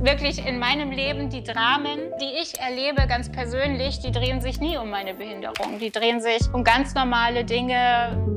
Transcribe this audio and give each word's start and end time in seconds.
Wirklich 0.00 0.46
in 0.46 0.58
meinem 0.58 0.90
Leben 0.90 1.30
die 1.30 1.42
Dramen, 1.42 1.98
die 2.20 2.38
ich 2.40 2.58
erlebe, 2.60 3.06
ganz 3.08 3.32
persönlich, 3.32 3.98
die 4.00 4.12
drehen 4.12 4.42
sich 4.42 4.60
nie 4.60 4.76
um 4.76 4.90
meine 4.90 5.14
Behinderung. 5.14 5.78
Die 5.80 5.90
drehen 5.90 6.20
sich 6.20 6.42
um 6.52 6.64
ganz 6.64 6.94
normale 6.94 7.44
Dinge. 7.44 8.36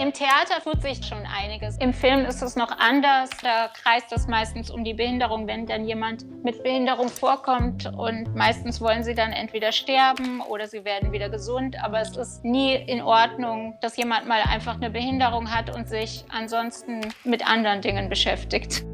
Im 0.00 0.12
Theater 0.12 0.62
tut 0.62 0.82
sich 0.82 1.04
schon 1.04 1.24
einiges. 1.26 1.76
Im 1.78 1.92
Film 1.92 2.24
ist 2.24 2.40
es 2.40 2.54
noch 2.54 2.70
anders. 2.78 3.30
Da 3.42 3.68
kreist 3.82 4.12
es 4.12 4.28
meistens 4.28 4.70
um 4.70 4.84
die 4.84 4.94
Behinderung, 4.94 5.48
wenn 5.48 5.66
dann 5.66 5.84
jemand 5.84 6.24
mit 6.44 6.62
Behinderung 6.62 7.08
vorkommt. 7.08 7.92
Und 7.96 8.34
meistens 8.36 8.80
wollen 8.80 9.02
sie 9.02 9.14
dann 9.14 9.32
entweder 9.32 9.72
sterben 9.72 10.40
oder 10.40 10.68
sie 10.68 10.84
werden 10.84 11.12
wieder 11.12 11.28
gesund. 11.28 11.76
Aber 11.82 12.00
es 12.00 12.16
ist 12.16 12.44
nie 12.44 12.74
in 12.74 13.02
Ordnung, 13.02 13.76
dass 13.80 13.96
jemand 13.96 14.28
mal 14.28 14.40
einfach 14.42 14.76
eine 14.76 14.90
Behinderung 14.90 15.52
hat 15.52 15.74
und 15.74 15.88
sich 15.88 16.24
ansonsten 16.28 17.00
mit 17.24 17.44
anderen 17.48 17.80
Dingen 17.80 18.08
beschäftigt. 18.08 18.84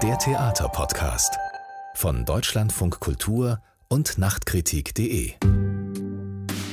Der 0.00 0.16
Theaterpodcast 0.18 1.36
von 1.94 2.24
Deutschlandfunk 2.24 3.00
Kultur 3.00 3.60
und 3.88 4.18
Nachtkritik.de. 4.18 5.32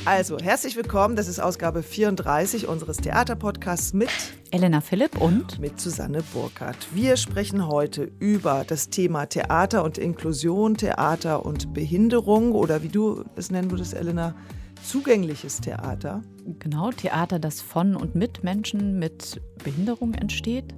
Also, 0.04 0.38
herzlich 0.38 0.76
willkommen. 0.76 1.16
Das 1.16 1.26
ist 1.26 1.40
Ausgabe 1.40 1.82
34 1.82 2.68
unseres 2.68 2.98
Theaterpodcasts 2.98 3.92
mit 3.92 4.08
Elena 4.52 4.80
Philipp 4.80 5.20
und 5.20 5.58
mit 5.58 5.80
Susanne 5.80 6.22
Burkhardt. 6.32 6.94
Wir 6.94 7.16
sprechen 7.16 7.66
heute 7.66 8.04
über 8.20 8.64
das 8.64 8.90
Thema 8.90 9.26
Theater 9.26 9.82
und 9.82 9.98
Inklusion, 9.98 10.76
Theater 10.76 11.44
und 11.44 11.74
Behinderung 11.74 12.52
oder 12.52 12.84
wie 12.84 12.88
du 12.88 13.24
es 13.34 13.50
nennen 13.50 13.72
würdest, 13.72 13.94
Elena, 13.94 14.36
zugängliches 14.84 15.60
Theater. 15.60 16.22
Genau, 16.60 16.90
Theater, 16.90 17.38
das 17.38 17.60
von 17.60 17.96
und 17.96 18.14
mit 18.14 18.42
Menschen 18.44 18.98
mit 18.98 19.40
Behinderung 19.62 20.14
entsteht. 20.14 20.72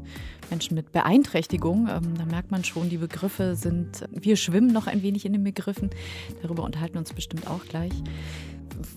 Menschen 0.51 0.75
mit 0.75 0.93
Beeinträchtigung. 0.93 1.89
Ähm, 1.89 2.15
da 2.19 2.25
merkt 2.25 2.51
man 2.51 2.65
schon, 2.65 2.89
die 2.89 2.99
Begriffe 2.99 3.57
sind, 3.57 4.09
wir 4.11 4.37
schwimmen 4.37 4.73
noch 4.73 4.87
ein 4.87 5.03
wenig 5.03 5.25
in 5.25 5.33
den 5.33 5.45
Begriffen. 5.45 5.91
Darüber 6.43 6.65
unterhalten 6.65 6.95
wir 6.95 7.01
uns 7.01 7.13
bestimmt 7.13 7.47
auch 7.47 7.65
gleich. 7.65 7.93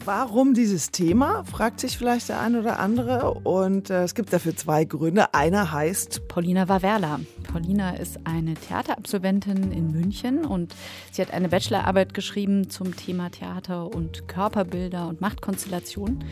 Warum 0.06 0.54
dieses 0.54 0.92
Thema, 0.92 1.44
fragt 1.44 1.80
sich 1.80 1.98
vielleicht 1.98 2.30
der 2.30 2.40
eine 2.40 2.60
oder 2.60 2.80
andere. 2.80 3.34
Und 3.34 3.90
äh, 3.90 4.04
es 4.04 4.16
gibt 4.16 4.32
dafür 4.32 4.56
zwei 4.56 4.86
Gründe. 4.86 5.34
Einer 5.34 5.72
heißt 5.72 6.28
Paulina 6.28 6.70
Waverla. 6.70 7.20
Paulina 7.52 7.92
ist 7.92 8.20
eine 8.24 8.54
Theaterabsolventin 8.54 9.72
in 9.72 9.92
München 9.92 10.46
und 10.46 10.74
sie 11.12 11.22
hat 11.22 11.32
eine 11.32 11.50
Bachelorarbeit 11.50 12.14
geschrieben 12.14 12.70
zum 12.70 12.96
Thema 12.96 13.30
Theater 13.30 13.94
und 13.94 14.28
Körperbilder 14.28 15.08
und 15.08 15.22
Machtkonstellationen. 15.22 16.24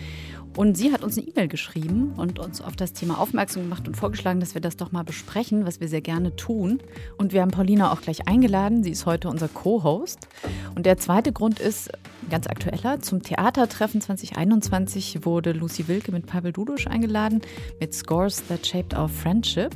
Und 0.57 0.77
sie 0.77 0.91
hat 0.91 1.03
uns 1.03 1.17
eine 1.17 1.27
E-Mail 1.27 1.47
geschrieben 1.47 2.13
und 2.17 2.37
uns 2.37 2.61
auf 2.61 2.75
das 2.75 2.93
Thema 2.93 3.19
aufmerksam 3.19 3.63
gemacht 3.63 3.87
und 3.87 3.95
vorgeschlagen, 3.95 4.39
dass 4.39 4.53
wir 4.53 4.61
das 4.61 4.75
doch 4.75 4.91
mal 4.91 5.03
besprechen, 5.03 5.65
was 5.65 5.79
wir 5.79 5.87
sehr 5.87 6.01
gerne 6.01 6.35
tun. 6.35 6.81
Und 7.17 7.31
wir 7.31 7.41
haben 7.41 7.51
Paulina 7.51 7.91
auch 7.91 8.01
gleich 8.01 8.27
eingeladen. 8.27 8.83
Sie 8.83 8.91
ist 8.91 9.05
heute 9.05 9.29
unser 9.29 9.47
Co-Host. 9.47 10.27
Und 10.75 10.85
der 10.85 10.97
zweite 10.97 11.31
Grund 11.31 11.59
ist 11.59 11.89
ganz 12.29 12.47
aktueller. 12.47 13.01
Zum 13.01 13.23
Theatertreffen 13.23 14.01
2021 14.01 15.25
wurde 15.25 15.53
Lucy 15.53 15.87
Wilke 15.87 16.11
mit 16.11 16.25
Pavel 16.25 16.51
Dudusch 16.51 16.87
eingeladen 16.87 17.41
mit 17.79 17.93
Scores 17.93 18.45
That 18.47 18.67
Shaped 18.67 18.97
Our 18.97 19.07
Friendship. 19.07 19.71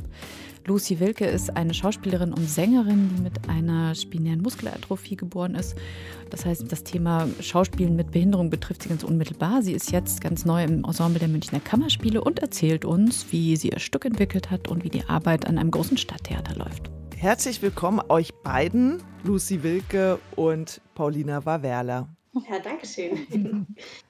Lucy 0.68 1.00
Wilke 1.00 1.26
ist 1.26 1.56
eine 1.56 1.76
Schauspielerin 1.76 2.34
und 2.34 2.50
Sängerin, 2.50 3.12
die 3.16 3.22
mit 3.22 3.48
einer 3.48 3.94
spinären 3.94 4.42
Muskelatrophie 4.42 5.16
geboren 5.16 5.54
ist. 5.54 5.76
Das 6.32 6.44
heißt, 6.44 6.72
das 6.72 6.84
Thema 6.84 7.28
Schauspielen 7.40 7.96
mit 7.96 8.10
Behinderung 8.10 8.50
betrifft 8.50 8.82
sie 8.82 8.90
ganz 8.90 9.04
unmittelbar. 9.04 9.62
Sie 9.62 9.74
ist 9.74 9.92
jetzt 9.92 10.22
ganz 10.22 10.44
neu 10.44 10.64
im 10.64 10.84
Ensemble 10.84 11.20
der 11.20 11.28
Münchner 11.28 11.60
Kammerspiele 11.60 12.20
und 12.20 12.40
erzählt 12.40 12.84
uns, 12.84 13.32
wie 13.32 13.56
sie 13.58 13.70
ihr 13.70 13.80
Stück 13.80 14.06
entwickelt 14.06 14.50
hat 14.50 14.68
und 14.68 14.84
wie 14.84 14.90
die 14.90 15.04
Arbeit 15.08 15.46
an 15.46 15.60
einem 15.60 15.70
großen 15.70 15.98
Stadttheater 15.98 16.56
läuft. 16.56 16.90
Herzlich 17.16 17.62
willkommen 17.62 18.02
euch 18.10 18.34
beiden, 18.44 19.04
Lucy 19.24 19.62
Wilke 19.62 20.18
und 20.36 20.82
Paulina 20.96 21.46
Wawerla. 21.46 22.10
Ja, 22.34 22.60
danke 22.60 22.88
schön. 22.88 23.68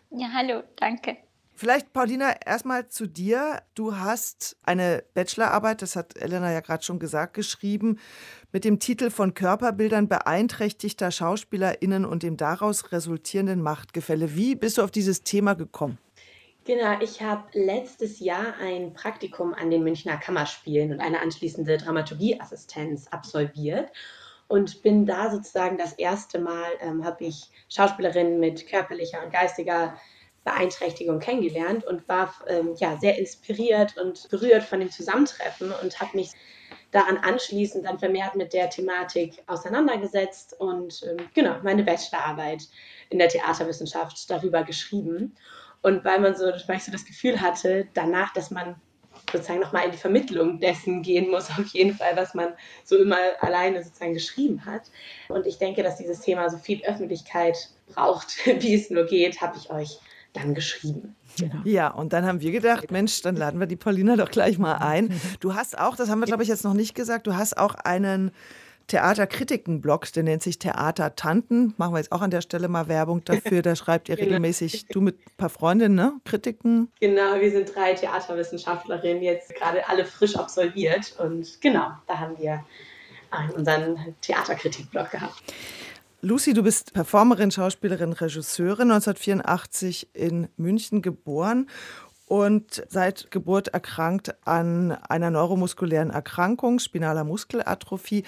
Ja, 0.10 0.30
hallo, 0.34 0.64
danke. 0.78 1.18
Vielleicht, 1.58 1.94
Paulina, 1.94 2.36
erstmal 2.46 2.90
zu 2.90 3.08
dir. 3.08 3.62
Du 3.76 3.96
hast 3.96 4.58
eine 4.64 5.06
Bachelorarbeit, 5.14 5.82
das 5.82 5.96
hat 5.96 6.18
Elena 6.18 6.52
ja 6.52 6.60
gerade 6.60 6.84
schon 6.84 7.00
gesagt, 7.00 7.34
geschrieben, 7.34 7.98
mit 8.52 8.66
dem 8.66 8.78
Titel 8.80 9.10
von 9.10 9.34
Körperbildern 9.34 10.10
beeinträchtigter 10.10 11.12
SchauspielerInnen 11.12 12.04
und 12.04 12.24
dem 12.24 12.36
daraus 12.36 12.92
resultierenden 12.92 13.62
Machtgefälle. 13.62 14.36
Wie 14.36 14.56
bist 14.56 14.78
du 14.78 14.82
auf 14.82 14.92
dieses 14.92 15.24
Thema 15.24 15.54
gekommen? 15.54 15.98
Genau, 16.66 17.00
ich 17.00 17.22
habe 17.22 17.44
letztes 17.54 18.20
Jahr 18.20 18.56
ein 18.60 18.94
Praktikum 18.94 19.54
an 19.54 19.70
den 19.70 19.84
Münchner 19.84 20.18
Kammerspielen 20.18 20.92
und 20.92 21.00
eine 21.00 21.22
anschließende 21.22 21.78
Dramaturgieassistenz 21.78 23.08
absolviert 23.08 23.92
und 24.48 24.82
bin 24.82 25.06
da 25.06 25.32
sozusagen 25.32 25.78
das 25.78 25.94
erste 25.94 26.40
Mal, 26.40 26.68
ähm, 26.82 27.06
habe 27.06 27.24
ich 27.24 27.50
Schauspielerinnen 27.70 28.42
mit 28.42 28.68
körperlicher 28.68 29.24
und 29.24 29.32
geistiger 29.32 29.98
Beeinträchtigung 30.46 31.20
kennengelernt 31.20 31.84
und 31.84 32.08
war 32.08 32.34
ähm, 32.48 32.76
ja, 32.78 32.98
sehr 32.98 33.18
inspiriert 33.18 33.98
und 33.98 34.30
berührt 34.30 34.64
von 34.64 34.80
dem 34.80 34.92
Zusammentreffen 34.92 35.74
und 35.82 36.00
habe 36.00 36.16
mich 36.16 36.32
daran 36.92 37.18
anschließend 37.18 37.86
dann 37.86 38.00
vermehrt 38.00 38.36
mit 38.36 38.54
der 38.54 38.70
Thematik 38.70 39.44
auseinandergesetzt 39.48 40.56
und 40.60 41.04
ähm, 41.04 41.28
genau 41.34 41.58
meine 41.64 41.84
Bachelorarbeit 41.84 42.64
in 43.10 43.20
der 43.20 43.28
Theaterwissenschaft 43.28 44.30
darüber 44.30 44.64
geschrieben. 44.64 45.36
Und 45.82 46.06
weil 46.06 46.20
man 46.20 46.36
so, 46.36 46.46
weil 46.46 46.78
ich 46.78 46.86
so 46.86 46.92
das 46.92 47.06
Gefühl 47.06 47.42
hatte, 47.42 47.88
danach, 47.94 48.32
dass 48.34 48.50
man 48.50 48.76
sozusagen 49.32 49.60
nochmal 49.60 49.86
in 49.86 49.92
die 49.92 49.98
Vermittlung 49.98 50.60
dessen 50.60 51.02
gehen 51.02 51.30
muss, 51.32 51.50
auf 51.60 51.68
jeden 51.74 51.96
Fall, 51.96 52.16
was 52.16 52.36
man 52.36 52.54
so 52.84 52.98
immer 52.98 53.18
alleine 53.42 53.84
sozusagen 53.84 54.14
geschrieben 54.14 54.64
hat. 54.66 54.84
Und 55.28 55.48
ich 55.48 55.58
denke, 55.58 55.82
dass 55.82 55.98
dieses 55.98 56.22
Thema 56.22 56.50
so 56.50 56.58
viel 56.58 56.84
Öffentlichkeit 56.86 57.70
braucht, 57.88 58.46
wie 58.46 58.76
es 58.76 58.92
nur 58.92 59.06
geht, 59.06 59.42
habe 59.42 59.58
ich 59.58 59.72
euch 59.72 60.00
dann 60.36 60.54
geschrieben. 60.54 61.16
Genau. 61.38 61.56
Ja, 61.64 61.90
und 61.90 62.14
dann 62.14 62.26
haben 62.26 62.42
wir 62.42 62.52
gedacht, 62.52 62.92
Mensch, 62.92 63.22
dann 63.22 63.36
laden 63.36 63.60
wir 63.60 63.68
die 63.68 63.76
Paulina 63.76 64.16
doch 64.16 64.32
gleich 64.32 64.58
mal 64.58 64.76
ein. 64.76 65.10
Du 65.40 65.54
hast 65.54 65.78
auch, 65.78 65.96
das 65.96 66.10
haben 66.10 66.20
wir 66.20 66.26
glaube 66.26 66.44
ich 66.44 66.50
jetzt 66.50 66.64
noch 66.64 66.74
nicht 66.74 66.96
gesagt, 66.96 67.28
du 67.28 67.36
hast 67.36 67.58
auch 67.58 67.76
einen 67.76 68.32
Theaterkritiken-Blog, 68.88 70.12
der 70.14 70.24
nennt 70.24 70.44
sich 70.44 70.60
Theater 70.60 71.16
Tanten. 71.16 71.74
Machen 71.78 71.94
wir 71.94 71.98
jetzt 71.98 72.12
auch 72.12 72.22
an 72.22 72.30
der 72.30 72.42
Stelle 72.42 72.68
mal 72.68 72.88
Werbung 72.88 73.24
dafür. 73.24 73.62
Da 73.62 73.76
schreibt 73.76 74.10
ihr 74.10 74.16
genau. 74.16 74.28
regelmäßig, 74.28 74.88
du 74.88 75.02
mit 75.02 75.18
ein 75.18 75.38
paar 75.38 75.50
Freundinnen, 75.50 75.96
ne? 75.96 76.14
Kritiken. 76.24 76.92
Genau, 77.00 77.40
wir 77.40 77.52
sind 77.52 77.74
drei 77.76 77.94
Theaterwissenschaftlerinnen, 77.94 79.24
jetzt 79.24 79.54
gerade 79.56 79.88
alle 79.90 80.06
frisch 80.06 80.36
absolviert. 80.36 81.16
Und 81.18 81.60
genau, 81.62 81.88
da 82.08 82.20
haben 82.20 82.38
wir 82.38 82.64
unseren 83.56 84.16
Theaterkritik-Blog 84.22 85.12
gehabt. 85.12 85.42
Lucy, 86.26 86.54
du 86.54 86.64
bist 86.64 86.92
Performerin, 86.94 87.52
Schauspielerin, 87.52 88.12
Regisseurin, 88.12 88.90
1984 88.90 90.10
in 90.16 90.48
München 90.58 91.04
geboren 91.04 91.70
und 92.26 92.84
seit 92.90 93.30
Geburt 93.30 93.68
erkrankt 93.68 94.34
an 94.48 94.94
einer 94.94 95.30
neuromuskulären 95.30 96.10
Erkrankung, 96.10 96.80
spinaler 96.80 97.26
Muskelatrophie. 97.26 98.24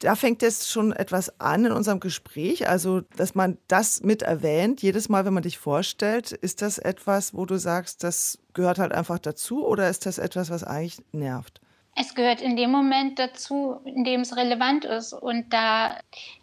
Da 0.00 0.16
fängt 0.16 0.42
es 0.42 0.68
schon 0.68 0.90
etwas 0.90 1.38
an 1.38 1.66
in 1.66 1.70
unserem 1.70 2.00
Gespräch, 2.00 2.68
also 2.68 3.02
dass 3.16 3.36
man 3.36 3.56
das 3.68 4.02
mit 4.02 4.22
erwähnt, 4.22 4.82
jedes 4.82 5.08
Mal, 5.08 5.24
wenn 5.24 5.34
man 5.34 5.44
dich 5.44 5.58
vorstellt. 5.58 6.32
Ist 6.32 6.60
das 6.60 6.78
etwas, 6.78 7.34
wo 7.34 7.46
du 7.46 7.56
sagst, 7.56 8.02
das 8.02 8.40
gehört 8.52 8.80
halt 8.80 8.90
einfach 8.90 9.20
dazu 9.20 9.64
oder 9.64 9.88
ist 9.88 10.06
das 10.06 10.18
etwas, 10.18 10.50
was 10.50 10.64
eigentlich 10.64 11.00
nervt? 11.12 11.60
Es 11.94 12.14
gehört 12.14 12.40
in 12.40 12.56
dem 12.56 12.70
Moment 12.70 13.18
dazu, 13.18 13.80
in 13.84 14.04
dem 14.04 14.22
es 14.22 14.36
relevant 14.36 14.84
ist. 14.84 15.12
Und 15.12 15.52
da 15.52 15.98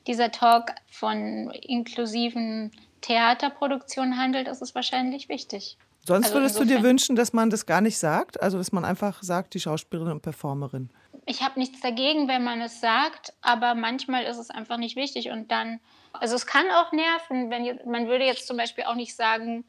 dieser 0.05 0.31
Talk 0.31 0.71
von 0.89 1.51
inklusiven 1.51 2.71
Theaterproduktionen 3.01 4.17
handelt, 4.17 4.47
ist 4.47 4.61
es 4.61 4.75
wahrscheinlich 4.75 5.29
wichtig. 5.29 5.77
Sonst 6.05 6.27
also 6.27 6.37
würdest 6.37 6.55
insofern, 6.55 6.77
du 6.77 6.81
dir 6.81 6.87
wünschen, 6.87 7.15
dass 7.15 7.33
man 7.33 7.49
das 7.49 7.65
gar 7.65 7.81
nicht 7.81 7.97
sagt? 7.97 8.41
Also, 8.41 8.57
dass 8.57 8.71
man 8.71 8.85
einfach 8.85 9.21
sagt, 9.21 9.53
die 9.53 9.59
Schauspielerin 9.59 10.13
und 10.13 10.21
Performerin? 10.21 10.89
Ich 11.25 11.41
habe 11.43 11.59
nichts 11.59 11.81
dagegen, 11.81 12.27
wenn 12.27 12.43
man 12.43 12.61
es 12.61 12.81
sagt, 12.81 13.33
aber 13.41 13.75
manchmal 13.75 14.23
ist 14.23 14.37
es 14.37 14.49
einfach 14.49 14.77
nicht 14.77 14.95
wichtig. 14.95 15.29
Und 15.29 15.51
dann, 15.51 15.79
also 16.13 16.35
es 16.35 16.47
kann 16.47 16.65
auch 16.71 16.91
nerven, 16.91 17.49
wenn 17.49 17.79
man 17.89 18.07
würde 18.07 18.25
jetzt 18.25 18.47
zum 18.47 18.57
Beispiel 18.57 18.85
auch 18.85 18.95
nicht 18.95 19.15
sagen, 19.15 19.65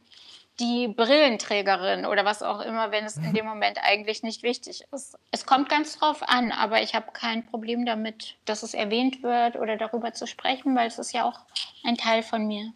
die 0.60 0.88
Brillenträgerin 0.88 2.04
oder 2.04 2.24
was 2.24 2.42
auch 2.42 2.60
immer, 2.60 2.90
wenn 2.90 3.04
es 3.04 3.16
in 3.16 3.32
dem 3.32 3.46
Moment 3.46 3.78
eigentlich 3.82 4.22
nicht 4.22 4.42
wichtig 4.42 4.84
ist. 4.92 5.18
Es 5.30 5.46
kommt 5.46 5.68
ganz 5.68 5.98
drauf 5.98 6.22
an, 6.26 6.52
aber 6.52 6.82
ich 6.82 6.94
habe 6.94 7.06
kein 7.12 7.44
Problem 7.46 7.86
damit, 7.86 8.36
dass 8.44 8.62
es 8.62 8.74
erwähnt 8.74 9.22
wird 9.22 9.56
oder 9.56 9.76
darüber 9.76 10.12
zu 10.12 10.26
sprechen, 10.26 10.76
weil 10.76 10.88
es 10.88 10.98
ist 10.98 11.12
ja 11.12 11.24
auch 11.24 11.40
ein 11.84 11.96
Teil 11.96 12.22
von 12.22 12.46
mir. 12.46 12.72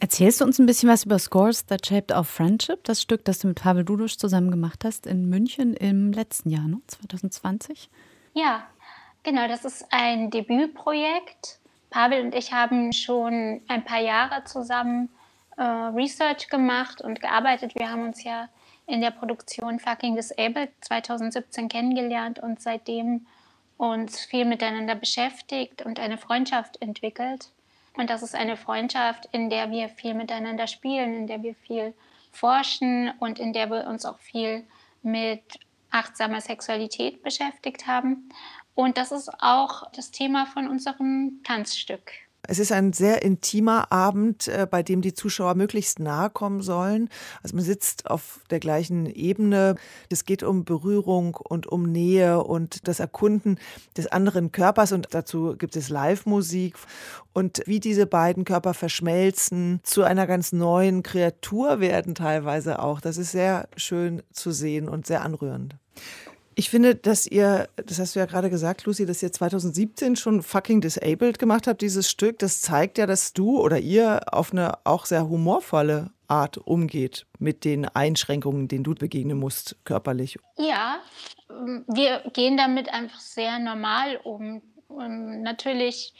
Erzählst 0.00 0.40
du 0.40 0.44
uns 0.46 0.58
ein 0.58 0.66
bisschen 0.66 0.88
was 0.88 1.04
über 1.04 1.18
Scores 1.18 1.66
That 1.66 1.86
Shaped 1.86 2.10
Our 2.10 2.24
Friendship, 2.24 2.84
das 2.84 3.02
Stück, 3.02 3.24
das 3.26 3.38
du 3.38 3.48
mit 3.48 3.60
Pavel 3.60 3.84
Dudusch 3.84 4.16
zusammen 4.16 4.50
gemacht 4.50 4.82
hast 4.84 5.06
in 5.06 5.28
München 5.28 5.74
im 5.74 6.12
letzten 6.12 6.48
Jahr, 6.48 6.66
ne? 6.66 6.80
2020? 6.86 7.90
Ja, 8.32 8.66
genau, 9.22 9.46
das 9.46 9.66
ist 9.66 9.86
ein 9.90 10.30
Debütprojekt. 10.30 11.58
Pavel 11.90 12.24
und 12.24 12.34
ich 12.34 12.52
haben 12.52 12.92
schon 12.92 13.60
ein 13.68 13.84
paar 13.84 14.00
Jahre 14.00 14.44
zusammen 14.44 15.10
äh, 15.60 15.62
Research 15.62 16.48
gemacht 16.48 17.02
und 17.02 17.20
gearbeitet. 17.20 17.74
Wir 17.74 17.90
haben 17.90 18.06
uns 18.06 18.24
ja 18.24 18.48
in 18.86 19.02
der 19.02 19.10
Produktion 19.10 19.78
Fucking 19.78 20.16
Disabled 20.16 20.70
2017 20.80 21.68
kennengelernt 21.68 22.38
und 22.38 22.62
seitdem 22.62 23.26
uns 23.76 24.24
viel 24.24 24.46
miteinander 24.46 24.94
beschäftigt 24.94 25.82
und 25.82 26.00
eine 26.00 26.16
Freundschaft 26.16 26.80
entwickelt. 26.80 27.50
Und 27.94 28.08
das 28.08 28.22
ist 28.22 28.34
eine 28.34 28.56
Freundschaft, 28.56 29.28
in 29.32 29.50
der 29.50 29.70
wir 29.70 29.90
viel 29.90 30.14
miteinander 30.14 30.66
spielen, 30.66 31.14
in 31.14 31.26
der 31.26 31.42
wir 31.42 31.54
viel 31.54 31.92
forschen 32.32 33.12
und 33.18 33.38
in 33.38 33.52
der 33.52 33.70
wir 33.70 33.86
uns 33.86 34.06
auch 34.06 34.18
viel 34.18 34.64
mit 35.02 35.42
achtsamer 35.90 36.40
Sexualität 36.40 37.22
beschäftigt 37.22 37.86
haben. 37.86 38.30
Und 38.74 38.96
das 38.96 39.12
ist 39.12 39.30
auch 39.40 39.90
das 39.92 40.10
Thema 40.10 40.46
von 40.46 40.68
unserem 40.68 41.42
Tanzstück. 41.44 42.12
Es 42.46 42.58
ist 42.58 42.72
ein 42.72 42.92
sehr 42.92 43.22
intimer 43.22 43.92
Abend, 43.92 44.48
äh, 44.48 44.66
bei 44.68 44.82
dem 44.82 45.02
die 45.02 45.14
Zuschauer 45.14 45.54
möglichst 45.54 45.98
nahe 45.98 46.30
kommen 46.30 46.62
sollen. 46.62 47.08
Also 47.42 47.56
man 47.56 47.64
sitzt 47.64 48.10
auf 48.10 48.40
der 48.50 48.60
gleichen 48.60 49.06
Ebene. 49.06 49.76
Es 50.08 50.24
geht 50.24 50.42
um 50.42 50.64
Berührung 50.64 51.36
und 51.36 51.66
um 51.66 51.84
Nähe 51.84 52.42
und 52.42 52.88
das 52.88 53.00
Erkunden 53.00 53.58
des 53.96 54.06
anderen 54.06 54.52
Körpers 54.52 54.92
und 54.92 55.08
dazu 55.10 55.54
gibt 55.56 55.76
es 55.76 55.88
Live-Musik 55.88 56.76
und 57.32 57.62
wie 57.66 57.80
diese 57.80 58.06
beiden 58.06 58.44
Körper 58.44 58.74
verschmelzen, 58.74 59.80
zu 59.82 60.02
einer 60.02 60.26
ganz 60.26 60.52
neuen 60.52 61.02
Kreatur 61.02 61.80
werden 61.80 62.14
teilweise 62.14 62.80
auch. 62.80 63.00
Das 63.00 63.18
ist 63.18 63.32
sehr 63.32 63.68
schön 63.76 64.22
zu 64.32 64.50
sehen 64.50 64.88
und 64.88 65.06
sehr 65.06 65.22
anrührend. 65.22 65.76
Ich 66.56 66.68
finde, 66.68 66.94
dass 66.94 67.26
ihr, 67.26 67.68
das 67.76 67.98
hast 67.98 68.14
du 68.14 68.18
ja 68.18 68.26
gerade 68.26 68.50
gesagt, 68.50 68.84
Lucy, 68.84 69.06
dass 69.06 69.22
ihr 69.22 69.32
2017 69.32 70.16
schon 70.16 70.42
fucking 70.42 70.80
disabled 70.80 71.38
gemacht 71.38 71.66
habt, 71.66 71.80
dieses 71.80 72.10
Stück. 72.10 72.38
Das 72.40 72.60
zeigt 72.60 72.98
ja, 72.98 73.06
dass 73.06 73.32
du 73.32 73.60
oder 73.60 73.78
ihr 73.78 74.20
auf 74.32 74.52
eine 74.52 74.78
auch 74.84 75.06
sehr 75.06 75.28
humorvolle 75.28 76.10
Art 76.26 76.58
umgeht 76.58 77.26
mit 77.38 77.64
den 77.64 77.86
Einschränkungen, 77.86 78.68
denen 78.68 78.84
du 78.84 78.94
begegnen 78.94 79.38
musst, 79.38 79.76
körperlich. 79.84 80.38
Ja, 80.56 81.00
wir 81.86 82.22
gehen 82.32 82.56
damit 82.56 82.88
einfach 82.92 83.20
sehr 83.20 83.58
normal 83.58 84.18
um. 84.22 84.62
Und 84.88 85.42
natürlich, 85.42 86.14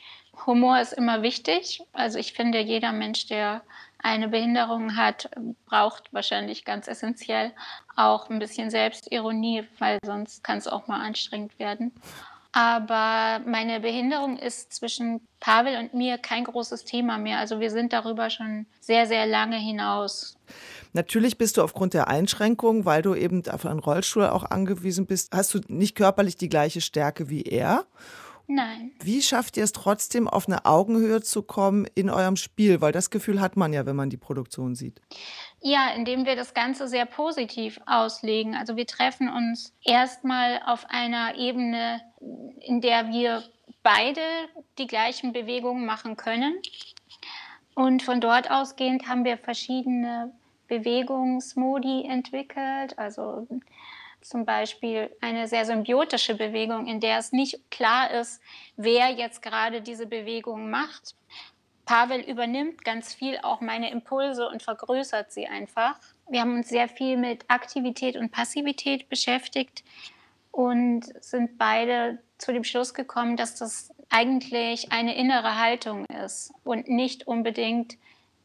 Humor 0.46 0.80
ist 0.80 0.92
immer 0.92 1.22
wichtig. 1.22 1.82
Also 1.92 2.18
ich 2.18 2.32
finde, 2.32 2.60
jeder 2.60 2.92
Mensch, 2.92 3.26
der 3.26 3.62
eine 3.98 4.28
Behinderung 4.28 4.96
hat, 4.96 5.30
braucht 5.66 6.12
wahrscheinlich 6.12 6.64
ganz 6.64 6.88
essentiell 6.88 7.52
auch 8.08 8.30
ein 8.30 8.38
bisschen 8.38 8.70
Selbstironie, 8.70 9.64
weil 9.78 9.98
sonst 10.04 10.44
kann 10.44 10.58
es 10.58 10.66
auch 10.66 10.86
mal 10.86 11.00
anstrengend 11.00 11.58
werden. 11.58 11.92
Aber 12.52 13.40
meine 13.46 13.78
Behinderung 13.80 14.36
ist 14.36 14.72
zwischen 14.72 15.20
Pavel 15.38 15.78
und 15.78 15.94
mir 15.94 16.18
kein 16.18 16.44
großes 16.44 16.84
Thema 16.84 17.16
mehr. 17.16 17.38
Also 17.38 17.60
wir 17.60 17.70
sind 17.70 17.92
darüber 17.92 18.28
schon 18.28 18.66
sehr, 18.80 19.06
sehr 19.06 19.26
lange 19.26 19.56
hinaus. 19.56 20.36
Natürlich 20.92 21.38
bist 21.38 21.56
du 21.56 21.62
aufgrund 21.62 21.94
der 21.94 22.08
Einschränkung, 22.08 22.84
weil 22.84 23.02
du 23.02 23.14
eben 23.14 23.48
auf 23.48 23.64
einen 23.64 23.78
Rollstuhl 23.78 24.26
auch 24.26 24.44
angewiesen 24.44 25.06
bist, 25.06 25.32
hast 25.32 25.54
du 25.54 25.60
nicht 25.68 25.94
körperlich 25.94 26.36
die 26.36 26.48
gleiche 26.48 26.80
Stärke 26.80 27.28
wie 27.28 27.42
er. 27.42 27.86
Nein. 28.48 28.90
Wie 29.00 29.22
schafft 29.22 29.56
ihr 29.56 29.62
es 29.62 29.70
trotzdem, 29.70 30.26
auf 30.26 30.48
eine 30.48 30.64
Augenhöhe 30.64 31.22
zu 31.22 31.42
kommen 31.42 31.86
in 31.94 32.10
eurem 32.10 32.34
Spiel? 32.34 32.80
Weil 32.80 32.90
das 32.90 33.10
Gefühl 33.10 33.40
hat 33.40 33.56
man 33.56 33.72
ja, 33.72 33.86
wenn 33.86 33.94
man 33.94 34.10
die 34.10 34.16
Produktion 34.16 34.74
sieht. 34.74 35.00
Ja, 35.62 35.90
indem 35.90 36.24
wir 36.24 36.36
das 36.36 36.54
Ganze 36.54 36.88
sehr 36.88 37.04
positiv 37.04 37.80
auslegen. 37.86 38.54
Also 38.54 38.76
wir 38.76 38.86
treffen 38.86 39.28
uns 39.28 39.74
erstmal 39.84 40.62
auf 40.64 40.86
einer 40.88 41.36
Ebene, 41.36 42.00
in 42.60 42.80
der 42.80 43.08
wir 43.08 43.42
beide 43.82 44.22
die 44.78 44.86
gleichen 44.86 45.32
Bewegungen 45.32 45.84
machen 45.84 46.16
können. 46.16 46.54
Und 47.74 48.02
von 48.02 48.20
dort 48.20 48.50
ausgehend 48.50 49.06
haben 49.06 49.24
wir 49.24 49.36
verschiedene 49.36 50.32
Bewegungsmodi 50.68 52.06
entwickelt. 52.08 52.98
Also 52.98 53.46
zum 54.22 54.44
Beispiel 54.44 55.14
eine 55.20 55.48
sehr 55.48 55.64
symbiotische 55.64 56.34
Bewegung, 56.34 56.86
in 56.86 57.00
der 57.00 57.18
es 57.18 57.32
nicht 57.32 57.70
klar 57.70 58.10
ist, 58.10 58.40
wer 58.76 59.10
jetzt 59.10 59.42
gerade 59.42 59.80
diese 59.80 60.06
Bewegung 60.06 60.70
macht. 60.70 61.14
Pavel 61.90 62.20
übernimmt 62.20 62.84
ganz 62.84 63.12
viel 63.12 63.38
auch 63.42 63.60
meine 63.60 63.90
Impulse 63.90 64.48
und 64.48 64.62
vergrößert 64.62 65.32
sie 65.32 65.48
einfach. 65.48 65.96
Wir 66.28 66.42
haben 66.42 66.54
uns 66.54 66.68
sehr 66.68 66.88
viel 66.88 67.16
mit 67.16 67.44
Aktivität 67.48 68.16
und 68.16 68.30
Passivität 68.30 69.08
beschäftigt 69.08 69.82
und 70.52 71.02
sind 71.20 71.58
beide 71.58 72.20
zu 72.38 72.52
dem 72.52 72.62
Schluss 72.62 72.94
gekommen, 72.94 73.36
dass 73.36 73.56
das 73.56 73.90
eigentlich 74.08 74.92
eine 74.92 75.16
innere 75.16 75.58
Haltung 75.58 76.06
ist 76.24 76.52
und 76.62 76.88
nicht 76.88 77.26
unbedingt 77.26 77.96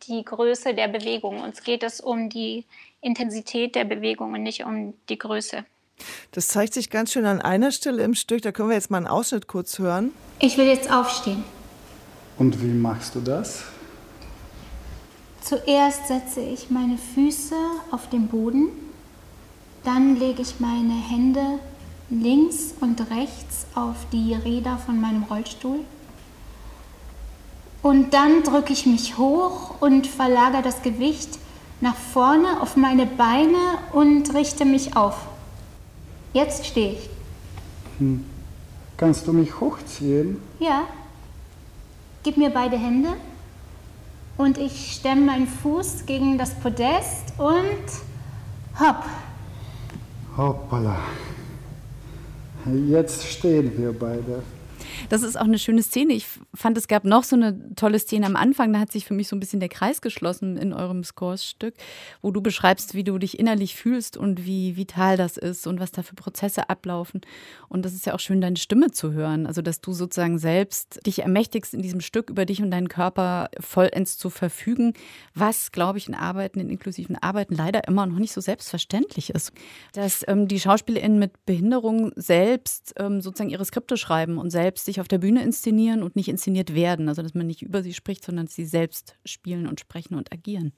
die 0.08 0.26
Größe 0.26 0.74
der 0.74 0.88
Bewegung. 0.88 1.42
Uns 1.42 1.62
geht 1.62 1.84
es 1.84 2.02
um 2.02 2.32
die 2.32 2.66
Intensität 3.00 3.76
der 3.76 3.86
Bewegung 3.86 4.34
und 4.34 4.42
nicht 4.42 4.66
um 4.66 4.96
die 5.08 5.20
Größe. 5.20 5.66
Das 6.32 6.48
zeigt 6.48 6.74
sich 6.74 6.90
ganz 6.90 7.14
schön 7.14 7.28
an 7.28 7.44
einer 7.44 7.72
Stelle 7.72 8.02
im 8.02 8.16
Stück. 8.16 8.42
Da 8.42 8.52
können 8.52 8.70
wir 8.70 8.76
jetzt 8.76 8.90
mal 8.90 8.98
einen 8.98 9.08
Ausschnitt 9.08 9.46
kurz 9.46 9.78
hören. 9.78 10.14
Ich 10.40 10.58
will 10.58 10.66
jetzt 10.66 10.92
aufstehen. 10.92 11.44
Und 12.38 12.62
wie 12.62 12.74
machst 12.74 13.16
du 13.16 13.22
das? 13.22 13.64
Zuerst 15.42 16.08
setze 16.08 16.42
ich 16.42 16.70
meine 16.70 16.98
Füße 16.98 17.56
auf 17.92 18.10
den 18.10 18.28
Boden, 18.28 18.70
dann 19.84 20.16
lege 20.16 20.42
ich 20.42 20.60
meine 20.60 20.94
Hände 20.94 21.60
links 22.10 22.74
und 22.82 23.00
rechts 23.12 23.68
auf 23.76 23.96
die 24.12 24.34
Räder 24.34 24.78
von 24.78 25.00
meinem 25.00 25.24
Rollstuhl. 25.24 25.80
Und 27.82 28.16
dann 28.16 28.42
drücke 28.42 28.74
ich 28.74 28.88
mich 28.88 29.18
hoch 29.18 29.80
und 29.80 30.08
verlagere 30.08 30.64
das 30.64 30.82
Gewicht 30.82 31.38
nach 31.82 31.96
vorne 31.96 32.60
auf 32.62 32.76
meine 32.76 33.06
Beine 33.06 33.78
und 33.94 34.34
richte 34.34 34.66
mich 34.66 34.98
auf. 34.98 35.28
Jetzt 36.34 36.66
stehe 36.66 36.94
ich. 36.94 37.10
Hm. 38.00 38.26
Kannst 38.98 39.28
du 39.28 39.34
mich 39.34 39.60
hochziehen? 39.60 40.42
Ja. 40.60 40.86
Gib 42.26 42.38
mir 42.38 42.50
beide 42.50 42.76
Hände 42.76 43.10
und 44.36 44.58
ich 44.58 44.94
stemme 44.94 45.28
meinen 45.28 45.46
Fuß 45.46 46.08
gegen 46.08 46.40
das 46.40 46.56
Podest 46.56 47.34
und 47.38 48.80
hopp. 48.80 49.04
Hoppala. 50.36 50.98
Jetzt 52.88 53.28
stehen 53.28 53.78
wir 53.78 53.94
beide. 53.94 54.42
Das 55.10 55.22
ist 55.22 55.38
auch 55.38 55.46
eine 55.46 55.60
schöne 55.60 55.84
Szene. 55.84 56.14
Ich 56.14 56.26
fand, 56.54 56.78
es 56.78 56.88
gab 56.88 57.04
noch 57.04 57.24
so 57.24 57.36
eine 57.36 57.76
tolle 57.76 58.00
Szene 58.00 58.26
am 58.26 58.36
Anfang. 58.36 58.74
Da 58.74 58.80
hat 58.80 58.92
sich 58.92 59.06
für 59.06 59.14
mich 59.14 59.28
so 59.28 59.36
ein 59.36 59.40
bisschen 59.40 59.60
der 59.60 59.70
Kreis 59.70 60.02
geschlossen 60.02 60.58
in 60.58 60.74
eurem 60.74 61.04
Scores-Stück, 61.04 61.76
wo 62.22 62.32
du 62.32 62.42
beschreibst, 62.42 62.96
wie 62.96 63.04
du 63.04 63.18
dich 63.20 63.38
innerlich 63.38 63.76
fühlst 63.76 64.18
und 64.18 64.46
wie 64.46 64.78
vital 64.78 65.16
das 65.16 65.38
ist 65.38 65.68
und 65.68 65.80
was 65.80 65.92
da 65.92 66.02
für 66.02 66.16
Prozesse 66.16 66.70
ablaufen. 66.70 67.22
Und 67.70 67.86
das 67.86 67.94
ist 67.94 68.06
ja 68.06 68.16
auch 68.16 68.20
schön, 68.20 68.42
deine 68.42 68.58
Stimme 68.58 68.92
zu 68.92 69.12
hören. 69.14 69.46
Also, 69.46 69.62
dass 69.62 69.80
du 69.80 69.94
sozusagen 69.94 70.40
selbst 70.40 71.06
dich 71.06 71.20
ermächtigst, 71.20 71.74
in 71.74 71.82
diesem 71.82 72.02
Stück 72.02 72.32
über 72.32 72.46
dich 72.46 72.62
und 72.62 72.72
deinen 72.72 72.90
Körper 72.90 73.50
vollends 73.60 74.18
zu 74.18 74.32
verfügen, 74.32 74.94
was, 75.36 75.72
glaube 75.72 76.00
ich, 76.00 76.08
in 76.08 76.16
Arbeiten, 76.16 76.60
in 76.60 76.70
inklusiven 76.70 77.16
Arbeiten 77.18 77.54
leider 77.54 77.88
immer 77.88 78.08
noch 78.08 78.18
nicht 78.18 78.34
so 78.34 78.42
selbstverständlich 78.42 79.30
ist. 79.30 79.52
Dass 79.94 80.24
ähm, 80.28 80.48
die 80.48 80.60
SchauspielerInnen 80.60 81.20
mit 81.20 81.46
Behinderung 81.46 82.12
selbst 82.16 82.96
ähm, 82.98 83.22
sozusagen 83.22 83.52
ihre 83.52 83.66
Skripte 83.66 83.98
schreiben 83.98 84.40
und 84.40 84.50
selbst 84.50 84.86
sich 84.86 84.95
auf 85.00 85.08
der 85.08 85.18
Bühne 85.18 85.44
inszenieren 85.44 86.04
und 86.04 86.16
nicht 86.16 86.30
inszeniert 86.30 86.74
werden. 86.74 87.10
Also 87.10 87.22
dass 87.22 87.34
man 87.34 87.48
nicht 87.48 87.62
über 87.62 87.84
sie 87.84 87.94
spricht, 87.94 88.24
sondern 88.24 88.48
sie 88.48 88.66
selbst 88.66 89.16
spielen 89.26 89.68
und 89.68 89.80
sprechen 89.80 90.16
und 90.16 90.32
agieren. 90.32 90.74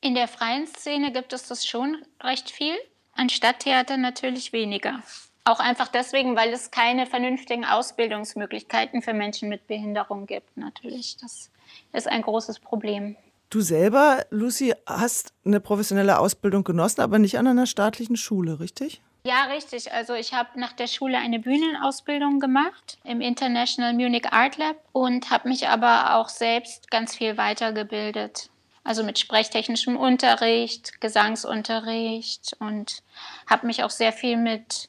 In 0.00 0.14
der 0.14 0.28
freien 0.28 0.66
Szene 0.66 1.12
gibt 1.12 1.32
es 1.32 1.46
das 1.46 1.66
schon 1.66 1.96
recht 2.22 2.50
viel, 2.50 2.74
an 3.12 3.28
Stadttheater 3.28 3.96
natürlich 3.96 4.52
weniger. 4.52 5.02
Auch 5.44 5.60
einfach 5.60 5.88
deswegen, 5.88 6.36
weil 6.36 6.52
es 6.52 6.70
keine 6.70 7.06
vernünftigen 7.06 7.64
Ausbildungsmöglichkeiten 7.64 9.02
für 9.02 9.12
Menschen 9.12 9.48
mit 9.48 9.66
Behinderung 9.66 10.26
gibt, 10.26 10.56
natürlich. 10.56 11.16
Das 11.20 11.50
ist 11.92 12.08
ein 12.08 12.22
großes 12.22 12.60
Problem. 12.60 13.16
Du 13.50 13.60
selber, 13.60 14.24
Lucy, 14.30 14.74
hast 14.86 15.32
eine 15.44 15.60
professionelle 15.60 16.18
Ausbildung 16.18 16.64
genossen, 16.64 17.00
aber 17.00 17.18
nicht 17.18 17.38
an 17.38 17.46
einer 17.46 17.66
staatlichen 17.66 18.16
Schule, 18.16 18.60
richtig? 18.60 19.02
Ja, 19.24 19.44
richtig. 19.44 19.92
Also 19.92 20.14
ich 20.14 20.34
habe 20.34 20.58
nach 20.58 20.72
der 20.72 20.88
Schule 20.88 21.16
eine 21.16 21.38
Bühnenausbildung 21.38 22.40
gemacht 22.40 22.98
im 23.04 23.20
International 23.20 23.92
Munich 23.94 24.32
Art 24.32 24.56
Lab 24.56 24.76
und 24.90 25.30
habe 25.30 25.48
mich 25.48 25.68
aber 25.68 26.16
auch 26.16 26.28
selbst 26.28 26.90
ganz 26.90 27.14
viel 27.14 27.36
weitergebildet. 27.36 28.50
Also 28.82 29.04
mit 29.04 29.20
sprechtechnischem 29.20 29.96
Unterricht, 29.96 31.00
Gesangsunterricht 31.00 32.56
und 32.58 33.04
habe 33.48 33.68
mich 33.68 33.84
auch 33.84 33.90
sehr 33.90 34.12
viel 34.12 34.36
mit 34.36 34.88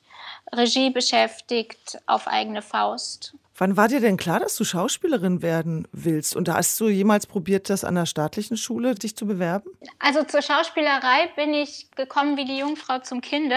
Regie 0.52 0.90
beschäftigt 0.90 2.00
auf 2.08 2.28
eigene 2.28 2.63
Faust. 2.63 3.36
Wann 3.63 3.77
war 3.77 3.88
dir 3.88 4.01
denn 4.01 4.17
klar, 4.17 4.41
dass 4.41 4.58
du 4.58 4.65
Schauspielerin 4.65 5.41
werden 5.41 5.88
willst? 5.93 6.36
Und 6.36 6.50
hast 6.50 6.77
du 6.82 6.89
jemals 6.89 7.25
probiert, 7.25 7.70
das 7.70 7.86
an 7.86 7.96
der 7.96 8.05
staatlichen 8.05 8.58
Schule 8.58 8.93
dich 8.93 9.15
zu 9.15 9.25
bewerben? 9.25 9.70
Also 10.00 10.22
zur 10.25 10.41
Schauspielerei 10.41 11.29
bin 11.38 11.53
ich 11.53 11.89
gekommen 11.91 12.36
wie 12.36 12.43
die 12.43 12.58
Jungfrau 12.58 13.00
zum 13.00 13.22
Kinde. 13.22 13.55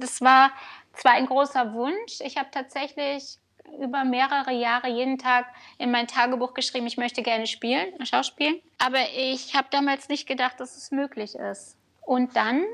Das 0.00 0.22
war 0.22 0.50
zwar 0.94 1.12
ein 1.12 1.26
großer 1.26 1.74
Wunsch. 1.74 2.20
Ich 2.20 2.38
habe 2.38 2.48
tatsächlich 2.52 3.36
über 3.82 4.04
mehrere 4.04 4.54
Jahre 4.54 4.88
jeden 4.88 5.18
Tag 5.18 5.44
in 5.76 5.90
mein 5.90 6.06
Tagebuch 6.06 6.54
geschrieben, 6.54 6.86
ich 6.86 6.96
möchte 6.96 7.22
gerne 7.22 7.46
spielen, 7.46 8.02
schauspielen. 8.06 8.62
Aber 8.78 9.00
ich 9.14 9.54
habe 9.54 9.68
damals 9.70 10.08
nicht 10.08 10.26
gedacht, 10.26 10.58
dass 10.58 10.74
es 10.74 10.90
möglich 10.90 11.34
ist. 11.34 11.76
Und 12.00 12.34
dann 12.34 12.64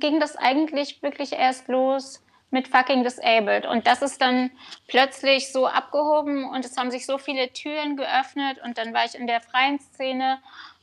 ging 0.00 0.20
das 0.20 0.36
eigentlich 0.36 1.02
wirklich 1.02 1.32
erst 1.32 1.68
los 1.68 2.22
mit 2.50 2.68
fucking 2.68 3.04
disabled. 3.04 3.66
Und 3.66 3.86
das 3.86 4.02
ist 4.02 4.20
dann 4.20 4.50
plötzlich 4.86 5.52
so 5.52 5.66
abgehoben 5.66 6.48
und 6.48 6.64
es 6.64 6.76
haben 6.76 6.90
sich 6.90 7.06
so 7.06 7.18
viele 7.18 7.52
Türen 7.52 7.96
geöffnet 7.96 8.58
und 8.64 8.78
dann 8.78 8.94
war 8.94 9.04
ich 9.04 9.14
in 9.14 9.26
der 9.26 9.40
freien 9.40 9.78
Szene 9.78 10.38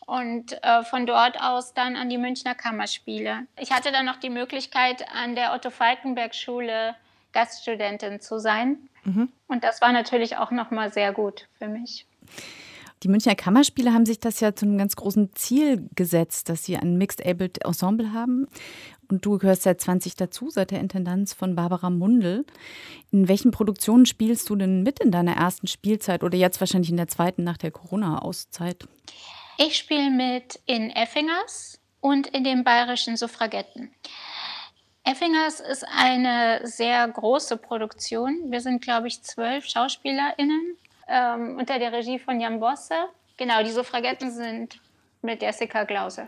und 0.05 0.63
äh, 0.63 0.83
von 0.83 1.05
dort 1.05 1.41
aus 1.41 1.73
dann 1.73 1.95
an 1.95 2.09
die 2.09 2.17
Münchner 2.17 2.53
Kammerspiele. 2.53 3.47
Ich 3.59 3.71
hatte 3.71 3.91
dann 3.91 4.05
noch 4.05 4.17
die 4.17 4.29
Möglichkeit, 4.29 5.05
an 5.11 5.35
der 5.35 5.53
Otto-Falkenberg-Schule 5.53 6.95
Gaststudentin 7.33 8.21
zu 8.21 8.39
sein. 8.39 8.77
Mhm. 9.03 9.31
Und 9.47 9.63
das 9.63 9.81
war 9.81 9.91
natürlich 9.91 10.37
auch 10.37 10.51
nochmal 10.51 10.91
sehr 10.91 11.11
gut 11.11 11.47
für 11.57 11.67
mich. 11.67 12.05
Die 13.05 13.11
Münchner 13.11 13.35
Kammerspiele 13.35 13.93
haben 13.93 14.07
sich 14.07 14.19
das 14.19 14.39
ja 14.39 14.55
zu 14.55 14.65
einem 14.65 14.79
ganz 14.79 14.95
großen 14.95 15.31
Ziel 15.35 15.87
gesetzt, 15.93 16.49
dass 16.49 16.63
sie 16.63 16.75
ein 16.75 16.97
Mixed-Abled 16.97 17.63
Ensemble 17.63 18.13
haben. 18.13 18.47
Und 19.11 19.23
du 19.23 19.37
gehörst 19.37 19.61
seit 19.61 19.79
20 19.79 20.15
dazu, 20.15 20.49
seit 20.49 20.71
der 20.71 20.79
Intendanz 20.79 21.31
von 21.31 21.55
Barbara 21.55 21.91
Mundel. 21.91 22.47
In 23.11 23.27
welchen 23.27 23.51
Produktionen 23.51 24.07
spielst 24.07 24.49
du 24.49 24.55
denn 24.55 24.81
mit 24.81 25.01
in 25.01 25.11
deiner 25.11 25.33
ersten 25.35 25.67
Spielzeit 25.67 26.23
oder 26.23 26.35
jetzt 26.35 26.59
wahrscheinlich 26.59 26.89
in 26.89 26.97
der 26.97 27.07
zweiten 27.07 27.43
nach 27.43 27.57
der 27.57 27.69
Corona-Auszeit? 27.69 28.87
Ich 29.59 29.77
spiele 29.77 30.09
mit 30.09 30.59
in 30.65 30.89
Effingers 30.89 31.79
und 32.01 32.25
in 32.25 32.43
den 32.43 32.63
bayerischen 32.63 33.17
Suffragetten. 33.17 33.93
Effingers 35.03 35.59
ist 35.59 35.85
eine 35.95 36.61
sehr 36.63 37.07
große 37.07 37.57
Produktion. 37.57 38.49
Wir 38.49 38.61
sind, 38.61 38.81
glaube 38.81 39.09
ich, 39.09 39.21
zwölf 39.21 39.65
SchauspielerInnen 39.65 40.77
ähm, 41.07 41.57
unter 41.57 41.79
der 41.79 41.91
Regie 41.91 42.19
von 42.19 42.39
Jan 42.39 42.59
Bosse. 42.59 43.09
Genau, 43.37 43.63
die 43.63 43.71
Suffragetten 43.71 44.31
sind 44.31 44.79
mit 45.21 45.41
Jessica 45.41 45.83
Glause. 45.83 46.27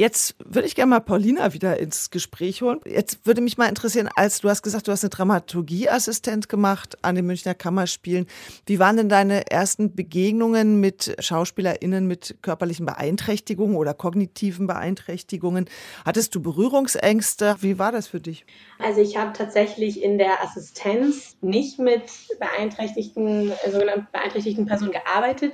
Jetzt 0.00 0.34
würde 0.38 0.66
ich 0.66 0.74
gerne 0.74 0.88
mal 0.88 1.00
Paulina 1.00 1.52
wieder 1.52 1.78
ins 1.78 2.08
Gespräch 2.10 2.62
holen. 2.62 2.80
Jetzt 2.86 3.26
würde 3.26 3.42
mich 3.42 3.58
mal 3.58 3.68
interessieren, 3.68 4.08
als 4.16 4.40
du 4.40 4.48
hast 4.48 4.62
gesagt, 4.62 4.88
du 4.88 4.92
hast 4.92 5.04
eine 5.04 5.10
Dramaturgieassistent 5.10 6.48
gemacht 6.48 6.96
an 7.02 7.16
den 7.16 7.26
Münchner 7.26 7.54
Kammerspielen. 7.54 8.26
Wie 8.64 8.78
waren 8.78 8.96
denn 8.96 9.10
deine 9.10 9.50
ersten 9.50 9.94
Begegnungen 9.94 10.80
mit 10.80 11.16
SchauspielerInnen 11.18 12.06
mit 12.06 12.36
körperlichen 12.40 12.86
Beeinträchtigungen 12.86 13.76
oder 13.76 13.92
kognitiven 13.92 14.66
Beeinträchtigungen? 14.66 15.68
Hattest 16.06 16.34
du 16.34 16.40
Berührungsängste? 16.40 17.56
Wie 17.60 17.78
war 17.78 17.92
das 17.92 18.06
für 18.06 18.20
dich? 18.20 18.46
Also 18.78 19.02
ich 19.02 19.18
habe 19.18 19.34
tatsächlich 19.34 20.02
in 20.02 20.16
der 20.16 20.42
Assistenz 20.42 21.36
nicht 21.42 21.78
mit 21.78 22.04
beeinträchtigten, 22.38 23.52
sogenannten 23.70 24.06
beeinträchtigten 24.12 24.64
Personen 24.64 24.92
gearbeitet, 24.92 25.52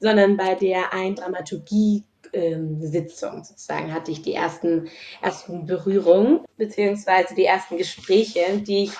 sondern 0.00 0.36
bei 0.36 0.56
der 0.56 0.92
ein 0.92 1.14
Dramaturgie 1.14 2.02
ähm, 2.32 2.80
Sitzung 2.80 3.44
sozusagen 3.44 3.92
hatte 3.92 4.10
ich 4.10 4.22
die 4.22 4.34
ersten, 4.34 4.88
ersten 5.22 5.66
Berührungen, 5.66 6.40
beziehungsweise 6.56 7.34
die 7.34 7.44
ersten 7.44 7.76
Gespräche, 7.76 8.58
die 8.58 8.84
ich 8.84 8.92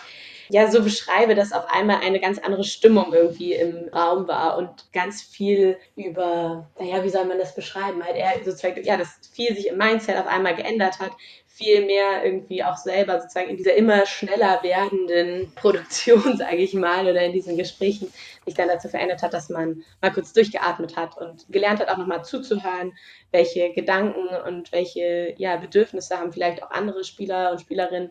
ja 0.48 0.70
so 0.70 0.82
beschreibe, 0.82 1.34
dass 1.34 1.52
auf 1.52 1.64
einmal 1.72 2.00
eine 2.02 2.20
ganz 2.20 2.38
andere 2.38 2.64
Stimmung 2.64 3.12
irgendwie 3.12 3.54
im 3.54 3.88
Raum 3.88 4.28
war 4.28 4.58
und 4.58 4.92
ganz 4.92 5.22
viel 5.22 5.76
über, 5.96 6.70
naja, 6.78 7.04
wie 7.04 7.10
soll 7.10 7.24
man 7.24 7.38
das 7.38 7.54
beschreiben? 7.54 8.04
Halt 8.04 8.16
er 8.16 8.32
sozusagen, 8.44 8.82
ja, 8.84 8.96
dass 8.96 9.18
viel 9.32 9.54
sich 9.54 9.68
im 9.68 9.78
Mindset 9.78 10.16
auf 10.16 10.26
einmal 10.26 10.54
geändert 10.54 10.98
hat, 11.00 11.12
viel 11.54 11.86
mehr 11.86 12.24
irgendwie 12.24 12.64
auch 12.64 12.76
selber 12.76 13.20
sozusagen 13.20 13.48
in 13.48 13.56
dieser 13.56 13.74
immer 13.74 14.06
schneller 14.06 14.58
werdenden 14.64 15.52
Produktion, 15.54 16.36
sage 16.36 16.56
ich 16.56 16.74
mal, 16.74 17.06
oder 17.06 17.22
in 17.22 17.32
diesen 17.32 17.56
Gesprächen 17.56 18.12
sich 18.44 18.54
dann 18.54 18.66
dazu 18.66 18.88
verändert 18.88 19.22
hat, 19.22 19.34
dass 19.34 19.50
man 19.50 19.84
mal 20.02 20.12
kurz 20.12 20.32
durchgeatmet 20.32 20.96
hat 20.96 21.16
und 21.16 21.46
gelernt 21.50 21.78
hat, 21.78 21.88
auch 21.88 21.96
nochmal 21.96 22.24
zuzuhören, 22.24 22.92
welche 23.30 23.72
Gedanken 23.72 24.26
und 24.48 24.72
welche 24.72 25.34
ja, 25.38 25.56
Bedürfnisse 25.56 26.18
haben 26.18 26.32
vielleicht 26.32 26.60
auch 26.60 26.72
andere 26.72 27.04
Spieler 27.04 27.52
und 27.52 27.60
Spielerinnen. 27.60 28.10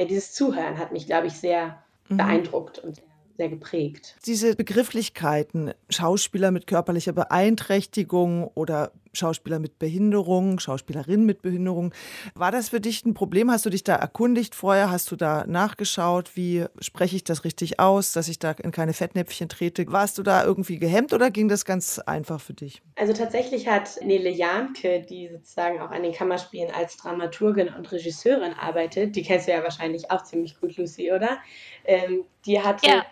Ja, 0.00 0.06
dieses 0.06 0.32
Zuhören 0.32 0.78
hat 0.78 0.92
mich, 0.92 1.06
glaube 1.06 1.26
ich, 1.28 1.34
sehr 1.34 1.82
mhm. 2.08 2.18
beeindruckt 2.18 2.78
und 2.78 3.02
sehr 3.36 3.48
geprägt. 3.48 4.16
Diese 4.26 4.54
Begrifflichkeiten, 4.54 5.72
Schauspieler 5.90 6.50
mit 6.50 6.66
körperlicher 6.66 7.12
Beeinträchtigung 7.12 8.44
oder 8.54 8.92
Schauspieler 9.12 9.58
mit 9.58 9.78
Behinderung, 9.78 10.58
Schauspielerin 10.58 11.24
mit 11.24 11.42
Behinderung. 11.42 11.92
War 12.34 12.52
das 12.52 12.70
für 12.70 12.80
dich 12.80 13.04
ein 13.04 13.14
Problem? 13.14 13.50
Hast 13.50 13.66
du 13.66 13.70
dich 13.70 13.84
da 13.84 13.94
erkundigt 13.94 14.54
vorher? 14.54 14.90
Hast 14.90 15.10
du 15.10 15.16
da 15.16 15.44
nachgeschaut? 15.46 16.36
Wie 16.36 16.64
spreche 16.80 17.16
ich 17.16 17.24
das 17.24 17.44
richtig 17.44 17.80
aus, 17.80 18.12
dass 18.12 18.28
ich 18.28 18.38
da 18.38 18.52
in 18.52 18.72
keine 18.72 18.92
Fettnäpfchen 18.92 19.48
trete? 19.48 19.90
Warst 19.92 20.18
du 20.18 20.22
da 20.22 20.44
irgendwie 20.44 20.78
gehemmt 20.78 21.12
oder 21.12 21.30
ging 21.30 21.48
das 21.48 21.64
ganz 21.64 21.98
einfach 21.98 22.40
für 22.40 22.54
dich? 22.54 22.82
Also 22.96 23.12
tatsächlich 23.12 23.68
hat 23.68 23.98
Nele 24.02 24.30
Janke, 24.30 25.02
die 25.02 25.28
sozusagen 25.28 25.80
auch 25.80 25.90
an 25.90 26.02
den 26.02 26.12
Kammerspielen 26.12 26.70
als 26.72 26.96
Dramaturgin 26.96 27.68
und 27.68 27.90
Regisseurin 27.92 28.54
arbeitet, 28.54 29.16
die 29.16 29.22
kennst 29.22 29.48
du 29.48 29.52
ja 29.52 29.62
wahrscheinlich 29.62 30.10
auch 30.10 30.22
ziemlich 30.22 30.58
gut, 30.60 30.76
Lucy, 30.76 31.12
oder? 31.12 31.38
Ähm, 31.84 32.24
die 32.44 32.60
hatte 32.60 32.86
ja 32.86 33.04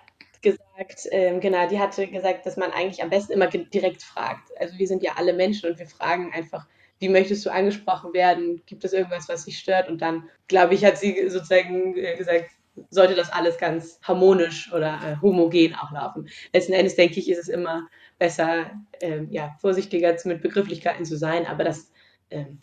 gesagt, 0.45 1.09
ähm, 1.11 1.41
genau, 1.41 1.69
die 1.69 1.81
hatte 1.81 2.07
gesagt, 2.07 2.47
dass 2.47 2.57
man 2.57 2.71
eigentlich 2.71 3.03
am 3.03 3.11
besten 3.11 3.33
immer 3.33 3.49
direkt 3.49 4.03
fragt. 4.03 4.51
Also 4.61 4.79
wir 4.79 4.87
sind 4.87 5.03
ja 5.03 5.15
alle 5.17 5.33
Menschen 5.33 5.71
und 5.71 5.79
wir 5.81 5.87
fragen 5.87 6.33
einfach, 6.33 6.67
wie 7.01 7.09
möchtest 7.09 7.45
du 7.45 7.51
angesprochen 7.51 8.15
werden? 8.15 8.63
Gibt 8.67 8.85
es 8.85 8.93
irgendwas, 8.93 9.29
was 9.29 9.45
dich 9.45 9.59
stört? 9.59 9.89
Und 9.89 10.01
dann, 10.01 10.29
glaube 10.47 10.75
ich, 10.75 10.85
hat 10.85 10.99
sie 10.99 11.29
sozusagen 11.29 11.97
äh, 11.97 12.17
gesagt, 12.17 12.51
sollte 12.91 13.15
das 13.15 13.33
alles 13.33 13.59
ganz 13.59 14.01
harmonisch 14.03 14.73
oder 14.73 15.01
äh, 15.05 15.23
homogen 15.23 15.75
auch 15.75 15.93
laufen. 15.93 16.29
Letzten 16.53 16.73
Endes 16.73 16.97
denke 16.97 17.19
ich, 17.19 17.29
ist 17.31 17.39
es 17.39 17.49
immer 17.49 17.89
besser, 18.19 18.71
ähm, 19.01 19.29
ja, 19.31 19.57
vorsichtiger 19.61 20.17
mit 20.25 20.43
Begrifflichkeiten 20.43 21.05
zu 21.05 21.17
sein, 21.17 21.47
aber 21.47 21.65
das 21.65 21.91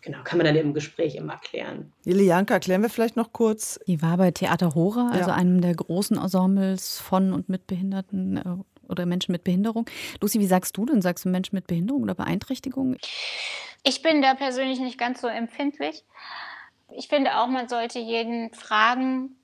genau, 0.00 0.18
kann 0.24 0.38
man 0.38 0.46
dann 0.46 0.56
im 0.56 0.74
Gespräch 0.74 1.14
immer 1.14 1.36
klären. 1.38 1.92
Lilianka, 2.04 2.54
erklären 2.54 2.82
wir 2.82 2.90
vielleicht 2.90 3.16
noch 3.16 3.32
kurz. 3.32 3.80
Die 3.86 4.02
war 4.02 4.16
bei 4.16 4.30
Theater 4.30 4.74
Hora, 4.74 5.10
also 5.12 5.30
ja. 5.30 5.36
einem 5.36 5.60
der 5.60 5.74
großen 5.74 6.16
Ensembles 6.16 6.98
von 6.98 7.32
und 7.32 7.48
mit 7.48 7.66
Behinderten 7.66 8.36
äh, 8.36 8.88
oder 8.88 9.06
Menschen 9.06 9.32
mit 9.32 9.44
Behinderung. 9.44 9.86
Lucy, 10.20 10.40
wie 10.40 10.46
sagst 10.46 10.76
du 10.76 10.84
denn? 10.84 11.02
Sagst 11.02 11.24
du 11.24 11.28
Menschen 11.28 11.54
mit 11.54 11.66
Behinderung 11.66 12.02
oder 12.02 12.14
Beeinträchtigung? 12.14 12.96
Ich 13.82 14.02
bin 14.02 14.22
da 14.22 14.34
persönlich 14.34 14.80
nicht 14.80 14.98
ganz 14.98 15.20
so 15.20 15.28
empfindlich. 15.28 16.04
Ich 16.94 17.08
finde 17.08 17.38
auch, 17.38 17.48
man 17.48 17.68
sollte 17.68 17.98
jeden 17.98 18.52
fragen, 18.52 19.36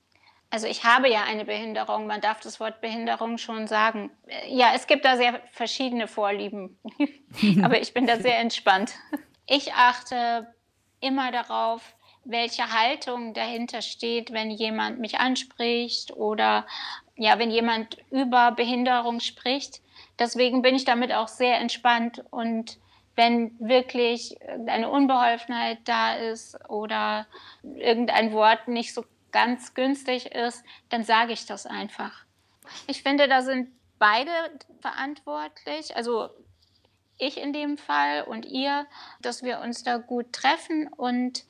also 0.51 0.67
ich 0.67 0.83
habe 0.83 1.09
ja 1.09 1.23
eine 1.23 1.45
Behinderung, 1.45 2.07
man 2.07 2.21
darf 2.21 2.39
das 2.39 2.59
Wort 2.59 2.81
Behinderung 2.81 3.37
schon 3.37 3.67
sagen. 3.67 4.09
Ja, 4.47 4.71
es 4.75 4.87
gibt 4.87 5.05
da 5.05 5.15
sehr 5.15 5.39
verschiedene 5.51 6.07
Vorlieben, 6.07 6.79
aber 7.63 7.81
ich 7.81 7.93
bin 7.93 8.07
da 8.07 8.17
sehr 8.17 8.39
entspannt. 8.39 8.93
Ich 9.51 9.73
achte 9.73 10.53
immer 10.99 11.31
darauf, 11.31 11.95
welche 12.23 12.71
Haltung 12.71 13.33
dahinter 13.33 13.81
steht, 13.81 14.31
wenn 14.31 14.51
jemand 14.51 14.99
mich 14.99 15.17
anspricht 15.17 16.11
oder 16.11 16.67
ja, 17.15 17.39
wenn 17.39 17.49
jemand 17.49 17.97
über 18.11 18.51
Behinderung 18.51 19.19
spricht. 19.19 19.81
Deswegen 20.19 20.61
bin 20.61 20.75
ich 20.75 20.85
damit 20.85 21.11
auch 21.11 21.27
sehr 21.27 21.59
entspannt 21.59 22.23
und 22.29 22.77
wenn 23.15 23.55
wirklich 23.59 24.37
eine 24.67 24.89
Unbeholfenheit 24.89 25.79
da 25.85 26.13
ist 26.13 26.55
oder 26.69 27.25
irgendein 27.63 28.31
Wort 28.31 28.67
nicht 28.67 28.93
so 28.93 29.03
ganz 29.31 29.73
günstig 29.73 30.27
ist, 30.27 30.63
dann 30.89 31.03
sage 31.03 31.33
ich 31.33 31.47
das 31.47 31.65
einfach. 31.65 32.23
Ich 32.85 33.01
finde, 33.01 33.27
da 33.27 33.41
sind 33.41 33.71
beide 33.97 34.31
verantwortlich. 34.79 35.95
Also 35.95 36.29
ich 37.19 37.37
in 37.37 37.53
dem 37.53 37.77
Fall 37.77 38.23
und 38.23 38.45
ihr, 38.45 38.87
dass 39.21 39.43
wir 39.43 39.59
uns 39.59 39.83
da 39.83 39.97
gut 39.97 40.33
treffen. 40.33 40.87
Und 40.87 41.45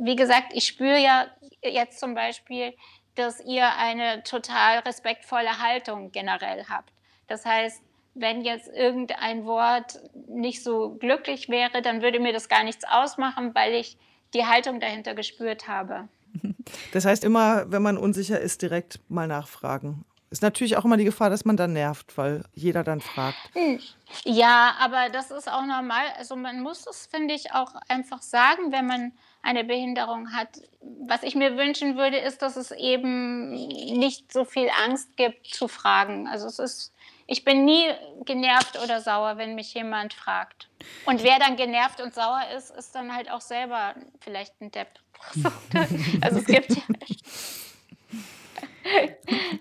wie 0.00 0.16
gesagt, 0.16 0.52
ich 0.52 0.66
spüre 0.66 0.98
ja 0.98 1.26
jetzt 1.62 2.00
zum 2.00 2.14
Beispiel, 2.14 2.72
dass 3.14 3.44
ihr 3.44 3.76
eine 3.76 4.22
total 4.22 4.78
respektvolle 4.78 5.60
Haltung 5.60 6.12
generell 6.12 6.64
habt. 6.68 6.92
Das 7.26 7.44
heißt, 7.44 7.82
wenn 8.14 8.42
jetzt 8.42 8.68
irgendein 8.68 9.44
Wort 9.44 10.00
nicht 10.28 10.62
so 10.62 10.94
glücklich 10.94 11.48
wäre, 11.48 11.82
dann 11.82 12.02
würde 12.02 12.20
mir 12.20 12.32
das 12.32 12.48
gar 12.48 12.64
nichts 12.64 12.84
ausmachen, 12.84 13.54
weil 13.54 13.74
ich 13.74 13.96
die 14.34 14.46
Haltung 14.46 14.80
dahinter 14.80 15.14
gespürt 15.14 15.68
habe. 15.68 16.08
Das 16.92 17.06
heißt 17.06 17.24
immer, 17.24 17.72
wenn 17.72 17.80
man 17.80 17.96
unsicher 17.96 18.38
ist, 18.38 18.60
direkt 18.60 19.00
mal 19.08 19.26
nachfragen. 19.26 20.04
Ist 20.30 20.42
natürlich 20.42 20.76
auch 20.76 20.84
immer 20.84 20.98
die 20.98 21.04
Gefahr, 21.04 21.30
dass 21.30 21.44
man 21.44 21.56
dann 21.56 21.72
nervt, 21.72 22.18
weil 22.18 22.44
jeder 22.52 22.84
dann 22.84 23.00
fragt. 23.00 23.38
Hm. 23.54 23.80
Ja, 24.24 24.74
aber 24.78 25.08
das 25.10 25.30
ist 25.30 25.50
auch 25.50 25.64
normal. 25.64 26.04
Also 26.18 26.36
man 26.36 26.60
muss 26.60 26.86
es, 26.86 27.06
finde 27.06 27.34
ich, 27.34 27.52
auch 27.52 27.74
einfach 27.88 28.20
sagen, 28.20 28.70
wenn 28.70 28.86
man 28.86 29.12
eine 29.42 29.64
Behinderung 29.64 30.32
hat. 30.32 30.48
Was 30.80 31.22
ich 31.22 31.34
mir 31.34 31.56
wünschen 31.56 31.96
würde, 31.96 32.18
ist, 32.18 32.42
dass 32.42 32.56
es 32.56 32.72
eben 32.72 33.52
nicht 33.52 34.32
so 34.32 34.44
viel 34.44 34.68
Angst 34.84 35.16
gibt 35.16 35.46
zu 35.46 35.68
fragen. 35.68 36.28
Also 36.28 36.46
es 36.46 36.58
ist, 36.58 36.94
ich 37.26 37.44
bin 37.44 37.64
nie 37.64 37.86
genervt 38.26 38.78
oder 38.82 39.00
sauer, 39.00 39.38
wenn 39.38 39.54
mich 39.54 39.72
jemand 39.72 40.12
fragt. 40.12 40.68
Und 41.06 41.22
wer 41.22 41.38
dann 41.38 41.56
genervt 41.56 42.02
und 42.02 42.14
sauer 42.14 42.42
ist, 42.54 42.70
ist 42.70 42.94
dann 42.94 43.14
halt 43.14 43.30
auch 43.30 43.40
selber 43.40 43.94
vielleicht 44.20 44.60
ein 44.60 44.70
Depp. 44.70 44.88
also 46.20 46.38
es 46.40 46.46
gibt 46.46 46.70
ja. 46.70 46.82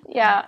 ja, 0.09 0.47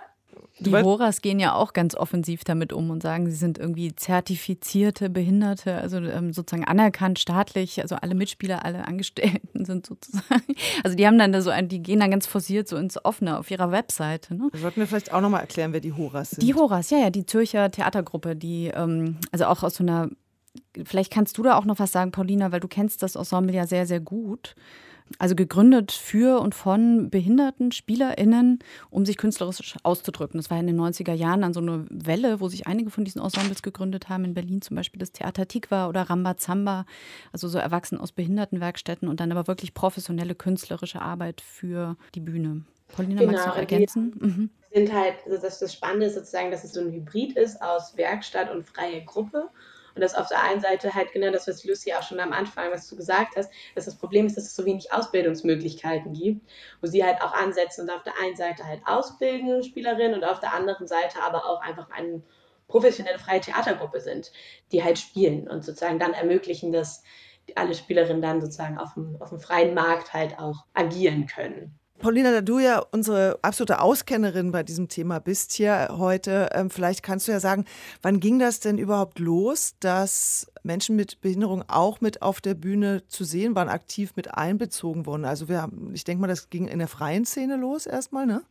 Die 0.60 0.74
Horas 0.74 1.22
gehen 1.22 1.40
ja 1.40 1.54
auch 1.54 1.72
ganz 1.72 1.94
offensiv 1.94 2.44
damit 2.44 2.72
um 2.72 2.90
und 2.90 3.02
sagen, 3.02 3.30
sie 3.30 3.36
sind 3.36 3.58
irgendwie 3.58 3.94
zertifizierte 3.94 5.08
Behinderte, 5.08 5.76
also 5.76 5.98
ähm, 5.98 6.32
sozusagen 6.32 6.66
anerkannt 6.66 7.18
staatlich, 7.18 7.80
also 7.80 7.96
alle 7.96 8.14
Mitspieler, 8.14 8.64
alle 8.64 8.86
Angestellten 8.86 9.64
sind 9.64 9.86
sozusagen. 9.86 10.54
Also 10.84 10.96
die 10.96 11.06
haben 11.06 11.18
dann 11.18 11.32
da 11.32 11.40
so 11.40 11.50
ein, 11.50 11.68
die 11.68 11.82
gehen 11.82 12.00
dann 12.00 12.10
ganz 12.10 12.26
forciert 12.26 12.68
so 12.68 12.76
ins 12.76 13.02
Offene 13.02 13.38
auf 13.38 13.50
ihrer 13.50 13.72
Webseite. 13.72 14.34
Ne? 14.34 14.50
Sollten 14.52 14.80
wir 14.80 14.86
vielleicht 14.86 15.12
auch 15.12 15.20
nochmal 15.20 15.40
erklären, 15.40 15.72
wer 15.72 15.80
die 15.80 15.94
Horas 15.94 16.30
sind? 16.30 16.42
Die 16.42 16.54
Horas, 16.54 16.90
ja, 16.90 16.98
ja, 16.98 17.10
die 17.10 17.24
Zürcher 17.24 17.70
Theatergruppe, 17.70 18.36
die 18.36 18.68
ähm, 18.68 19.16
also 19.32 19.46
auch 19.46 19.62
aus 19.62 19.76
so 19.76 19.84
einer, 19.84 20.10
vielleicht 20.84 21.12
kannst 21.12 21.38
du 21.38 21.42
da 21.42 21.56
auch 21.56 21.64
noch 21.64 21.78
was 21.78 21.92
sagen, 21.92 22.12
Paulina, 22.12 22.52
weil 22.52 22.60
du 22.60 22.68
kennst 22.68 23.02
das 23.02 23.16
Ensemble 23.16 23.54
ja 23.54 23.66
sehr, 23.66 23.86
sehr 23.86 24.00
gut. 24.00 24.54
Also 25.18 25.34
gegründet 25.34 25.92
für 25.92 26.40
und 26.40 26.54
von 26.54 27.10
behinderten 27.10 27.72
SpielerInnen, 27.72 28.60
um 28.90 29.04
sich 29.04 29.16
künstlerisch 29.16 29.76
auszudrücken. 29.82 30.38
Das 30.38 30.50
war 30.50 30.58
in 30.58 30.66
den 30.66 30.80
90er 30.80 31.12
Jahren 31.12 31.42
dann 31.42 31.52
so 31.52 31.60
eine 31.60 31.86
Welle, 31.90 32.40
wo 32.40 32.48
sich 32.48 32.66
einige 32.66 32.90
von 32.90 33.04
diesen 33.04 33.20
Ensembles 33.20 33.62
gegründet 33.62 34.08
haben. 34.08 34.24
In 34.24 34.34
Berlin 34.34 34.62
zum 34.62 34.76
Beispiel 34.76 35.00
das 35.00 35.12
Theater 35.12 35.48
Tikva 35.48 35.88
oder 35.88 36.02
Ramba 36.02 36.36
Zamba, 36.36 36.86
also 37.32 37.48
so 37.48 37.58
Erwachsene 37.58 38.00
aus 38.00 38.12
Behindertenwerkstätten 38.12 39.08
und 39.08 39.20
dann 39.20 39.32
aber 39.32 39.48
wirklich 39.48 39.74
professionelle 39.74 40.34
künstlerische 40.34 41.02
Arbeit 41.02 41.40
für 41.40 41.96
die 42.14 42.20
Bühne. 42.20 42.62
Paulina, 42.88 43.20
genau, 43.20 43.32
magst 43.32 43.46
du 43.46 43.50
noch 43.50 43.56
ergänzen? 43.56 44.12
Mhm. 44.18 44.50
Sind 44.72 44.92
halt, 44.92 45.14
also 45.26 45.40
das, 45.40 45.58
das 45.58 45.74
Spannende 45.74 46.06
ist 46.06 46.14
sozusagen, 46.14 46.50
dass 46.50 46.64
es 46.64 46.72
so 46.72 46.80
ein 46.80 46.92
Hybrid 46.92 47.36
ist 47.36 47.60
aus 47.62 47.96
Werkstatt 47.96 48.50
und 48.50 48.64
freie 48.64 49.04
Gruppe. 49.04 49.48
Und 49.94 50.00
das 50.00 50.14
auf 50.14 50.28
der 50.28 50.42
einen 50.42 50.60
Seite 50.60 50.94
halt 50.94 51.12
genau 51.12 51.30
das, 51.30 51.48
was 51.48 51.64
Lucy 51.64 51.92
auch 51.92 52.02
schon 52.02 52.20
am 52.20 52.32
Anfang, 52.32 52.70
was 52.70 52.88
du 52.88 52.96
gesagt 52.96 53.36
hast, 53.36 53.50
dass 53.74 53.86
das 53.86 53.96
Problem 53.96 54.26
ist, 54.26 54.36
dass 54.36 54.44
es 54.44 54.56
so 54.56 54.64
wenig 54.64 54.92
Ausbildungsmöglichkeiten 54.92 56.12
gibt, 56.12 56.48
wo 56.80 56.86
sie 56.86 57.04
halt 57.04 57.22
auch 57.22 57.32
ansetzen 57.32 57.82
und 57.82 57.90
auf 57.90 58.02
der 58.02 58.14
einen 58.20 58.36
Seite 58.36 58.64
halt 58.64 58.82
ausbilden 58.86 59.62
Spielerinnen 59.62 60.14
und 60.14 60.24
auf 60.24 60.40
der 60.40 60.54
anderen 60.54 60.86
Seite 60.86 61.22
aber 61.22 61.46
auch 61.46 61.60
einfach 61.60 61.90
eine 61.90 62.22
professionelle 62.68 63.18
freie 63.18 63.40
Theatergruppe 63.40 64.00
sind, 64.00 64.32
die 64.72 64.82
halt 64.82 64.98
spielen 64.98 65.48
und 65.48 65.64
sozusagen 65.64 65.98
dann 65.98 66.14
ermöglichen, 66.14 66.72
dass 66.72 67.02
alle 67.56 67.74
Spielerinnen 67.74 68.22
dann 68.22 68.40
sozusagen 68.40 68.78
auf 68.78 68.94
dem, 68.94 69.16
auf 69.20 69.30
dem 69.30 69.40
freien 69.40 69.74
Markt 69.74 70.12
halt 70.12 70.38
auch 70.38 70.64
agieren 70.72 71.26
können. 71.26 71.78
Paulina, 72.00 72.32
da 72.32 72.40
du 72.40 72.58
ja 72.58 72.78
unsere 72.92 73.38
absolute 73.42 73.78
Auskennerin 73.78 74.52
bei 74.52 74.62
diesem 74.62 74.88
Thema 74.88 75.18
bist 75.18 75.52
hier 75.52 75.88
heute, 75.98 76.48
ähm, 76.54 76.70
vielleicht 76.70 77.02
kannst 77.02 77.28
du 77.28 77.32
ja 77.32 77.40
sagen, 77.40 77.66
wann 78.00 78.20
ging 78.20 78.38
das 78.38 78.58
denn 78.58 78.78
überhaupt 78.78 79.18
los, 79.18 79.74
dass 79.80 80.50
Menschen 80.62 80.96
mit 80.96 81.20
Behinderung 81.20 81.62
auch 81.68 82.00
mit 82.00 82.22
auf 82.22 82.40
der 82.40 82.54
Bühne 82.54 83.02
zu 83.08 83.24
sehen 83.24 83.54
waren, 83.54 83.68
aktiv 83.68 84.12
mit 84.16 84.32
einbezogen 84.34 85.04
wurden? 85.04 85.26
Also 85.26 85.50
wir 85.50 85.60
haben, 85.60 85.90
ich 85.92 86.04
denke 86.04 86.22
mal, 86.22 86.26
das 86.26 86.48
ging 86.48 86.68
in 86.68 86.78
der 86.78 86.88
freien 86.88 87.26
Szene 87.26 87.56
los 87.56 87.84
erstmal, 87.84 88.24
ne? 88.24 88.44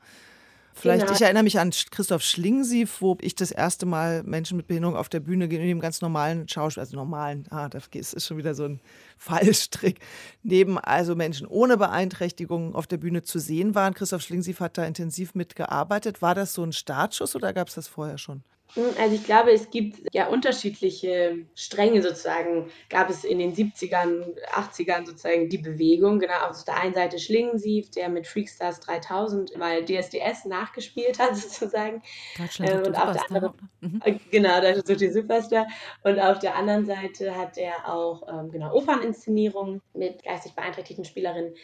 Vielleicht, 0.73 1.05
genau. 1.05 1.15
ich 1.15 1.21
erinnere 1.21 1.43
mich 1.43 1.59
an 1.59 1.71
Christoph 1.91 2.23
Schlingensief, 2.23 3.01
wo 3.01 3.17
ich 3.21 3.35
das 3.35 3.51
erste 3.51 3.85
Mal 3.85 4.23
Menschen 4.23 4.55
mit 4.55 4.67
Behinderung 4.67 4.95
auf 4.95 5.09
der 5.09 5.19
Bühne 5.19 5.45
in 5.45 5.49
dem 5.49 5.79
ganz 5.79 6.01
normalen 6.01 6.47
Schauspiel, 6.47 6.81
also 6.81 6.95
normalen, 6.95 7.45
ah, 7.49 7.67
das 7.67 7.87
ist 7.91 8.25
schon 8.25 8.37
wieder 8.37 8.55
so 8.55 8.65
ein 8.65 8.79
Fallstrick, 9.17 9.99
neben 10.43 10.77
also 10.77 11.15
Menschen 11.15 11.47
ohne 11.47 11.77
Beeinträchtigung 11.77 12.75
auf 12.75 12.87
der 12.87 12.97
Bühne 12.97 13.23
zu 13.23 13.39
sehen 13.39 13.75
waren. 13.75 13.93
Christoph 13.93 14.21
Schlingensief 14.21 14.59
hat 14.61 14.77
da 14.77 14.85
intensiv 14.85 15.35
mitgearbeitet. 15.35 16.21
War 16.21 16.35
das 16.35 16.53
so 16.53 16.63
ein 16.63 16.71
Startschuss 16.71 17.35
oder 17.35 17.51
gab 17.51 17.67
es 17.67 17.75
das 17.75 17.87
vorher 17.87 18.17
schon? 18.17 18.43
Hm, 18.75 18.85
also 18.99 19.15
ich 19.15 19.23
glaube, 19.23 19.51
es 19.51 19.71
gibt 19.71 19.99
ja 20.13 20.27
unterschiedliche 20.27 21.45
Stränge 21.55 22.01
sozusagen. 22.03 22.69
Gab 22.89 23.09
es 23.09 23.23
in 23.23 23.39
den 23.39 23.55
70ern, 23.55 24.35
80ern 24.53 25.05
sozusagen 25.05 25.49
die 25.49 25.57
Bewegung. 25.57 26.19
Genau, 26.19 26.39
auf 26.47 26.63
der 26.65 26.77
einen 26.77 26.93
Seite 26.93 27.17
Schlingensief, 27.17 27.89
der 27.89 28.09
mit 28.09 28.27
Freakstars 28.27 28.79
3000 28.81 29.57
mal 29.57 29.83
DSDS 29.83 30.45
nachgespielt 30.45 31.17
hat 31.19 31.35
sozusagen. 31.35 32.03
Deutschland 32.37 32.71
ähm, 32.71 32.83
und 32.85 32.95
auf 32.95 33.13
der 33.13 33.25
anderen, 33.29 33.53
mhm. 33.81 34.01
Äh, 34.03 34.15
genau, 34.29 34.61
Deutschland 34.61 34.87
sucht 34.87 35.01
die 35.01 35.11
Superstar. 35.11 35.67
Und 36.03 36.19
auf 36.19 36.39
der 36.39 36.55
anderen 36.55 36.85
Seite 36.85 37.35
hat 37.35 37.57
er 37.57 37.91
auch 37.91 38.21
ähm, 38.27 38.51
genau 38.51 38.73
Operninszenierungen 38.73 39.81
mit 39.93 40.23
geistig 40.23 40.53
beeinträchtigten 40.53 41.05
Spielerinnen 41.05 41.55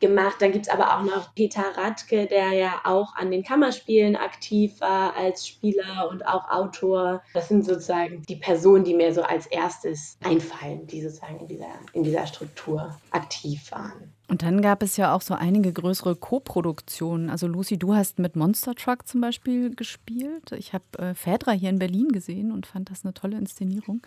gemacht. 0.00 0.36
Dann 0.40 0.52
gibt 0.52 0.66
es 0.66 0.72
aber 0.72 0.96
auch 0.96 1.02
noch 1.02 1.34
Peter 1.34 1.64
Radke, 1.76 2.26
der 2.26 2.52
ja 2.52 2.80
auch 2.84 3.14
an 3.16 3.30
den 3.30 3.42
Kammerspielen 3.42 4.16
aktiv 4.16 4.80
war 4.80 5.16
als 5.16 5.46
Spieler 5.46 6.08
und 6.10 6.26
auch 6.26 6.50
Autor. 6.50 7.22
Das 7.32 7.48
sind 7.48 7.64
sozusagen 7.64 8.22
die 8.28 8.36
Personen, 8.36 8.84
die 8.84 8.94
mir 8.94 9.12
so 9.12 9.22
als 9.22 9.46
erstes 9.46 10.18
einfallen, 10.22 10.86
die 10.86 11.02
sozusagen 11.02 11.40
in 11.40 11.48
dieser, 11.48 11.72
in 11.92 12.02
dieser 12.02 12.26
Struktur 12.26 12.96
aktiv 13.10 13.70
waren. 13.72 14.12
Und 14.26 14.42
dann 14.42 14.62
gab 14.62 14.82
es 14.82 14.96
ja 14.96 15.14
auch 15.14 15.20
so 15.20 15.34
einige 15.34 15.72
größere 15.72 16.16
Co-Produktionen. 16.16 17.28
Also 17.28 17.46
Lucy, 17.46 17.78
du 17.78 17.94
hast 17.94 18.18
mit 18.18 18.36
Monster 18.36 18.74
Truck 18.74 19.06
zum 19.06 19.20
Beispiel 19.20 19.74
gespielt. 19.74 20.52
Ich 20.52 20.72
habe 20.72 20.84
äh, 20.98 21.14
Fedra 21.14 21.52
hier 21.52 21.68
in 21.68 21.78
Berlin 21.78 22.08
gesehen 22.08 22.50
und 22.50 22.66
fand 22.66 22.90
das 22.90 23.04
eine 23.04 23.12
tolle 23.12 23.36
Inszenierung. 23.36 24.00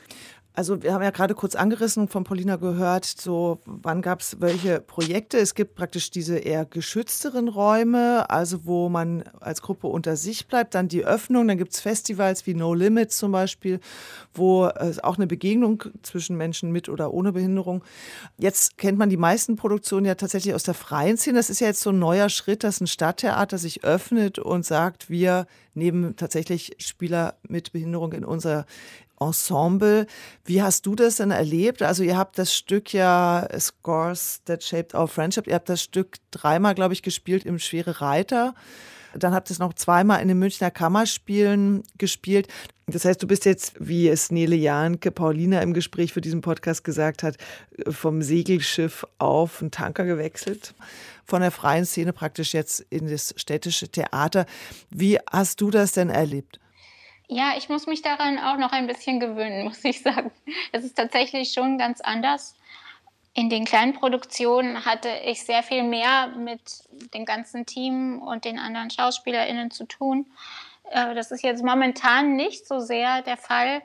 Also 0.58 0.82
wir 0.82 0.92
haben 0.92 1.04
ja 1.04 1.12
gerade 1.12 1.36
kurz 1.36 1.54
angerissen 1.54 2.08
von 2.08 2.24
Paulina 2.24 2.56
gehört, 2.56 3.06
so 3.06 3.60
wann 3.68 4.02
gab 4.02 4.22
es 4.22 4.42
welche 4.42 4.82
Projekte. 4.82 5.38
Es 5.38 5.54
gibt 5.54 5.76
praktisch 5.76 6.10
diese 6.10 6.40
eher 6.40 6.66
geschützteren 6.66 7.48
Räume, 7.48 8.28
also 8.32 8.66
wo 8.66 8.90
man 8.90 9.22
als 9.40 9.62
Gruppe 9.62 9.86
unter 9.86 10.16
sich 10.16 10.48
bleibt. 10.48 10.74
Dann 10.74 10.88
die 10.88 11.06
Öffnung, 11.06 11.48
dann 11.48 11.60
gibt 11.60 11.74
es 11.74 11.80
Festivals 11.80 12.48
wie 12.48 12.56
No 12.56 12.74
Limits 12.74 13.18
zum 13.18 13.32
Beispiel, 13.32 13.80
wo 14.34 14.66
es 14.66 14.98
auch 15.04 15.18
eine 15.18 15.28
Begegnung 15.28 15.84
zwischen 16.02 16.36
Menschen 16.38 16.72
mit 16.72 16.90
oder 16.90 17.14
ohne 17.14 17.34
Behinderung. 17.34 17.84
Jetzt 18.40 18.80
kennt 18.80 18.98
man 18.98 19.12
die 19.12 19.18
meisten 19.18 19.58
Produktionen 19.58 20.08
ja 20.08 20.16
tatsächlich 20.18 20.54
aus 20.54 20.64
der 20.64 20.74
freien 20.74 21.18
Szene. 21.18 21.38
Das 21.38 21.50
ist 21.50 21.60
ja 21.60 21.68
jetzt 21.68 21.82
so 21.82 21.92
ein 21.92 22.00
neuer 22.00 22.30
Schritt, 22.30 22.64
dass 22.64 22.82
ein 22.82 22.88
Stadttheater 22.88 23.58
sich 23.58 23.84
öffnet 23.84 24.40
und 24.40 24.66
sagt, 24.66 25.10
wir 25.10 25.48
nehmen 25.74 26.16
tatsächlich 26.16 26.76
Spieler 26.80 27.36
mit 27.44 27.72
Behinderung 27.72 28.14
in 28.14 28.26
unser 28.26 28.66
Ensemble. 29.20 30.06
Wie 30.46 30.62
hast 30.62 30.86
du 30.86 30.96
das 30.96 31.18
denn 31.18 31.32
erlebt? 31.32 31.82
Also 31.82 32.04
ihr 32.04 32.18
habt 32.18 32.38
das 32.38 32.54
Stück 32.54 32.94
ja 32.94 33.48
Scores 33.60 34.42
That 34.46 34.64
Shaped 34.64 34.94
Our 34.94 35.08
Friendship, 35.08 35.48
ihr 35.48 35.56
habt 35.56 35.70
das 35.70 35.82
Stück 35.82 36.18
dreimal, 36.32 36.76
glaube 36.76 36.94
ich, 36.94 37.02
gespielt 37.02 37.46
im 37.46 37.60
Schwere 37.60 38.02
Reiter. 38.02 38.54
Dann 39.14 39.34
habt 39.34 39.50
ihr 39.50 39.54
es 39.54 39.60
noch 39.60 39.74
zweimal 39.74 40.22
in 40.22 40.28
den 40.28 40.40
Münchner 40.40 40.72
Kammerspielen 40.72 41.84
gespielt. 41.98 42.48
Das 42.88 43.04
heißt, 43.04 43.22
du 43.22 43.28
bist 43.28 43.46
jetzt, 43.46 43.74
wie 43.80 44.08
es 44.08 44.32
Nele 44.32 44.56
Jahnke 44.56 45.12
Paulina 45.12 45.62
im 45.62 45.74
Gespräch 45.74 46.14
für 46.14 46.22
diesen 46.22 46.42
Podcast 46.42 46.84
gesagt 46.84 47.22
hat, 47.22 47.36
vom 47.90 48.22
Segelschiff 48.22 49.06
auf 49.18 49.62
einen 49.62 49.72
Tanker 49.72 50.06
gewechselt. 50.06 50.74
Von 51.26 51.42
der 51.42 51.52
freien 51.52 51.86
Szene 51.86 52.14
praktisch 52.14 52.54
jetzt 52.54 52.80
in 52.90 53.10
das 53.10 53.34
städtische 53.36 53.90
Theater. 53.90 54.46
Wie 54.90 55.20
hast 55.30 55.60
du 55.60 55.70
das 55.70 55.92
denn 55.92 56.10
erlebt? 56.10 56.60
Ja, 57.28 57.56
ich 57.58 57.68
muss 57.68 57.88
mich 57.88 58.02
daran 58.02 58.40
auch 58.40 58.58
noch 58.58 58.72
ein 58.72 58.88
bisschen 58.88 59.20
gewöhnen, 59.20 59.64
muss 59.68 59.84
ich 59.84 60.02
sagen. 60.02 60.32
Es 60.72 60.84
ist 60.84 60.96
tatsächlich 60.96 61.52
schon 61.52 61.78
ganz 61.78 62.00
anders. 62.02 62.56
In 63.38 63.52
den 63.52 63.66
kleinen 63.66 63.94
Produktionen 63.94 64.84
hatte 64.84 65.10
ich 65.24 65.46
sehr 65.46 65.62
viel 65.62 65.84
mehr 65.84 66.30
mit 66.36 66.60
dem 67.14 67.24
ganzen 67.24 67.68
Team 67.68 68.20
und 68.20 68.46
den 68.46 68.58
anderen 68.58 68.90
SchauspielerInnen 68.90 69.70
zu 69.70 69.86
tun. 69.86 70.26
Äh, 70.90 71.14
das 71.14 71.30
ist 71.30 71.44
jetzt 71.44 71.64
momentan 71.64 72.36
nicht 72.36 72.66
so 72.66 72.80
sehr 72.80 73.22
der 73.22 73.38
Fall. 73.38 73.84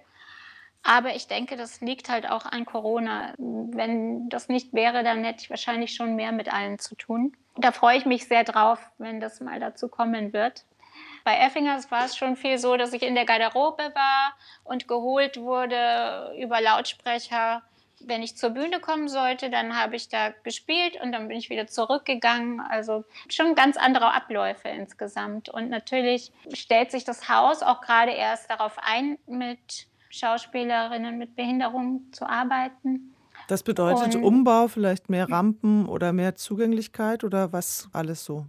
Aber 0.82 1.14
ich 1.14 1.26
denke, 1.26 1.58
das 1.58 1.82
liegt 1.82 2.08
halt 2.08 2.30
auch 2.30 2.46
an 2.46 2.64
Corona. 2.64 3.34
Wenn 3.36 4.30
das 4.30 4.48
nicht 4.48 4.72
wäre, 4.72 5.04
dann 5.04 5.22
hätte 5.22 5.42
ich 5.42 5.50
wahrscheinlich 5.50 5.94
schon 5.94 6.16
mehr 6.16 6.32
mit 6.32 6.50
allen 6.50 6.78
zu 6.78 6.94
tun. 6.94 7.36
Da 7.56 7.72
freue 7.72 7.98
ich 7.98 8.06
mich 8.06 8.26
sehr 8.26 8.44
drauf, 8.44 8.78
wenn 8.96 9.20
das 9.20 9.42
mal 9.42 9.60
dazu 9.60 9.88
kommen 9.88 10.32
wird. 10.32 10.64
Bei 11.24 11.36
Effingers 11.36 11.90
war 11.90 12.06
es 12.06 12.16
schon 12.16 12.36
viel 12.36 12.56
so, 12.56 12.78
dass 12.78 12.94
ich 12.94 13.02
in 13.02 13.14
der 13.14 13.26
Garderobe 13.26 13.92
war 13.94 14.32
und 14.64 14.88
geholt 14.88 15.36
wurde 15.36 16.34
über 16.38 16.58
Lautsprecher. 16.62 17.62
Wenn 18.06 18.22
ich 18.22 18.36
zur 18.36 18.50
Bühne 18.50 18.80
kommen 18.80 19.08
sollte, 19.08 19.50
dann 19.50 19.76
habe 19.76 19.96
ich 19.96 20.08
da 20.08 20.30
gespielt 20.42 20.98
und 21.02 21.12
dann 21.12 21.28
bin 21.28 21.36
ich 21.36 21.50
wieder 21.50 21.66
zurückgegangen. 21.66 22.60
Also 22.60 23.04
schon 23.28 23.54
ganz 23.54 23.76
andere 23.76 24.12
Abläufe 24.12 24.68
insgesamt. 24.68 25.48
Und 25.48 25.70
natürlich 25.70 26.32
stellt 26.52 26.90
sich 26.90 27.04
das 27.04 27.28
Haus 27.28 27.62
auch 27.62 27.80
gerade 27.80 28.12
erst 28.12 28.50
darauf 28.50 28.76
ein, 28.78 29.18
mit 29.26 29.86
Schauspielerinnen 30.12 31.16
mit 31.16 31.34
Behinderung 31.36 32.02
zu 32.12 32.28
arbeiten. 32.28 33.14
Das 33.48 33.62
bedeutet 33.62 34.14
und 34.14 34.22
Umbau, 34.22 34.68
vielleicht 34.68 35.08
mehr 35.08 35.28
Rampen 35.30 35.86
oder 35.86 36.12
mehr 36.12 36.36
Zugänglichkeit 36.36 37.24
oder 37.24 37.52
was 37.52 37.88
alles 37.92 38.24
so? 38.24 38.46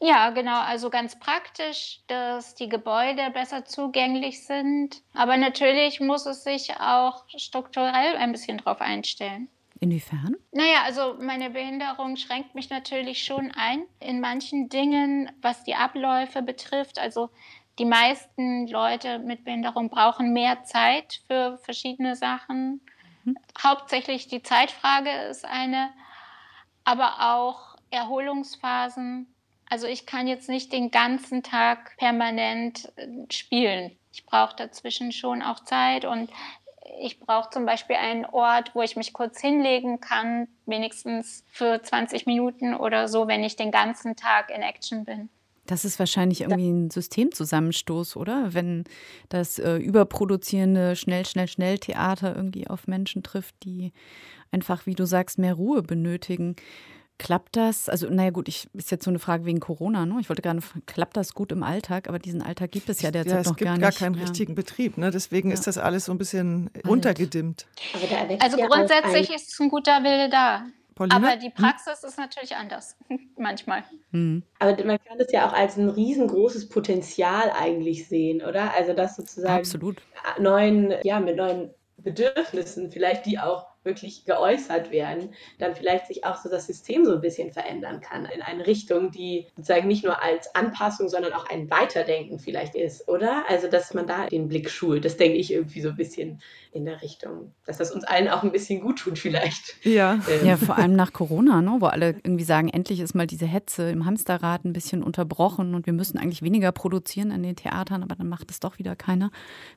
Ja, 0.00 0.30
genau. 0.30 0.60
Also 0.60 0.88
ganz 0.88 1.18
praktisch, 1.18 2.00
dass 2.06 2.54
die 2.54 2.68
Gebäude 2.68 3.30
besser 3.32 3.64
zugänglich 3.66 4.46
sind. 4.46 5.02
Aber 5.14 5.36
natürlich 5.36 6.00
muss 6.00 6.24
es 6.26 6.42
sich 6.42 6.74
auch 6.80 7.24
strukturell 7.36 8.16
ein 8.16 8.32
bisschen 8.32 8.58
drauf 8.58 8.80
einstellen. 8.80 9.48
Inwiefern? 9.78 10.36
Naja, 10.52 10.82
also 10.84 11.16
meine 11.20 11.50
Behinderung 11.50 12.16
schränkt 12.16 12.54
mich 12.54 12.70
natürlich 12.70 13.24
schon 13.24 13.50
ein 13.54 13.84
in 13.98 14.20
manchen 14.20 14.68
Dingen, 14.68 15.30
was 15.40 15.64
die 15.64 15.74
Abläufe 15.74 16.42
betrifft. 16.42 16.98
Also 16.98 17.30
die 17.78 17.84
meisten 17.86 18.66
Leute 18.68 19.18
mit 19.18 19.44
Behinderung 19.44 19.88
brauchen 19.88 20.32
mehr 20.32 20.64
Zeit 20.64 21.20
für 21.26 21.58
verschiedene 21.62 22.16
Sachen. 22.16 22.80
Mhm. 23.24 23.36
Hauptsächlich 23.62 24.28
die 24.28 24.42
Zeitfrage 24.42 25.10
ist 25.30 25.46
eine, 25.46 25.90
aber 26.84 27.34
auch 27.34 27.76
Erholungsphasen 27.90 29.34
Also 29.70 29.86
ich 29.86 30.04
kann 30.04 30.26
jetzt 30.26 30.48
nicht 30.48 30.72
den 30.72 30.90
ganzen 30.90 31.42
Tag 31.42 31.96
permanent 31.96 32.92
äh, 32.96 33.06
spielen. 33.30 33.96
Ich 34.12 34.26
brauche 34.26 34.56
dazwischen 34.56 35.12
schon 35.12 35.40
auch 35.40 35.64
Zeit 35.64 36.04
und 36.04 36.28
ich 37.00 37.20
brauche 37.20 37.50
zum 37.50 37.66
Beispiel 37.66 37.96
einen 37.96 38.24
Ort, 38.24 38.74
wo 38.74 38.82
ich 38.82 38.96
mich 38.96 39.12
kurz 39.12 39.40
hinlegen 39.40 40.00
kann, 40.00 40.48
wenigstens 40.66 41.44
für 41.46 41.80
20 41.80 42.26
Minuten 42.26 42.74
oder 42.74 43.06
so, 43.06 43.28
wenn 43.28 43.44
ich 43.44 43.54
den 43.54 43.70
ganzen 43.70 44.16
Tag 44.16 44.50
in 44.50 44.62
Action 44.62 45.04
bin. 45.04 45.28
Das 45.66 45.84
ist 45.84 46.00
wahrscheinlich 46.00 46.40
irgendwie 46.40 46.68
ein 46.68 46.90
Systemzusammenstoß, 46.90 48.16
oder? 48.16 48.54
Wenn 48.54 48.82
das 49.28 49.60
äh, 49.60 49.76
überproduzierende 49.76 50.96
schnell, 50.96 51.24
schnell, 51.24 51.46
schnell 51.46 51.78
Theater 51.78 52.34
irgendwie 52.34 52.66
auf 52.66 52.88
Menschen 52.88 53.22
trifft, 53.22 53.54
die 53.62 53.92
einfach, 54.50 54.86
wie 54.86 54.94
du 54.94 55.06
sagst, 55.06 55.38
mehr 55.38 55.54
Ruhe 55.54 55.82
benötigen. 55.82 56.56
Klappt 57.20 57.56
das? 57.56 57.90
Also, 57.90 58.08
naja, 58.08 58.30
gut, 58.30 58.48
ich 58.48 58.66
ist 58.72 58.90
jetzt 58.90 59.04
so 59.04 59.10
eine 59.10 59.18
Frage 59.18 59.44
wegen 59.44 59.60
Corona. 59.60 60.06
Ne? 60.06 60.16
Ich 60.20 60.30
wollte 60.30 60.40
gerne, 60.40 60.62
klappt 60.86 61.18
das 61.18 61.34
gut 61.34 61.52
im 61.52 61.62
Alltag? 61.62 62.08
Aber 62.08 62.18
diesen 62.18 62.40
Alltag 62.40 62.72
gibt 62.72 62.88
es 62.88 63.02
ja 63.02 63.10
derzeit 63.10 63.44
ja, 63.44 63.50
noch 63.50 63.58
gar 63.58 63.76
nicht. 63.76 63.82
Es 63.82 63.82
gibt 63.82 63.82
gar 63.82 63.92
keinen 63.92 64.14
ja. 64.14 64.22
richtigen 64.22 64.54
Betrieb. 64.54 64.96
Ne? 64.96 65.10
Deswegen 65.10 65.50
ja. 65.50 65.54
ist 65.54 65.66
das 65.66 65.76
alles 65.76 66.06
so 66.06 66.12
ein 66.12 66.18
bisschen 66.18 66.70
Alt. 66.72 66.88
untergedimmt. 66.88 67.66
also, 68.38 68.56
grundsätzlich 68.56 69.34
ist 69.34 69.60
ein 69.60 69.68
guter 69.68 70.02
Wille 70.02 70.30
da. 70.30 70.64
Paulina? 70.94 71.16
Aber 71.16 71.36
die 71.36 71.48
hm? 71.48 71.52
Praxis 71.52 72.00
hm? 72.00 72.08
ist 72.08 72.18
natürlich 72.18 72.56
anders, 72.56 72.96
manchmal. 73.36 73.84
Hm. 74.12 74.42
Aber 74.58 74.82
man 74.82 74.98
kann 75.04 75.18
es 75.18 75.30
ja 75.30 75.46
auch 75.46 75.52
als 75.52 75.76
ein 75.76 75.90
riesengroßes 75.90 76.70
Potenzial 76.70 77.52
eigentlich 77.54 78.08
sehen, 78.08 78.40
oder? 78.40 78.74
Also 78.74 78.94
das 78.94 79.16
sozusagen 79.16 79.58
Absolut. 79.58 80.00
neuen, 80.38 80.94
ja, 81.02 81.20
mit 81.20 81.36
neuen 81.36 81.68
Bedürfnissen, 81.98 82.90
vielleicht 82.90 83.26
die 83.26 83.38
auch 83.38 83.66
wirklich 83.82 84.24
geäußert 84.24 84.90
werden, 84.90 85.30
dann 85.58 85.74
vielleicht 85.74 86.06
sich 86.06 86.24
auch 86.24 86.36
so 86.36 86.48
das 86.48 86.66
System 86.66 87.04
so 87.04 87.14
ein 87.14 87.20
bisschen 87.20 87.52
verändern 87.52 88.00
kann 88.00 88.26
in 88.26 88.42
eine 88.42 88.66
Richtung, 88.66 89.10
die 89.10 89.46
sozusagen 89.56 89.88
nicht 89.88 90.04
nur 90.04 90.22
als 90.22 90.54
Anpassung, 90.54 91.08
sondern 91.08 91.32
auch 91.32 91.48
ein 91.48 91.70
Weiterdenken 91.70 92.38
vielleicht 92.38 92.74
ist, 92.74 93.08
oder? 93.08 93.44
Also, 93.48 93.68
dass 93.68 93.94
man 93.94 94.06
da 94.06 94.26
den 94.26 94.48
Blick 94.48 94.70
schult, 94.70 95.04
das 95.04 95.16
denke 95.16 95.38
ich 95.38 95.52
irgendwie 95.52 95.80
so 95.80 95.90
ein 95.90 95.96
bisschen 95.96 96.40
in 96.72 96.84
der 96.84 97.02
Richtung, 97.02 97.52
dass 97.66 97.78
das 97.78 97.90
uns 97.90 98.04
allen 98.04 98.28
auch 98.28 98.42
ein 98.42 98.52
bisschen 98.52 98.80
gut 98.80 99.00
tut 99.00 99.18
vielleicht. 99.18 99.74
Ja, 99.84 100.20
ähm. 100.28 100.46
ja 100.46 100.56
vor 100.56 100.76
allem 100.76 100.94
nach 100.94 101.12
Corona, 101.12 101.62
ne, 101.62 101.76
wo 101.80 101.86
alle 101.86 102.16
irgendwie 102.22 102.44
sagen, 102.44 102.68
endlich 102.68 103.00
ist 103.00 103.14
mal 103.14 103.26
diese 103.26 103.46
Hetze 103.46 103.90
im 103.90 104.06
Hamsterrad 104.06 104.64
ein 104.64 104.72
bisschen 104.72 105.02
unterbrochen 105.02 105.74
und 105.74 105.86
wir 105.86 105.92
müssen 105.92 106.18
eigentlich 106.18 106.42
weniger 106.42 106.70
produzieren 106.70 107.32
an 107.32 107.42
den 107.42 107.56
Theatern, 107.56 108.02
aber 108.02 108.14
dann 108.14 108.28
macht 108.28 108.50
es 108.50 108.60
doch 108.60 108.78
wieder 108.78 108.94
keiner. 108.94 109.30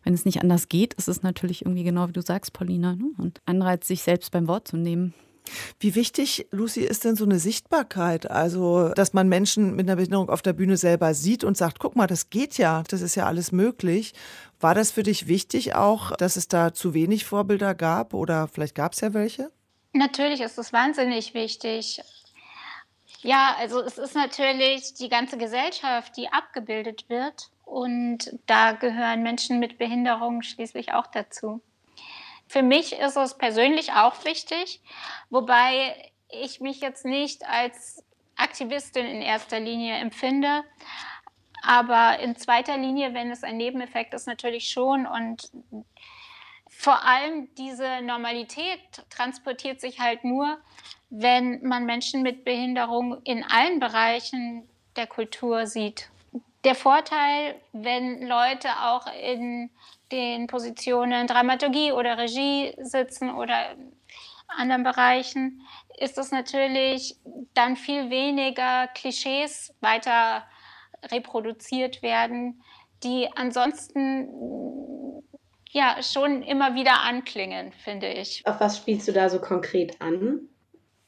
Wenn 0.04 0.14
es 0.14 0.26
nicht 0.26 0.42
anders 0.42 0.70
geht, 0.70 0.94
ist 0.94 1.08
es 1.08 1.24
natürlich 1.24 1.64
irgendwie 1.64 1.84
genau 1.84 2.10
wie 2.10 2.14
du 2.14 2.22
sagst, 2.22 2.54
Paulina, 2.54 2.96
ne? 2.96 3.06
und 3.18 3.42
Anreiz, 3.46 3.88
sich 3.94 4.04
selbst 4.04 4.32
beim 4.32 4.48
Wort 4.48 4.68
zu 4.68 4.78
nehmen. 4.78 5.14
Wie 5.80 5.96
wichtig, 5.96 6.48
Lucy, 6.52 6.82
ist 6.82 7.04
denn 7.04 7.16
so 7.16 7.26
eine 7.26 7.40
Sichtbarkeit? 7.40 8.30
Also, 8.30 8.90
dass 8.90 9.14
man 9.14 9.28
Menschen 9.28 9.76
mit 9.76 9.88
einer 9.88 9.98
Behinderung 9.98 10.30
auf 10.30 10.42
der 10.42 10.54
Bühne 10.54 10.78
selber 10.78 11.14
sieht 11.14 11.44
und 11.44 11.58
sagt, 11.58 11.80
guck 11.80 11.96
mal, 11.96 12.08
das 12.08 12.30
geht 12.30 12.58
ja, 12.58 12.84
das 12.88 13.02
ist 13.02 13.16
ja 13.16 13.26
alles 13.26 13.52
möglich. 13.52 14.14
War 14.60 14.74
das 14.74 14.92
für 14.92 15.04
dich 15.04 15.28
wichtig 15.28 15.76
auch, 15.76 16.16
dass 16.16 16.38
es 16.38 16.48
da 16.48 16.74
zu 16.74 16.94
wenig 16.94 17.26
Vorbilder 17.26 17.76
gab 17.76 18.14
oder 18.14 18.48
vielleicht 18.48 18.76
gab 18.76 18.94
es 18.94 19.02
ja 19.02 19.14
welche? 19.14 19.52
Natürlich 19.92 20.42
ist 20.42 20.58
es 20.58 20.74
wahnsinnig 20.74 21.34
wichtig. 21.34 22.02
Ja, 23.22 23.56
also 23.58 23.82
es 23.82 23.98
ist 23.98 24.16
natürlich 24.16 24.94
die 24.96 25.10
ganze 25.10 25.38
Gesellschaft, 25.38 26.18
die 26.18 26.30
abgebildet 26.30 27.06
wird. 27.10 27.50
Und 27.66 28.38
da 28.46 28.74
gehören 28.74 29.24
Menschen 29.24 29.60
mit 29.60 29.78
Behinderung 29.78 30.42
schließlich 30.42 30.94
auch 30.94 31.08
dazu. 31.08 31.62
Für 32.48 32.62
mich 32.62 32.94
ist 32.94 33.18
es 33.18 33.38
persönlich 33.38 33.94
auch 33.94 34.26
wichtig, 34.26 34.82
wobei 35.30 36.12
ich 36.30 36.60
mich 36.60 36.82
jetzt 36.82 37.06
nicht 37.06 37.48
als 37.48 38.04
Aktivistin 38.36 39.06
in 39.06 39.22
erster 39.22 39.60
Linie 39.60 39.96
empfinde. 39.96 40.64
Aber 41.62 42.20
in 42.20 42.36
zweiter 42.36 42.78
Linie, 42.78 43.14
wenn 43.14 43.32
es 43.32 43.44
ein 43.44 43.58
Nebeneffekt 43.58 44.14
ist, 44.14 44.28
natürlich 44.28 44.70
schon. 44.70 45.06
Und 45.06 45.50
vor 46.68 47.06
allem 47.06 47.54
diese 47.56 48.02
Normalität 48.02 48.80
transportiert 49.10 49.80
sich 49.80 50.00
halt 50.00 50.24
nur, 50.24 50.58
wenn 51.10 51.66
man 51.66 51.86
Menschen 51.86 52.22
mit 52.22 52.44
Behinderung 52.44 53.22
in 53.24 53.44
allen 53.44 53.80
Bereichen 53.80 54.68
der 54.96 55.08
Kultur 55.08 55.68
sieht. 55.68 56.10
Der 56.66 56.76
Vorteil, 56.76 57.56
wenn 57.72 58.26
Leute 58.26 58.70
auch 58.82 59.06
in 59.22 59.70
den 60.14 60.46
Positionen 60.46 61.26
Dramaturgie 61.26 61.92
oder 61.92 62.18
Regie 62.20 62.76
sitzen 62.78 63.34
oder 63.34 63.76
anderen 64.48 64.84
Bereichen, 64.84 65.62
ist 65.98 66.20
es 66.20 66.32
natürlich 66.32 67.16
dann 67.56 67.76
viel 67.76 68.12
weniger 68.12 68.88
Klischees 68.94 69.74
weiter 69.82 70.44
reproduziert 71.12 72.04
werden, 72.04 72.62
die 73.04 73.28
ansonsten 73.36 74.30
ja 75.72 75.98
schon 76.04 76.44
immer 76.44 76.76
wieder 76.76 77.02
anklingen, 77.02 77.72
finde 77.74 78.08
ich. 78.08 78.46
Auf 78.46 78.60
was 78.60 78.78
spielst 78.78 79.08
du 79.08 79.12
da 79.12 79.30
so 79.30 79.40
konkret 79.40 80.00
an? 80.00 80.42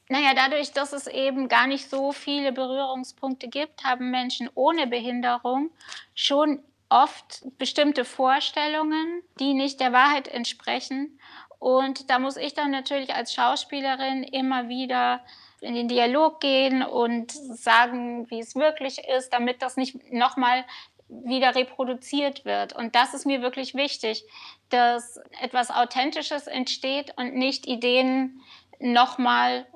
Naja, 0.08 0.32
dadurch, 0.34 0.72
dass 0.72 0.92
es 0.92 1.06
eben 1.06 1.48
gar 1.48 1.68
nicht 1.68 1.88
so 1.88 2.12
viele 2.12 2.52
Berührungspunkte 2.52 3.48
gibt, 3.48 3.84
haben 3.84 4.10
Menschen 4.10 4.50
ohne 4.54 4.86
Behinderung 4.86 5.70
schon 6.14 6.60
oft 6.88 7.44
bestimmte 7.58 8.04
Vorstellungen, 8.04 9.22
die 9.38 9.54
nicht 9.54 9.80
der 9.80 9.92
Wahrheit 9.92 10.28
entsprechen. 10.28 11.18
Und 11.58 12.10
da 12.10 12.18
muss 12.18 12.36
ich 12.36 12.54
dann 12.54 12.70
natürlich 12.70 13.14
als 13.14 13.32
Schauspielerin 13.34 14.22
immer 14.22 14.68
wieder 14.68 15.24
in 15.60 15.74
den 15.74 15.88
Dialog 15.88 16.40
gehen 16.40 16.82
und 16.82 17.32
sagen, 17.32 18.30
wie 18.30 18.40
es 18.40 18.54
wirklich 18.54 18.98
ist, 19.16 19.32
damit 19.32 19.62
das 19.62 19.76
nicht 19.76 20.12
nochmal 20.12 20.64
wieder 21.08 21.54
reproduziert 21.54 22.44
wird. 22.44 22.72
Und 22.74 22.94
das 22.94 23.14
ist 23.14 23.26
mir 23.26 23.40
wirklich 23.40 23.74
wichtig, 23.74 24.24
dass 24.68 25.18
etwas 25.40 25.70
Authentisches 25.70 26.46
entsteht 26.46 27.12
und 27.16 27.34
nicht 27.34 27.66
Ideen 27.66 28.42
nochmal 28.78 29.66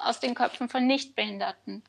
aus 0.00 0.20
den 0.20 0.34
Köpfen 0.34 0.68
von 0.68 0.86
Nichtbehinderten. 0.86 1.84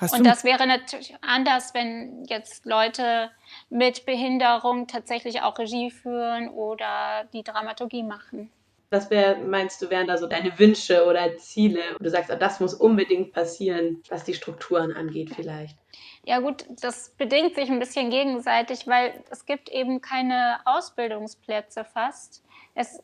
Hast 0.00 0.14
und 0.14 0.24
das 0.24 0.44
wäre 0.44 0.66
natürlich 0.66 1.14
anders, 1.22 1.74
wenn 1.74 2.24
jetzt 2.24 2.66
Leute 2.66 3.30
mit 3.70 4.06
Behinderung 4.06 4.86
tatsächlich 4.86 5.42
auch 5.42 5.58
Regie 5.58 5.90
führen 5.90 6.50
oder 6.50 7.24
die 7.32 7.42
Dramaturgie 7.42 8.02
machen. 8.02 8.50
Was 8.90 9.10
wär, 9.10 9.36
meinst 9.36 9.82
du, 9.82 9.90
wären 9.90 10.06
da 10.06 10.16
so 10.16 10.26
deine 10.26 10.58
Wünsche 10.58 11.04
oder 11.04 11.36
Ziele? 11.36 11.82
Du 12.00 12.08
sagst, 12.08 12.30
das 12.30 12.58
muss 12.58 12.72
unbedingt 12.72 13.34
passieren, 13.34 14.02
was 14.08 14.24
die 14.24 14.32
Strukturen 14.32 14.94
angeht 14.94 15.30
vielleicht. 15.34 15.76
Ja 16.24 16.40
gut, 16.40 16.64
das 16.80 17.10
bedingt 17.18 17.54
sich 17.54 17.70
ein 17.70 17.78
bisschen 17.78 18.08
gegenseitig, 18.10 18.86
weil 18.86 19.22
es 19.30 19.44
gibt 19.44 19.68
eben 19.68 20.00
keine 20.00 20.60
Ausbildungsplätze 20.64 21.84
fast. 21.84 22.42
Es 22.74 23.00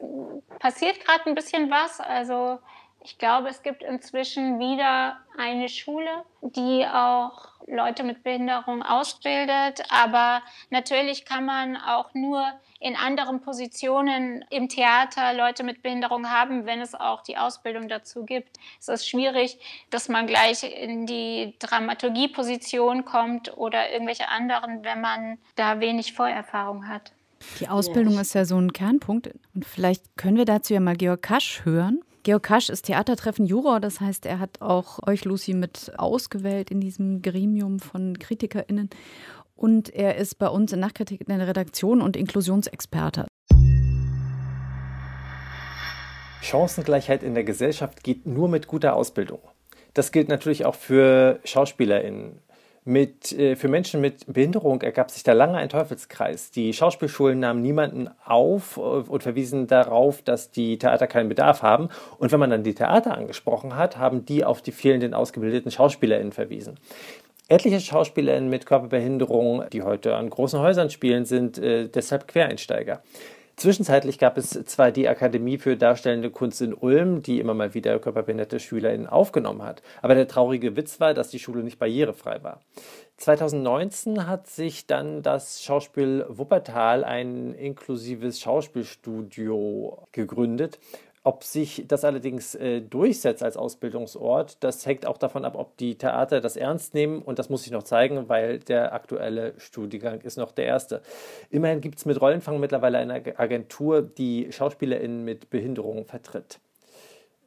passiert 0.58 1.00
gerade 1.04 1.26
ein 1.26 1.34
bisschen 1.34 1.70
was. 1.70 2.00
Also 2.00 2.58
ich 3.04 3.18
glaube, 3.18 3.48
es 3.48 3.62
gibt 3.62 3.82
inzwischen 3.82 4.58
wieder 4.58 5.18
eine 5.36 5.68
Schule, 5.68 6.24
die 6.40 6.86
auch 6.86 7.48
Leute 7.66 8.02
mit 8.02 8.22
Behinderung 8.22 8.82
ausbildet. 8.82 9.82
Aber 9.90 10.40
natürlich 10.70 11.26
kann 11.26 11.44
man 11.44 11.76
auch 11.76 12.14
nur 12.14 12.42
in 12.80 12.96
anderen 12.96 13.42
Positionen 13.42 14.42
im 14.48 14.70
Theater 14.70 15.34
Leute 15.34 15.64
mit 15.64 15.82
Behinderung 15.82 16.30
haben, 16.30 16.64
wenn 16.64 16.80
es 16.80 16.94
auch 16.94 17.22
die 17.22 17.36
Ausbildung 17.36 17.88
dazu 17.88 18.24
gibt. 18.24 18.58
Es 18.80 18.88
ist 18.88 19.06
schwierig, 19.06 19.58
dass 19.90 20.08
man 20.08 20.26
gleich 20.26 20.62
in 20.62 21.04
die 21.06 21.54
Dramaturgieposition 21.58 23.04
kommt 23.04 23.54
oder 23.56 23.90
irgendwelche 23.92 24.28
anderen, 24.28 24.82
wenn 24.82 25.02
man 25.02 25.38
da 25.56 25.78
wenig 25.80 26.14
Vorerfahrung 26.14 26.88
hat. 26.88 27.12
Die 27.60 27.68
Ausbildung 27.68 28.14
ja. 28.14 28.22
ist 28.22 28.34
ja 28.34 28.46
so 28.46 28.58
ein 28.58 28.72
Kernpunkt. 28.72 29.28
Und 29.54 29.66
vielleicht 29.66 30.16
können 30.16 30.38
wir 30.38 30.46
dazu 30.46 30.72
ja 30.72 30.80
mal 30.80 30.96
Georg 30.96 31.20
Kasch 31.20 31.66
hören. 31.66 32.02
Georg 32.24 32.42
Kasch 32.42 32.70
ist 32.70 32.87
Theatertreffen 32.87 33.44
Juror, 33.44 33.80
das 33.80 34.00
heißt, 34.00 34.24
er 34.24 34.38
hat 34.38 34.62
auch 34.62 34.98
euch, 35.06 35.26
Lucy, 35.26 35.52
mit 35.52 35.92
ausgewählt 35.98 36.70
in 36.70 36.80
diesem 36.80 37.20
Gremium 37.20 37.80
von 37.80 38.18
KritikerInnen. 38.18 38.88
Und 39.54 39.90
er 39.90 40.16
ist 40.16 40.37
bei 40.38 40.48
uns 40.48 40.72
in 40.72 40.80
Nachkritik 40.80 41.20
in 41.20 41.38
der 41.38 41.46
Redaktion 41.46 42.00
und 42.00 42.16
Inklusionsexperte. 42.16 43.26
Chancengleichheit 46.40 47.22
in 47.22 47.34
der 47.34 47.44
Gesellschaft 47.44 48.02
geht 48.02 48.24
nur 48.24 48.48
mit 48.48 48.68
guter 48.68 48.96
Ausbildung. 48.96 49.40
Das 49.92 50.10
gilt 50.10 50.28
natürlich 50.28 50.64
auch 50.64 50.76
für 50.76 51.40
SchauspielerInnen. 51.44 52.40
Mit, 52.87 53.33
äh, 53.33 53.57
für 53.57 53.68
Menschen 53.68 54.03
mit 54.03 54.27
Behinderung 54.31 54.83
ergab 54.83 55.11
sich 55.11 55.23
da 55.23 55.33
lange 55.33 55.57
ein 55.57 55.70
Teufelskreis. 55.70 56.51
Die 56.51 56.75
Schauspielschulen 56.75 57.40
nahmen 57.40 57.62
niemanden 57.62 58.11
auf 58.27 58.77
äh, 58.77 58.81
und 58.81 59.23
verwiesen 59.23 59.66
darauf, 59.66 60.20
dass 60.20 60.51
die 60.51 60.79
Theater 60.79 61.07
keinen 61.07 61.31
Bedarf 61.31 61.62
haben. 61.62 61.88
Und 62.18 62.31
wenn 62.31 62.40
man 62.40 62.51
dann 62.51 62.62
die 62.62 62.75
Theater 62.75 63.16
angesprochen 63.16 63.75
hat, 63.75 63.97
haben 63.97 64.27
die 64.27 64.44
auf 64.44 64.61
die 64.61 64.73
fehlenden 64.73 65.14
ausgebildeten 65.14 65.70
SchauspielerInnen 65.70 66.33
verwiesen. 66.33 66.79
Etliche 67.49 67.81
SchauspielerInnen 67.81 68.51
mit 68.51 68.66
Körperbehinderung, 68.66 69.64
die 69.73 69.83
heute 69.83 70.16
an 70.16 70.29
großen 70.29 70.61
Häusern 70.61 70.90
spielen, 70.90 71.25
sind 71.25 71.57
äh, 71.57 71.88
deshalb 71.88 72.29
Quereinsteiger. 72.29 73.03
Zwischenzeitlich 73.56 74.18
gab 74.18 74.36
es 74.36 74.50
zwar 74.50 74.90
die 74.90 75.08
Akademie 75.08 75.58
für 75.58 75.76
Darstellende 75.76 76.30
Kunst 76.30 76.60
in 76.60 76.74
Ulm, 76.74 77.22
die 77.22 77.38
immer 77.38 77.54
mal 77.54 77.72
wieder 77.72 77.98
körperbehinderte 78.00 78.58
SchülerInnen 78.58 79.06
aufgenommen 79.06 79.62
hat, 79.62 79.82
aber 80.02 80.14
der 80.16 80.26
traurige 80.26 80.76
Witz 80.76 80.98
war, 80.98 81.14
dass 81.14 81.28
die 81.28 81.38
Schule 81.38 81.62
nicht 81.62 81.78
barrierefrei 81.78 82.42
war. 82.42 82.60
2019 83.18 84.26
hat 84.26 84.48
sich 84.48 84.86
dann 84.86 85.22
das 85.22 85.62
Schauspiel 85.62 86.26
Wuppertal 86.28 87.04
ein 87.04 87.54
inklusives 87.54 88.40
Schauspielstudio 88.40 90.08
gegründet. 90.10 90.80
Ob 91.26 91.42
sich 91.42 91.87
das 91.88 92.04
allerdings 92.04 92.54
äh, 92.54 92.82
durchsetzt 92.82 93.42
als 93.42 93.56
Ausbildungsort, 93.56 94.62
das 94.62 94.84
hängt 94.84 95.06
auch 95.06 95.16
davon 95.16 95.46
ab, 95.46 95.56
ob 95.56 95.74
die 95.78 95.96
Theater 95.96 96.42
das 96.42 96.54
ernst 96.54 96.92
nehmen. 96.92 97.22
Und 97.22 97.38
das 97.38 97.48
muss 97.48 97.62
sich 97.62 97.72
noch 97.72 97.82
zeigen, 97.82 98.28
weil 98.28 98.58
der 98.58 98.92
aktuelle 98.92 99.54
Studiengang 99.56 100.20
ist 100.20 100.37
noch 100.37 100.52
der 100.52 100.66
erste. 100.66 101.00
Immerhin 101.48 101.80
gibt 101.80 101.98
es 101.98 102.04
mit 102.04 102.20
Rollenfang 102.20 102.60
mittlerweile 102.60 102.98
eine 102.98 103.38
Agentur, 103.38 104.02
die 104.02 104.48
SchauspielerInnen 104.52 105.24
mit 105.24 105.48
Behinderungen 105.48 106.04
vertritt. 106.04 106.60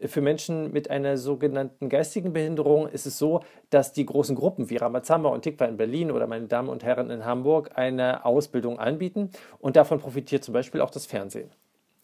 Für 0.02 0.22
Menschen 0.22 0.74
mit 0.74 0.90
einer 0.90 1.18
sogenannten 1.18 1.88
geistigen 1.88 2.34
Behinderung 2.34 2.88
ist 2.88 3.06
es 3.06 3.20
so, 3.20 3.42
dass 3.70 3.94
die 3.94 4.08
großen 4.08 4.36
Gruppen 4.36 4.72
wie 4.72 4.78
Ramazamba 4.78 5.30
und 5.30 5.44
Tikva 5.44 5.66
in 5.66 5.78
Berlin 5.78 6.10
oder 6.10 6.26
meine 6.26 6.48
Damen 6.48 6.70
und 6.70 6.84
Herren 6.84 7.12
in 7.12 7.26
Hamburg 7.26 7.72
eine 7.76 8.26
Ausbildung 8.26 8.80
anbieten 8.80 9.30
und 9.60 9.76
davon 9.76 10.00
profitiert 10.00 10.44
zum 10.44 10.54
Beispiel 10.54 10.82
auch 10.82 10.92
das 10.92 11.06
Fernsehen. 11.06 11.52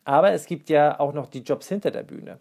Aber 0.05 0.31
es 0.31 0.45
gibt 0.45 0.69
ja 0.69 0.99
auch 0.99 1.13
noch 1.13 1.27
die 1.27 1.41
Jobs 1.41 1.69
hinter 1.69 1.91
der 1.91 2.03
Bühne. 2.03 2.37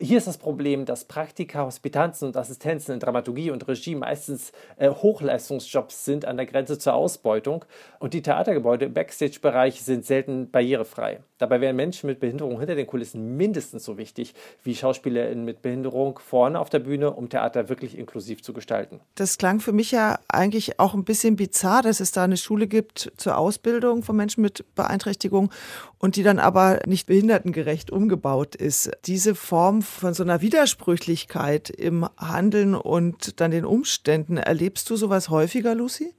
Hier 0.00 0.18
ist 0.18 0.28
das 0.28 0.38
Problem, 0.38 0.84
dass 0.84 1.06
Praktika, 1.06 1.64
Hospitanzen 1.64 2.28
und 2.28 2.36
Assistenzen 2.36 2.94
in 2.94 3.00
Dramaturgie 3.00 3.50
und 3.50 3.66
Regie 3.66 3.96
meistens 3.96 4.52
äh, 4.76 4.90
Hochleistungsjobs 4.90 6.04
sind 6.04 6.24
an 6.24 6.36
der 6.36 6.46
Grenze 6.46 6.78
zur 6.78 6.94
Ausbeutung 6.94 7.64
und 7.98 8.14
die 8.14 8.22
Theatergebäude 8.22 8.84
im 8.84 8.94
Backstage-Bereich 8.94 9.82
sind 9.82 10.06
selten 10.06 10.52
barrierefrei. 10.52 11.18
Dabei 11.38 11.60
wären 11.60 11.76
Menschen 11.76 12.08
mit 12.08 12.18
Behinderung 12.18 12.58
hinter 12.58 12.74
den 12.74 12.86
Kulissen 12.86 13.36
mindestens 13.36 13.84
so 13.84 13.96
wichtig 13.96 14.34
wie 14.64 14.74
SchauspielerInnen 14.74 15.44
mit 15.44 15.62
Behinderung 15.62 16.18
vorne 16.18 16.58
auf 16.58 16.68
der 16.68 16.80
Bühne, 16.80 17.12
um 17.12 17.28
Theater 17.28 17.68
wirklich 17.68 17.96
inklusiv 17.96 18.42
zu 18.42 18.52
gestalten. 18.52 19.00
Das 19.14 19.38
klang 19.38 19.60
für 19.60 19.72
mich 19.72 19.92
ja 19.92 20.18
eigentlich 20.26 20.80
auch 20.80 20.94
ein 20.94 21.04
bisschen 21.04 21.36
bizarr, 21.36 21.82
dass 21.82 22.00
es 22.00 22.10
da 22.10 22.24
eine 22.24 22.36
Schule 22.36 22.66
gibt 22.66 23.12
zur 23.16 23.38
Ausbildung 23.38 24.02
von 24.02 24.16
Menschen 24.16 24.42
mit 24.42 24.64
Beeinträchtigung 24.74 25.52
und 25.98 26.16
die 26.16 26.24
dann 26.24 26.40
aber 26.40 26.80
nicht 26.86 27.06
behindertengerecht 27.06 27.92
umgebaut 27.92 28.56
ist. 28.56 28.90
Diese 29.06 29.36
Form 29.36 29.82
von 29.82 30.14
so 30.14 30.24
einer 30.24 30.40
Widersprüchlichkeit 30.40 31.70
im 31.70 32.08
Handeln 32.16 32.74
und 32.74 33.40
dann 33.40 33.52
den 33.52 33.64
Umständen. 33.64 34.38
Erlebst 34.38 34.90
du 34.90 34.96
sowas 34.96 35.28
häufiger, 35.28 35.76
Lucy? 35.76 36.14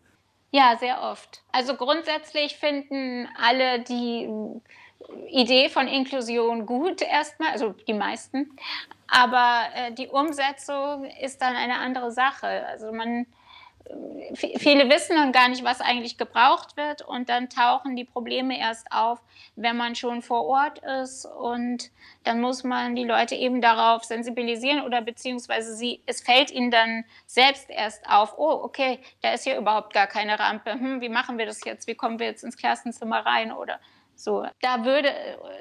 Ja, 0.51 0.77
sehr 0.79 1.01
oft. 1.01 1.43
Also 1.51 1.75
grundsätzlich 1.75 2.55
finden 2.55 3.27
alle 3.37 3.83
die 3.83 4.27
Idee 5.29 5.69
von 5.69 5.87
Inklusion 5.87 6.65
gut 6.65 7.01
erstmal, 7.01 7.51
also 7.51 7.73
die 7.87 7.93
meisten. 7.93 8.51
Aber 9.07 9.63
äh, 9.75 9.91
die 9.91 10.07
Umsetzung 10.07 11.05
ist 11.05 11.41
dann 11.41 11.55
eine 11.55 11.79
andere 11.79 12.11
Sache. 12.11 12.65
Also 12.67 12.91
man 12.91 13.25
viele 14.35 14.89
wissen 14.89 15.15
dann 15.15 15.31
gar 15.31 15.49
nicht, 15.49 15.63
was 15.63 15.81
eigentlich 15.81 16.17
gebraucht 16.17 16.77
wird 16.77 17.01
und 17.01 17.29
dann 17.29 17.49
tauchen 17.49 17.95
die 17.95 18.03
Probleme 18.03 18.59
erst 18.59 18.91
auf, 18.91 19.19
wenn 19.55 19.77
man 19.77 19.95
schon 19.95 20.21
vor 20.21 20.45
Ort 20.45 20.79
ist 20.79 21.25
und 21.25 21.89
dann 22.23 22.39
muss 22.39 22.63
man 22.63 22.95
die 22.95 23.03
Leute 23.03 23.35
eben 23.35 23.61
darauf 23.61 24.03
sensibilisieren 24.03 24.83
oder 24.83 25.01
beziehungsweise 25.01 25.73
sie, 25.75 26.01
es 26.05 26.21
fällt 26.21 26.51
ihnen 26.51 26.69
dann 26.69 27.05
selbst 27.25 27.69
erst 27.69 28.07
auf, 28.07 28.37
oh, 28.37 28.61
okay, 28.63 28.99
da 29.21 29.33
ist 29.33 29.43
hier 29.43 29.57
überhaupt 29.57 29.93
gar 29.93 30.07
keine 30.07 30.37
Rampe, 30.37 30.73
hm, 30.73 31.01
wie 31.01 31.09
machen 31.09 31.37
wir 31.37 31.45
das 31.45 31.63
jetzt, 31.65 31.87
wie 31.87 31.95
kommen 31.95 32.19
wir 32.19 32.27
jetzt 32.27 32.43
ins 32.43 32.57
Klassenzimmer 32.57 33.25
rein 33.25 33.51
oder 33.51 33.79
so. 34.19 34.45
Da 34.61 34.85
würde 34.85 35.09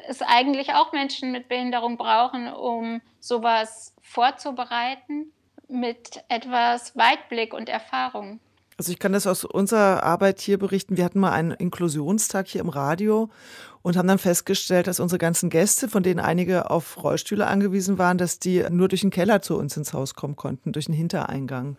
es 0.09 0.23
eigentlich 0.23 0.75
auch 0.75 0.92
Menschen 0.92 1.33
mit 1.33 1.49
Behinderung 1.49 1.97
brauchen, 1.97 2.53
um 2.53 3.01
sowas 3.21 3.94
vorzubereiten 4.03 5.33
mit 5.68 6.25
etwas 6.29 6.97
Weitblick 6.97 7.55
und 7.55 7.68
Erfahrung. 7.68 8.40
Also 8.79 8.92
ich 8.92 8.99
kann 9.01 9.12
das 9.12 9.27
aus 9.27 9.44
unserer 9.44 10.05
Arbeit 10.05 10.40
hier 10.40 10.57
berichten. 10.57 10.97
Wir 10.97 11.05
hatten 11.05 11.18
mal 11.18 11.33
einen 11.33 11.51
Inklusionstag 11.51 12.47
hier 12.47 12.61
im 12.61 12.68
Radio 12.68 13.29
und 13.88 13.96
haben 13.96 14.07
dann 14.07 14.18
festgestellt, 14.18 14.87
dass 14.87 15.01
unsere 15.01 15.18
ganzen 15.18 15.48
Gäste, 15.48 15.88
von 15.88 16.03
denen 16.03 16.20
einige 16.20 16.70
auf 16.70 17.03
Rollstühle 17.03 17.46
angewiesen 17.46 17.96
waren, 17.96 18.18
dass 18.18 18.38
die 18.38 18.62
nur 18.68 18.87
durch 18.87 19.01
den 19.01 19.09
Keller 19.09 19.40
zu 19.40 19.57
uns 19.57 19.79
ins 19.79 19.94
Haus 19.94 20.14
kommen 20.14 20.37
konnten, 20.37 20.72
durch 20.72 20.85
den 20.85 20.94
Hintereingang. 20.94 21.79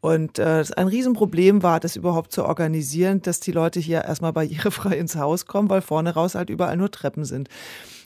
Und 0.00 0.38
äh, 0.38 0.64
ein 0.76 0.86
Riesenproblem 0.86 1.64
war, 1.64 1.80
das 1.80 1.96
überhaupt 1.96 2.30
zu 2.30 2.44
organisieren, 2.44 3.22
dass 3.22 3.40
die 3.40 3.50
Leute 3.50 3.80
hier 3.80 4.04
erstmal 4.04 4.32
barrierefrei 4.32 4.96
ins 4.96 5.16
Haus 5.16 5.46
kommen, 5.46 5.68
weil 5.68 5.80
vorne 5.80 6.14
raus 6.14 6.36
halt 6.36 6.48
überall 6.48 6.76
nur 6.76 6.92
Treppen 6.92 7.24
sind. 7.24 7.48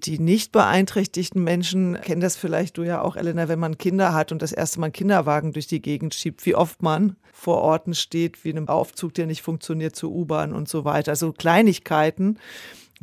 Die 0.04 0.18
nicht 0.18 0.50
beeinträchtigten 0.50 1.44
Menschen 1.44 2.00
kennen 2.00 2.22
das 2.22 2.36
vielleicht 2.36 2.78
du 2.78 2.84
ja 2.84 3.02
auch, 3.02 3.16
Elena, 3.16 3.48
wenn 3.48 3.60
man 3.60 3.76
Kinder 3.76 4.14
hat 4.14 4.32
und 4.32 4.40
das 4.40 4.52
erste 4.52 4.80
Mal 4.80 4.86
einen 4.86 4.94
Kinderwagen 4.94 5.52
durch 5.52 5.66
die 5.66 5.82
Gegend 5.82 6.14
schiebt, 6.14 6.46
wie 6.46 6.54
oft 6.54 6.82
man 6.82 7.16
vor 7.32 7.58
Orten 7.58 7.92
steht, 7.92 8.44
wie 8.44 8.50
einem 8.50 8.68
Aufzug, 8.68 9.12
der 9.12 9.26
nicht 9.26 9.42
funktioniert, 9.42 9.94
zur 9.94 10.10
U-Bahn 10.10 10.54
und 10.54 10.70
so 10.70 10.86
weiter. 10.86 11.10
Also 11.10 11.32
Kleinigkeiten, 11.32 12.38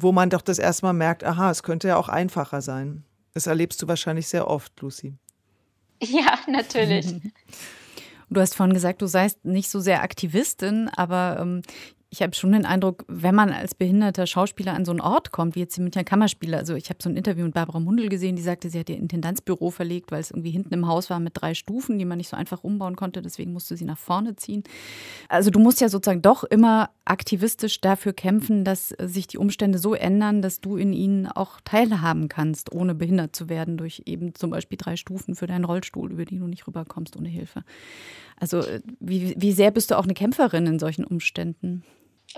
wo 0.01 0.11
man 0.11 0.29
doch 0.29 0.41
das 0.41 0.59
erstmal 0.59 0.93
merkt, 0.93 1.23
aha, 1.23 1.51
es 1.51 1.63
könnte 1.63 1.87
ja 1.87 1.97
auch 1.97 2.09
einfacher 2.09 2.61
sein. 2.61 3.03
Das 3.33 3.47
erlebst 3.47 3.81
du 3.81 3.87
wahrscheinlich 3.87 4.27
sehr 4.27 4.47
oft, 4.47 4.79
Lucy. 4.81 5.15
Ja, 6.03 6.39
natürlich. 6.47 7.07
Du 8.31 8.39
hast 8.39 8.55
vorhin 8.55 8.75
gesagt, 8.75 9.01
du 9.01 9.07
seist 9.07 9.43
nicht 9.43 9.71
so 9.71 9.79
sehr 9.79 10.03
Aktivistin, 10.03 10.87
aber 10.95 11.39
ähm, 11.41 11.63
ich 12.11 12.23
habe 12.23 12.33
schon 12.33 12.51
den 12.51 12.65
Eindruck, 12.65 13.05
wenn 13.07 13.35
man 13.35 13.51
als 13.51 13.75
behinderter 13.75 14.25
Schauspieler 14.25 14.73
an 14.73 14.83
so 14.83 14.91
einen 14.91 14.99
Ort 14.99 15.31
kommt, 15.31 15.55
wie 15.55 15.59
jetzt 15.59 15.77
die 15.77 15.81
Münchner 15.81 16.03
Kammerspiele, 16.03 16.57
also 16.57 16.73
ich 16.73 16.89
habe 16.89 16.97
so 17.03 17.07
ein 17.07 17.15
Interview 17.15 17.45
mit 17.45 17.53
Barbara 17.53 17.79
Mundel 17.79 18.09
gesehen, 18.09 18.35
die 18.35 18.41
sagte, 18.41 18.71
sie 18.71 18.79
hat 18.79 18.89
ihr 18.89 18.97
Intendanzbüro 18.97 19.69
verlegt, 19.69 20.11
weil 20.11 20.19
es 20.19 20.31
irgendwie 20.31 20.49
hinten 20.49 20.73
im 20.73 20.87
Haus 20.87 21.11
war 21.11 21.19
mit 21.19 21.33
drei 21.35 21.53
Stufen, 21.53 21.99
die 21.99 22.05
man 22.05 22.17
nicht 22.17 22.29
so 22.29 22.35
einfach 22.35 22.63
umbauen 22.63 22.95
konnte, 22.95 23.21
deswegen 23.21 23.53
musste 23.53 23.77
sie 23.77 23.85
nach 23.85 23.97
vorne 23.97 24.35
ziehen. 24.35 24.63
Also 25.27 25.51
du 25.51 25.59
musst 25.59 25.81
ja 25.81 25.89
sozusagen 25.89 26.23
doch 26.23 26.43
immer 26.43 26.89
aktivistisch 27.05 27.79
dafür 27.79 28.13
kämpfen, 28.13 28.63
dass 28.63 28.89
sich 28.89 29.27
die 29.27 29.37
Umstände 29.37 29.77
so 29.77 29.93
ändern, 29.93 30.41
dass 30.41 30.61
du 30.61 30.77
in 30.77 30.93
ihnen 30.93 31.27
auch 31.27 31.61
teilhaben 31.63 32.27
kannst, 32.27 32.71
ohne 32.73 32.95
behindert 32.95 33.35
zu 33.35 33.49
werden 33.49 33.77
durch 33.77 34.03
eben 34.07 34.33
zum 34.33 34.49
Beispiel 34.49 34.79
drei 34.79 34.95
Stufen 34.95 35.35
für 35.35 35.45
deinen 35.45 35.65
Rollstuhl, 35.65 36.11
über 36.11 36.25
die 36.25 36.39
du 36.39 36.47
nicht 36.47 36.65
rüberkommst 36.65 37.15
ohne 37.17 37.29
Hilfe. 37.29 37.63
Also 38.39 38.61
äh, 38.61 38.81
wie, 38.99 39.35
wie 39.37 39.51
sehr 39.51 39.69
bist 39.69 39.91
du 39.91 39.97
auch 39.97 40.05
eine 40.05 40.15
Kämpferin 40.15 40.65
in 40.65 40.79
solchen 40.79 41.05
Umständen? 41.05 41.83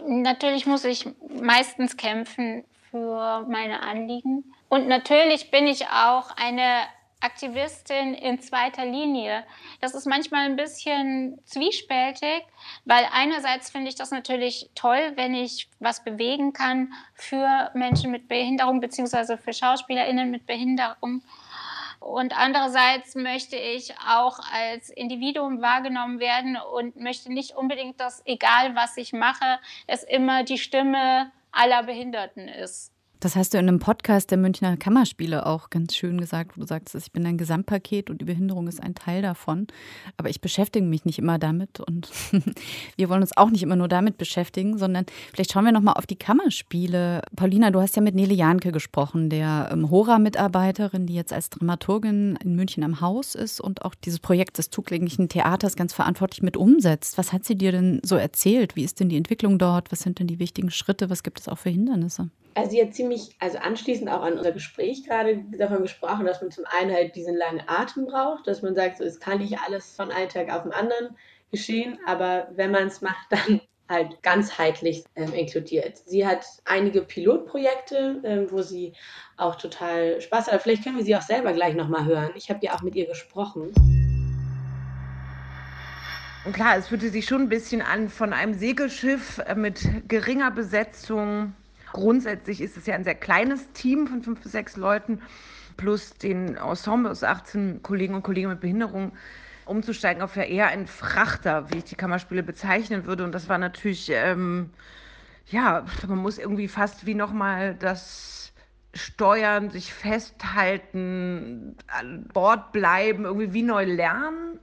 Natürlich 0.06 0.65
muss 0.65 0.86
ich 0.86 1.08
meistens 1.41 1.97
kämpfen 1.97 2.63
für 2.89 3.45
meine 3.49 3.82
Anliegen. 3.82 4.54
Und 4.69 4.88
natürlich 4.88 5.51
bin 5.51 5.67
ich 5.67 5.88
auch 5.88 6.32
eine 6.36 6.84
Aktivistin 7.21 8.15
in 8.15 8.39
zweiter 8.39 8.86
Linie. 8.86 9.43
Das 9.80 9.93
ist 9.93 10.08
manchmal 10.08 10.45
ein 10.45 10.56
bisschen 10.56 11.39
zwiespältig, 11.45 12.43
weil 12.86 13.06
einerseits 13.13 13.69
finde 13.69 13.89
ich 13.89 13.95
das 13.95 14.12
natürlich 14.12 14.69
toll, 14.75 15.13
wenn 15.15 15.36
ich 15.36 15.69
was 15.80 16.04
bewegen 16.04 16.51
kann 16.51 16.93
für 17.13 17.69
Menschen 17.75 18.12
mit 18.12 18.27
Behinderung 18.27 18.82
beziehungsweise 18.82 19.38
für 19.38 19.54
Schauspielerinnen 19.54 20.32
mit 20.32 20.47
Behinderung. 20.47 21.21
Und 22.02 22.36
andererseits 22.36 23.14
möchte 23.14 23.56
ich 23.56 23.94
auch 24.10 24.40
als 24.52 24.90
Individuum 24.90 25.62
wahrgenommen 25.62 26.20
werden 26.20 26.58
und 26.58 26.96
möchte 26.96 27.32
nicht 27.32 27.56
unbedingt, 27.56 28.00
dass 28.00 28.24
egal 28.26 28.76
was 28.76 28.98
ich 28.98 29.14
mache, 29.14 29.60
es 29.86 30.04
immer 30.04 30.44
die 30.44 30.58
Stimme 30.58 31.32
aller 31.52 31.84
Behinderten 31.84 32.48
ist. 32.48 32.92
Das 33.22 33.36
hast 33.36 33.54
du 33.54 33.60
in 33.60 33.68
einem 33.68 33.78
Podcast 33.78 34.32
der 34.32 34.40
Münchner 34.40 34.78
Kammerspiele 34.78 35.46
auch 35.46 35.70
ganz 35.70 35.96
schön 35.96 36.20
gesagt, 36.20 36.58
wo 36.58 36.62
du 36.62 36.68
sagst, 36.68 36.96
ich 36.96 37.12
bin 37.12 37.24
ein 37.28 37.38
Gesamtpaket 37.38 38.10
und 38.10 38.20
die 38.20 38.26
Behinderung 38.26 38.68
ist 38.68 38.82
ein 38.82 38.96
Teil 38.96 39.22
davon. 39.22 39.68
Aber 40.18 40.32
ich 40.32 40.42
beschäftige 40.42 40.84
mich 40.84 41.06
nicht 41.06 41.20
immer 41.20 41.38
damit 41.38 41.80
und 41.80 42.10
wir 42.96 43.10
wollen 43.10 43.22
uns 43.22 43.38
auch 43.38 43.52
nicht 43.52 43.62
immer 43.62 43.76
nur 43.76 43.88
damit 43.88 44.18
beschäftigen, 44.18 44.80
sondern 44.80 45.06
vielleicht 45.32 45.52
schauen 45.52 45.66
wir 45.66 45.72
nochmal 45.72 45.98
auf 45.98 46.08
die 46.08 46.16
Kammerspiele. 46.16 47.22
Paulina, 47.36 47.70
du 47.70 47.80
hast 47.80 47.96
ja 47.96 48.02
mit 48.02 48.16
Nele 48.16 48.34
Janke 48.34 48.72
gesprochen, 48.72 49.30
der 49.30 49.70
ähm, 49.72 49.92
Hora-Mitarbeiterin, 49.92 51.06
die 51.06 51.14
jetzt 51.14 51.32
als 51.32 51.52
Dramaturgin 51.52 52.40
in 52.44 52.56
München 52.56 52.84
am 52.84 53.02
Haus 53.02 53.36
ist 53.36 53.62
und 53.62 53.86
auch 53.86 53.94
dieses 53.94 54.20
Projekt 54.20 54.58
des 54.58 54.72
zugänglichen 54.72 55.30
Theaters 55.30 55.76
ganz 55.76 55.94
verantwortlich 55.94 56.42
mit 56.42 56.58
umsetzt. 56.58 57.20
Was 57.20 57.32
hat 57.34 57.46
sie 57.46 57.56
dir 57.56 57.72
denn 57.72 58.02
so 58.04 58.16
erzählt? 58.16 58.76
Wie 58.76 58.84
ist 58.84 59.00
denn 59.00 59.10
die 59.10 59.18
Entwicklung 59.18 59.60
dort? 59.60 59.92
Was 59.92 60.00
sind 60.00 60.18
denn 60.18 60.26
die 60.26 60.40
wichtigen 60.40 60.72
Schritte? 60.72 61.12
Was 61.12 61.22
gibt 61.22 61.40
es 61.40 61.48
auch 61.48 61.60
für 61.60 61.70
Hindernisse? 61.70 62.32
Also 62.54 62.82
hat 62.82 62.94
ziemlich, 62.94 63.36
also 63.40 63.58
anschließend 63.60 64.10
auch 64.10 64.22
an 64.22 64.38
unser 64.38 64.52
Gespräch 64.52 65.06
gerade 65.06 65.44
davon 65.58 65.84
gesprochen, 65.84 66.26
dass 66.26 66.42
man 66.42 66.52
zum 66.52 66.66
einen 66.66 66.92
halt 66.92 67.16
diesen 67.16 67.36
langen 67.38 67.64
Atem 67.68 68.08
braucht, 68.08 68.46
dass 68.46 68.62
man 68.62 68.76
sagt, 68.76 68.98
so, 68.98 69.06
es 69.06 69.20
kann 69.20 69.38
nicht 69.38 69.58
alles 69.60 69.96
von 69.96 70.12
einem 70.12 70.30
Tag 70.30 70.52
auf 70.52 70.64
den 70.64 70.74
anderen 70.74 71.16
geschehen, 71.52 71.98
aber 72.06 72.50
wenn 72.56 72.72
man 72.72 72.88
es 72.88 73.02
macht, 73.02 73.28
dann 73.30 73.62
halt 73.88 74.22
ganzheitlich 74.24 75.04
ähm, 75.16 75.34
inkludiert. 75.34 75.98
Sie 76.06 76.26
hat 76.26 76.46
einige 76.66 77.02
Pilotprojekte, 77.02 78.22
ähm, 78.24 78.48
wo 78.50 78.62
sie 78.62 78.94
auch 79.38 79.56
total 79.56 80.20
Spaß 80.22 80.52
hat. 80.52 80.62
Vielleicht 80.62 80.84
können 80.84 80.98
wir 80.98 81.04
sie 81.04 81.16
auch 81.16 81.22
selber 81.22 81.54
gleich 81.54 81.76
nochmal 81.76 82.06
hören. 82.06 82.32
Ich 82.36 82.50
habe 82.50 82.60
ja 82.64 82.74
auch 82.74 82.82
mit 82.82 82.96
ihr 82.96 83.06
gesprochen. 83.06 83.74
Und 86.44 86.54
klar, 86.54 86.78
es 86.78 86.88
fühlte 86.88 87.10
sich 87.10 87.26
schon 87.26 87.44
ein 87.44 87.50
bisschen 87.50 87.82
an 87.82 88.10
von 88.10 88.34
einem 88.34 88.54
Segelschiff 88.54 89.40
äh, 89.40 89.56
mit 89.56 89.88
geringer 90.08 90.52
Besetzung 90.52 91.54
Grundsätzlich 91.93 92.62
ist 92.62 92.77
es 92.77 92.86
ja 92.86 92.95
ein 92.95 93.04
sehr 93.04 93.15
kleines 93.15 93.71
Team 93.73 94.08
von 94.08 94.23
fünf 94.23 94.41
bis 94.41 94.51
sechs 94.51 94.77
Leuten 94.77 95.21
plus 95.77 96.13
den 96.13 96.56
Ensemble 96.56 97.12
aus 97.12 97.23
18 97.23 97.82
Kollegen 97.84 98.13
und 98.15 98.23
Kollegen 98.23 98.49
mit 98.49 98.62
Behinderung. 98.62 99.13
umzusteigen 99.65 100.21
auf 100.21 100.36
ja 100.36 100.43
eher 100.43 100.67
einen 100.67 100.88
Frachter, 100.88 101.69
wie 101.69 101.77
ich 101.77 101.84
die 101.86 101.95
Kammerspiele 101.95 102.43
bezeichnen 102.43 103.06
würde. 103.06 103.23
Und 103.23 103.32
das 103.32 103.47
war 103.47 103.58
natürlich, 103.58 104.10
ähm, 104.13 104.69
ja, 105.47 105.86
man 106.08 106.17
muss 106.17 106.38
irgendwie 106.38 106.67
fast 106.67 107.06
wie 107.06 107.15
nochmal 107.15 107.75
das 107.75 108.51
Steuern, 108.93 109.69
sich 109.69 109.93
festhalten, 109.93 111.77
an 111.88 112.27
Bord 112.34 112.71
bleiben, 112.73 113.23
irgendwie 113.23 113.54
wie 113.54 113.63
neu 113.63 113.86
lernen. 113.86 114.60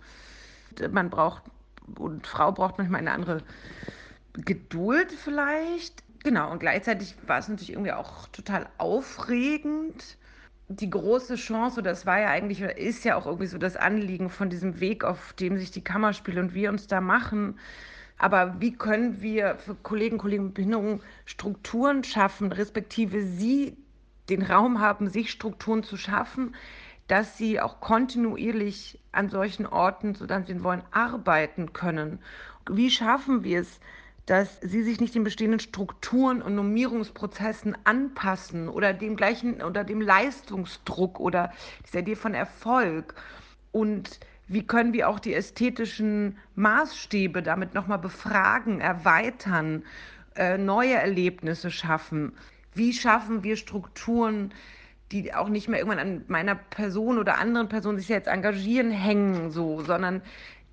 Man 0.91 1.09
braucht, 1.09 1.45
und 1.97 2.27
Frau 2.27 2.53
braucht 2.53 2.79
manchmal 2.79 3.01
eine 3.01 3.13
andere 3.13 3.43
Geduld 4.35 5.13
vielleicht. 5.13 6.03
Genau, 6.29 6.53
und 6.53 6.59
gleichzeitig 6.59 7.15
war 7.27 7.39
es 7.39 7.49
natürlich 7.49 7.73
irgendwie 7.73 7.93
auch 7.93 8.29
total 8.29 8.69
aufregend. 8.77 10.19
Die 10.69 10.91
große 10.91 11.37
Chance, 11.37 11.81
oder 11.81 11.89
das 11.89 12.05
war 12.05 12.21
ja 12.21 12.29
eigentlich, 12.29 12.61
ist 12.61 13.07
ja 13.07 13.17
auch 13.17 13.25
irgendwie 13.25 13.47
so 13.47 13.57
das 13.57 13.77
Anliegen 13.77 14.29
von 14.29 14.51
diesem 14.51 14.79
Weg, 14.79 15.05
auf 15.05 15.33
dem 15.33 15.57
sich 15.57 15.71
die 15.71 15.83
Kammerspiele 15.83 16.39
und 16.39 16.53
wir 16.53 16.69
uns 16.69 16.87
da 16.87 17.01
machen. 17.01 17.59
Aber 18.19 18.61
wie 18.61 18.75
können 18.75 19.23
wir 19.23 19.57
für 19.57 19.75
Kollegen, 19.75 20.17
und 20.17 20.21
Kollegen 20.21 20.45
mit 20.45 20.55
Behinderung 20.55 21.01
Strukturen 21.25 22.05
schaffen, 22.05 22.53
respektive 22.53 23.23
sie 23.23 23.79
den 24.29 24.43
Raum 24.43 24.83
haben, 24.83 25.09
sich 25.09 25.31
Strukturen 25.31 25.83
zu 25.83 25.97
schaffen, 25.97 26.55
dass 27.07 27.39
sie 27.39 27.59
auch 27.59 27.81
kontinuierlich 27.81 29.01
an 29.13 29.31
solchen 29.31 29.65
Orten, 29.65 30.15
so 30.15 30.27
dann 30.27 30.45
sie 30.45 30.63
wollen, 30.63 30.83
arbeiten 30.91 31.73
können. 31.73 32.19
Wie 32.71 32.91
schaffen 32.91 33.45
wir 33.45 33.61
es, 33.63 33.81
dass 34.29 34.61
sie 34.61 34.83
sich 34.83 35.01
nicht 35.01 35.15
den 35.15 35.25
bestehenden 35.25 35.59
Strukturen 35.59 36.43
und 36.43 36.55
Normierungsprozessen 36.55 37.77
anpassen 37.85 38.69
oder 38.69 38.93
dem 38.93 39.17
gleichen 39.17 39.63
oder 39.63 39.85
dem 39.85 40.03
Leistungsdruck 40.03 41.19
oder 41.19 41.51
dieser 41.87 42.01
Idee 42.01 42.15
von 42.15 42.35
Erfolg 42.35 43.15
und 43.73 44.21
wie 44.47 44.67
können 44.67 44.93
wir 44.93 45.09
auch 45.09 45.19
die 45.19 45.35
ästhetischen 45.35 46.37
Maßstäbe 46.57 47.43
damit 47.43 47.75
nochmal 47.75 47.99
befragen, 47.99 48.81
erweitern, 48.81 49.85
äh, 50.37 50.59
neue 50.59 50.95
Erlebnisse 50.95 51.71
schaffen? 51.71 52.33
Wie 52.75 52.93
schaffen 52.93 53.43
wir 53.43 53.57
Strukturen, 53.57 54.53
die 55.11 55.35
auch 55.35 55.49
nicht 55.49 55.69
mehr 55.69 55.79
irgendwann 55.79 55.99
an 55.99 56.25
meiner 56.29 56.55
Person 56.55 57.19
oder 57.19 57.39
anderen 57.39 57.69
Personen 57.69 57.99
sich 57.99 58.09
jetzt 58.09 58.29
engagieren, 58.29 58.91
hängen, 58.91 59.51
so, 59.51 59.83
sondern 59.83 60.23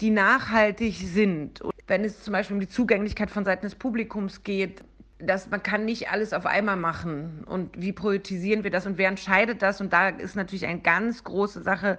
die 0.01 0.09
nachhaltig 0.09 0.95
sind. 0.95 1.61
Wenn 1.87 2.03
es 2.03 2.23
zum 2.23 2.33
Beispiel 2.33 2.55
um 2.55 2.59
die 2.59 2.67
Zugänglichkeit 2.67 3.29
von 3.29 3.45
Seiten 3.45 3.65
des 3.65 3.75
Publikums 3.75 4.43
geht, 4.43 4.83
dass 5.19 5.49
man 5.49 5.63
kann 5.63 5.85
nicht 5.85 6.09
alles 6.09 6.33
auf 6.33 6.45
einmal 6.45 6.75
machen. 6.75 7.43
Und 7.45 7.79
wie 7.79 7.93
priorisieren 7.93 8.63
wir 8.63 8.71
das 8.71 8.85
und 8.85 8.97
wer 8.97 9.07
entscheidet 9.07 9.61
das? 9.61 9.81
Und 9.81 9.93
da 9.93 10.09
ist 10.09 10.35
natürlich 10.35 10.65
eine 10.65 10.81
ganz 10.81 11.23
große 11.23 11.61
Sache, 11.61 11.97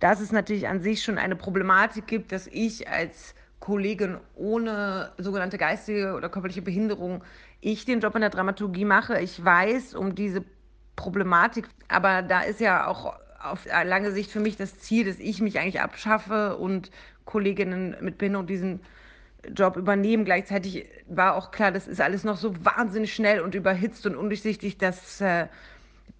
dass 0.00 0.20
es 0.20 0.32
natürlich 0.32 0.68
an 0.68 0.80
sich 0.80 1.02
schon 1.02 1.18
eine 1.18 1.36
Problematik 1.36 2.06
gibt, 2.06 2.32
dass 2.32 2.46
ich 2.46 2.88
als 2.88 3.34
Kollegin 3.60 4.18
ohne 4.34 5.12
sogenannte 5.18 5.58
geistige 5.58 6.14
oder 6.14 6.28
körperliche 6.28 6.62
Behinderung 6.62 7.24
ich 7.60 7.84
den 7.86 8.00
Job 8.00 8.14
in 8.14 8.20
der 8.20 8.30
Dramaturgie 8.30 8.84
mache. 8.84 9.20
Ich 9.20 9.42
weiß 9.42 9.94
um 9.94 10.14
diese 10.14 10.44
Problematik, 10.96 11.66
aber 11.88 12.22
da 12.22 12.42
ist 12.42 12.60
ja 12.60 12.86
auch 12.86 13.16
auf 13.42 13.66
lange 13.66 14.12
Sicht 14.12 14.30
für 14.30 14.40
mich 14.40 14.56
das 14.56 14.78
Ziel, 14.78 15.06
dass 15.06 15.18
ich 15.18 15.40
mich 15.40 15.58
eigentlich 15.58 15.80
abschaffe 15.80 16.56
und 16.56 16.90
Kolleginnen 17.24 17.96
mit 18.00 18.18
Behinderung 18.18 18.46
diesen 18.46 18.80
Job 19.54 19.76
übernehmen. 19.76 20.24
Gleichzeitig 20.24 20.86
war 21.06 21.36
auch 21.36 21.50
klar, 21.50 21.72
das 21.72 21.86
ist 21.86 22.00
alles 22.00 22.24
noch 22.24 22.36
so 22.36 22.54
wahnsinnig 22.64 23.14
schnell 23.14 23.40
und 23.40 23.54
überhitzt 23.54 24.06
und 24.06 24.16
undurchsichtig, 24.16 24.78
dass 24.78 25.20
äh, 25.20 25.46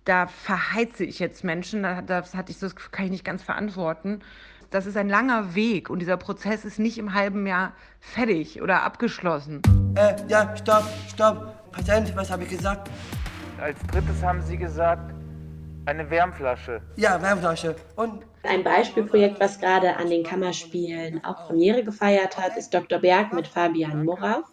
da 0.05 0.27
verheize 0.27 1.05
ich 1.05 1.19
jetzt 1.19 1.45
Menschen. 1.45 1.83
Das 2.07 2.35
hatte 2.35 2.53
ich 2.53 2.59
so, 2.59 2.67
das 2.67 2.77
kann 2.77 3.07
ich 3.07 3.11
nicht 3.11 3.25
ganz 3.25 3.43
verantworten. 3.43 4.21
Das 4.71 4.87
ist 4.87 4.97
ein 4.97 5.09
langer 5.09 5.55
Weg 5.55 5.89
und 5.89 6.01
dieser 6.01 6.17
Prozess 6.17 6.65
ist 6.65 6.79
nicht 6.79 6.99
im 6.99 7.15
halben 7.15 7.47
Jahr 7.47 7.73
fertig 8.01 8.61
oder 8.61 8.83
abgeschlossen. 8.83 9.63
Äh, 9.95 10.17
ja, 10.29 10.55
stopp, 10.57 10.85
stopp. 11.09 11.71
Patient, 11.71 12.15
was 12.17 12.31
habe 12.31 12.43
ich 12.43 12.51
gesagt? 12.51 12.91
Als 13.61 13.79
drittes 13.87 14.23
haben 14.23 14.43
Sie 14.43 14.57
gesagt, 14.57 15.14
eine 15.87 16.11
Wärmflasche. 16.11 16.83
Ja, 16.97 17.21
Wärmflasche. 17.21 17.77
Und 17.97 18.25
ein 18.43 18.63
Beispielprojekt, 18.63 19.41
was 19.41 19.59
gerade 19.61 19.97
an 19.97 20.11
den 20.11 20.23
Kammerspielen 20.23 21.25
auch 21.25 21.47
Premiere 21.47 21.83
gefeiert 21.83 22.37
hat, 22.37 22.57
ist 22.57 22.73
Dr. 22.73 22.99
Berg 22.99 23.33
mit 23.33 23.47
Fabian 23.47 24.05
Morav, 24.05 24.45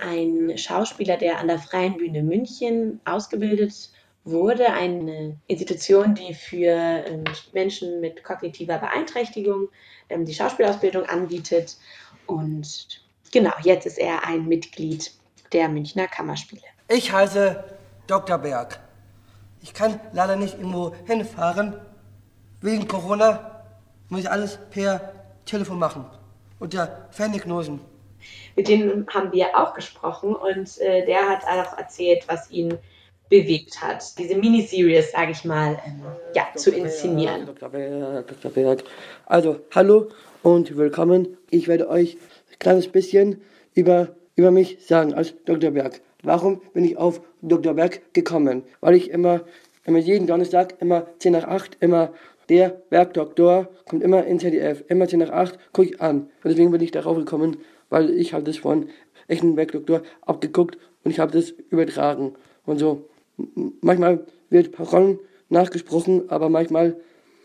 ein 0.00 0.56
Schauspieler, 0.56 1.16
der 1.16 1.38
an 1.38 1.48
der 1.48 1.58
Freien 1.58 1.96
Bühne 1.96 2.22
München 2.22 3.00
ausgebildet 3.04 3.90
wurde, 4.24 4.72
eine 4.72 5.38
Institution, 5.46 6.14
die 6.14 6.34
für 6.34 7.04
ähm, 7.06 7.24
Menschen 7.52 8.00
mit 8.00 8.24
kognitiver 8.24 8.78
Beeinträchtigung 8.78 9.68
ähm, 10.08 10.24
die 10.24 10.34
Schauspielausbildung 10.34 11.04
anbietet. 11.06 11.76
Und 12.26 13.02
genau, 13.32 13.52
jetzt 13.62 13.86
ist 13.86 13.98
er 13.98 14.26
ein 14.26 14.46
Mitglied 14.46 15.12
der 15.52 15.68
Münchner 15.68 16.08
Kammerspiele. 16.08 16.62
Ich 16.88 17.12
heiße 17.12 17.64
Dr. 18.08 18.38
Berg. 18.38 18.80
Ich 19.66 19.74
kann 19.74 19.98
leider 20.12 20.36
nicht 20.36 20.58
irgendwo 20.58 20.94
hinfahren. 21.06 21.74
Wegen 22.60 22.86
Corona 22.86 23.64
muss 24.08 24.20
ich 24.20 24.30
alles 24.30 24.60
per 24.70 25.12
Telefon 25.44 25.80
machen. 25.80 26.04
Unter 26.60 27.08
Ferndiagnosen. 27.10 27.80
Mit 28.54 28.68
dem 28.68 29.08
haben 29.12 29.32
wir 29.32 29.58
auch 29.58 29.74
gesprochen 29.74 30.36
und 30.36 30.78
äh, 30.78 31.04
der 31.04 31.28
hat 31.28 31.42
auch 31.42 31.76
erzählt, 31.76 32.28
was 32.28 32.48
ihn 32.52 32.78
bewegt 33.28 33.82
hat, 33.82 34.16
diese 34.20 34.36
Miniseries, 34.36 35.10
sage 35.10 35.32
ich 35.32 35.44
mal, 35.44 35.76
ähm, 35.84 36.00
ja, 36.32 36.46
zu 36.54 36.70
inszenieren. 36.70 37.46
Dr. 37.46 37.68
Berg, 37.68 38.28
Dr. 38.28 38.52
Berg. 38.52 38.84
Also, 39.26 39.58
hallo 39.74 40.10
und 40.44 40.76
willkommen. 40.76 41.36
Ich 41.50 41.66
werde 41.66 41.90
euch 41.90 42.18
ein 42.52 42.58
kleines 42.60 42.86
bisschen 42.86 43.42
über, 43.74 44.14
über 44.36 44.52
mich 44.52 44.86
sagen 44.86 45.12
als 45.12 45.34
Dr. 45.44 45.72
Berg. 45.72 46.02
Warum 46.26 46.60
bin 46.74 46.84
ich 46.84 46.96
auf 46.96 47.20
Dr. 47.40 47.74
Berg 47.74 48.12
gekommen? 48.12 48.64
Weil 48.80 48.96
ich 48.96 49.10
immer, 49.10 49.42
immer 49.84 49.98
jeden 49.98 50.26
Donnerstag, 50.26 50.74
immer 50.80 51.06
10 51.20 51.32
nach 51.32 51.44
8, 51.44 51.76
immer 51.78 52.12
der 52.48 52.70
Bergdoktor 52.90 53.68
kommt 53.88 54.02
immer 54.02 54.24
in 54.24 54.40
ZDF, 54.40 54.82
immer 54.88 55.06
10 55.06 55.20
nach 55.20 55.30
8, 55.30 55.56
gucke 55.72 55.90
ich 55.90 56.00
an. 56.00 56.22
Und 56.42 56.50
deswegen 56.50 56.72
bin 56.72 56.80
ich 56.80 56.90
darauf 56.90 57.16
gekommen, 57.16 57.58
weil 57.90 58.10
ich 58.10 58.32
habe 58.32 58.42
das 58.42 58.56
von 58.56 58.88
echten 59.28 59.54
Bergdoktor 59.54 60.02
abgeguckt 60.22 60.78
und 61.04 61.12
ich 61.12 61.20
habe 61.20 61.30
das 61.30 61.54
übertragen. 61.70 62.34
Und 62.64 62.78
so, 62.78 63.08
manchmal 63.80 64.26
wird 64.50 64.72
Parolen 64.72 65.20
nachgesprochen, 65.48 66.28
aber 66.28 66.48
manchmal 66.48 66.96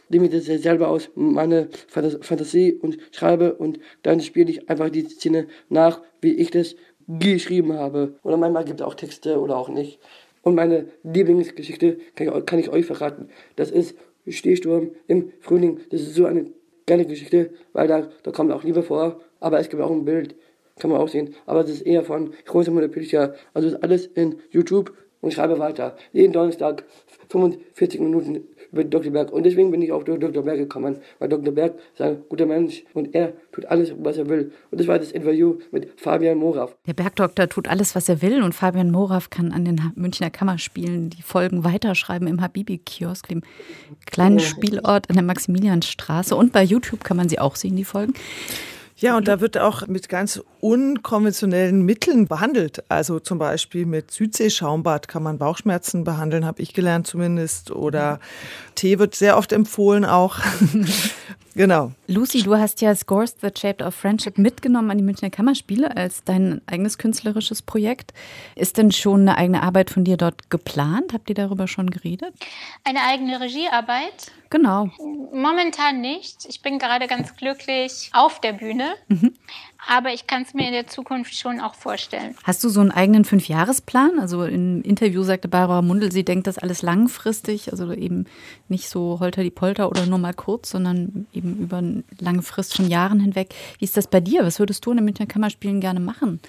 nehme 0.10 0.26
ich 0.26 0.32
das 0.32 0.46
selber 0.46 0.88
aus 0.88 1.12
meiner 1.14 1.68
Fantasie 1.88 2.74
und 2.74 2.98
schreibe 3.12 3.54
und 3.54 3.80
dann 4.02 4.22
spiele 4.22 4.50
ich 4.50 4.70
einfach 4.72 4.90
die 4.90 5.08
Szene 5.08 5.46
nach, 5.70 6.02
wie 6.20 6.34
ich 6.34 6.50
das 6.50 6.76
geschrieben 7.20 7.74
habe. 7.74 8.16
Oder 8.24 8.38
manchmal 8.38 8.66
gibt 8.66 8.82
es 8.82 8.86
auch 8.86 8.96
Texte 8.96 9.40
oder 9.40 9.58
auch 9.58 9.70
nicht. 9.70 10.00
Und 10.44 10.56
meine 10.56 10.88
Lieblingsgeschichte 11.04 12.00
kann 12.16 12.28
ich, 12.28 12.46
kann 12.46 12.60
ich 12.60 12.70
euch 12.70 12.86
verraten. 12.86 13.30
Das 13.56 13.72
ist 13.72 13.96
Stehsturm 14.28 14.92
im 15.08 15.32
Frühling. 15.40 15.80
Das 15.90 16.02
ist 16.02 16.16
so 16.16 16.26
eine 16.26 16.48
geile 16.86 17.06
Geschichte, 17.06 17.52
weil 17.74 17.88
da, 17.88 18.10
da 18.24 18.32
kommt 18.32 18.52
auch 18.52 18.64
Liebe 18.64 18.84
vor, 18.84 19.20
aber 19.40 19.60
es 19.60 19.70
gibt 19.70 19.82
auch 19.82 19.92
ein 19.92 20.06
Bild. 20.06 20.36
Kann 20.80 20.90
man 20.90 21.00
auch 21.00 21.10
sehen. 21.10 21.36
Aber 21.46 21.62
das 21.62 21.72
ist 21.72 21.82
eher 21.82 22.04
von 22.04 22.34
Rosamunde 22.52 22.90
Pilcher. 22.90 23.36
Also 23.54 23.68
ist 23.68 23.84
alles 23.84 24.08
in 24.08 24.38
YouTube 24.50 24.94
und 25.22 25.34
schreibe 25.34 25.60
weiter. 25.60 25.96
Jeden 26.12 26.34
Donnerstag 26.34 26.86
45 27.30 28.00
Minuten 28.00 28.48
über 28.72 28.84
Dr. 28.84 29.12
Berg. 29.12 29.32
Und 29.32 29.44
deswegen 29.46 29.72
bin 29.72 29.82
ich 29.82 29.92
auf 29.92 30.04
Dr. 30.04 30.44
Berg 30.44 30.58
gekommen, 30.58 30.98
weil 31.20 31.30
Dr. 31.30 31.54
Berg 31.54 31.76
ist 31.94 32.02
ein 32.02 32.24
guter 32.30 32.46
Mensch 32.46 32.84
und 32.94 33.14
er 33.14 33.34
tut 33.52 33.66
alles, 33.66 33.94
was 33.98 34.18
er 34.18 34.30
will. 34.30 34.52
Und 34.70 34.80
das 34.80 34.88
war 34.88 35.00
das 35.00 35.12
Interview 35.12 35.58
mit 35.72 35.90
Fabian 36.00 36.38
Morav. 36.38 36.76
Der 36.88 36.94
Bergdoktor 36.94 37.50
tut 37.50 37.68
alles, 37.68 37.96
was 37.96 38.10
er 38.10 38.22
will 38.22 38.44
und 38.44 38.54
Fabian 38.54 38.92
Morav 38.92 39.30
kann 39.30 39.52
an 39.52 39.66
den 39.66 39.92
Münchner 39.96 40.30
Kammerspielen 40.30 41.10
die 41.10 41.22
Folgen 41.22 41.64
weiterschreiben 41.64 42.28
im 42.28 42.42
Habibi-Kiosk, 42.42 43.28
dem 43.28 43.42
kleinen 44.06 44.40
Spielort 44.40 45.10
an 45.10 45.16
der 45.16 45.26
Maximilianstraße. 45.26 46.36
Und 46.36 46.54
bei 46.54 46.64
YouTube 46.64 47.04
kann 47.04 47.18
man 47.18 47.30
sie 47.30 47.40
auch 47.40 47.56
sehen, 47.56 47.76
die 47.76 47.86
Folgen. 47.86 48.14
Ja, 49.02 49.18
und 49.18 49.28
da 49.28 49.40
wird 49.42 49.58
auch 49.58 49.88
mit 49.88 50.10
ganz 50.10 50.44
unkonventionellen 50.60 51.82
Mitteln 51.82 52.28
behandelt. 52.28 52.84
Also 52.88 53.20
zum 53.20 53.40
Beispiel 53.40 53.88
mit 53.88 54.12
Südsee-Schaumbad 54.12 55.08
kann 55.08 55.24
man 55.24 55.40
Bauchschmerzen 55.40 56.04
behandeln, 56.04 56.46
habe 56.46 56.62
ich 56.62 56.76
gelernt 56.76 57.08
zumindest. 57.08 57.72
Oder 57.72 58.20
Tee 58.76 59.00
wird 59.00 59.16
sehr 59.16 59.38
oft 59.38 59.54
empfohlen 59.54 60.06
auch. 60.06 60.38
genau. 61.56 61.94
Lucy, 62.06 62.44
du 62.44 62.56
hast 62.58 62.80
ja 62.82 62.94
Scores 62.94 63.38
That 63.38 63.58
Shaped 63.58 63.82
Our 63.82 63.92
Friendship 63.92 64.38
mitgenommen 64.38 64.92
an 64.92 65.00
die 65.00 65.04
Münchner 65.04 65.32
Kammerspiele 65.32 65.98
als 65.98 66.24
dein 66.24 66.62
eigenes 66.68 67.00
künstlerisches 67.00 67.64
Projekt. 67.64 68.14
Ist 68.56 68.78
denn 68.78 68.92
schon 68.92 69.22
eine 69.22 69.36
eigene 69.36 69.64
Arbeit 69.64 69.90
von 69.90 70.04
dir 70.04 70.18
dort 70.18 70.52
geplant? 70.52 71.12
Habt 71.12 71.28
ihr 71.28 71.36
darüber 71.36 71.68
schon 71.68 71.90
geredet? 71.90 72.36
Eine 72.84 73.00
eigene 73.02 73.40
Regiearbeit? 73.40 74.32
Genau. 74.52 74.90
Momentan 75.34 76.02
nicht. 76.02 76.46
Ich 76.48 76.62
bin 76.62 76.78
gerade 76.78 77.08
ganz 77.08 77.36
glücklich 77.38 78.12
auf 78.14 78.40
der 78.42 78.54
Bühne. 78.54 78.94
Mhm. 79.08 79.34
aber 79.88 80.14
ich 80.14 80.28
kann 80.28 80.44
es 80.44 80.54
mir 80.54 80.68
in 80.68 80.74
der 80.74 80.88
Zukunft 80.88 81.36
schon 81.36 81.60
auch 81.60 81.74
vorstellen. 81.74 82.36
Hast 82.44 82.64
du 82.64 82.70
so 82.70 82.82
einen 82.82 82.92
eigenen 82.92 83.26
Fünfjahresplan? 83.26 84.20
Also 84.20 84.44
im 84.44 84.82
Interview 84.84 85.24
sagte 85.24 85.48
Barbara 85.48 85.82
Mundel, 85.82 86.12
sie 86.12 86.24
denkt 86.24 86.48
das 86.48 86.58
alles 86.58 86.82
langfristig, 86.82 87.72
also 87.72 87.92
eben 87.94 88.26
nicht 88.68 88.90
so 88.90 89.20
holter 89.20 89.42
die 89.42 89.50
Polter 89.50 89.90
oder 89.90 90.06
nur 90.06 90.20
mal 90.20 90.34
kurz, 90.34 90.70
sondern 90.70 91.26
eben 91.34 91.58
über 91.58 91.78
eine 91.78 92.04
lange 92.20 92.42
Frist 92.42 92.76
von 92.76 92.88
Jahren 92.88 93.20
hinweg. 93.20 93.56
Wie 93.80 93.86
ist 93.86 93.98
das 93.98 94.08
bei 94.08 94.20
dir? 94.20 94.44
Was 94.44 94.60
würdest 94.60 94.86
du 94.86 94.92
in 94.92 94.98
den 94.98 95.06
Münchner 95.06 95.26
Kammerspielen 95.26 95.82
gerne 95.82 96.00
machen? 96.02 96.42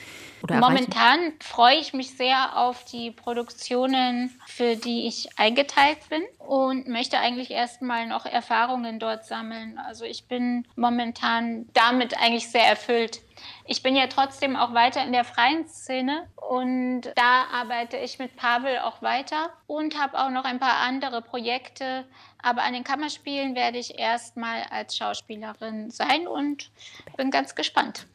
Momentan 0.48 1.32
freue 1.40 1.76
ich 1.76 1.92
mich 1.92 2.16
sehr 2.16 2.58
auf 2.58 2.84
die 2.84 3.10
Produktionen, 3.10 4.36
für 4.46 4.76
die 4.76 5.06
ich 5.06 5.28
eingeteilt 5.38 5.98
bin 6.08 6.22
und 6.38 6.88
möchte 6.88 7.18
eigentlich 7.18 7.50
erstmal 7.50 8.06
noch 8.06 8.26
Erfahrungen 8.26 8.98
dort 8.98 9.24
sammeln. 9.24 9.78
Also 9.78 10.04
ich 10.04 10.26
bin 10.26 10.66
momentan 10.74 11.66
damit 11.74 12.18
eigentlich 12.18 12.50
sehr 12.50 12.66
erfüllt. 12.66 13.20
Ich 13.66 13.82
bin 13.82 13.96
ja 13.96 14.06
trotzdem 14.08 14.56
auch 14.56 14.74
weiter 14.74 15.04
in 15.04 15.12
der 15.12 15.24
freien 15.24 15.66
Szene 15.66 16.28
und 16.36 17.02
da 17.14 17.44
arbeite 17.52 17.96
ich 17.96 18.18
mit 18.18 18.36
Pavel 18.36 18.78
auch 18.78 19.02
weiter 19.02 19.50
und 19.66 20.00
habe 20.00 20.18
auch 20.18 20.30
noch 20.30 20.44
ein 20.44 20.58
paar 20.58 20.78
andere 20.80 21.22
Projekte. 21.22 22.04
Aber 22.42 22.62
an 22.62 22.72
den 22.72 22.84
Kammerspielen 22.84 23.54
werde 23.54 23.78
ich 23.78 23.98
erstmal 23.98 24.64
als 24.70 24.96
Schauspielerin 24.96 25.90
sein 25.90 26.26
und 26.26 26.70
bin 27.16 27.30
ganz 27.30 27.54
gespannt. 27.54 28.06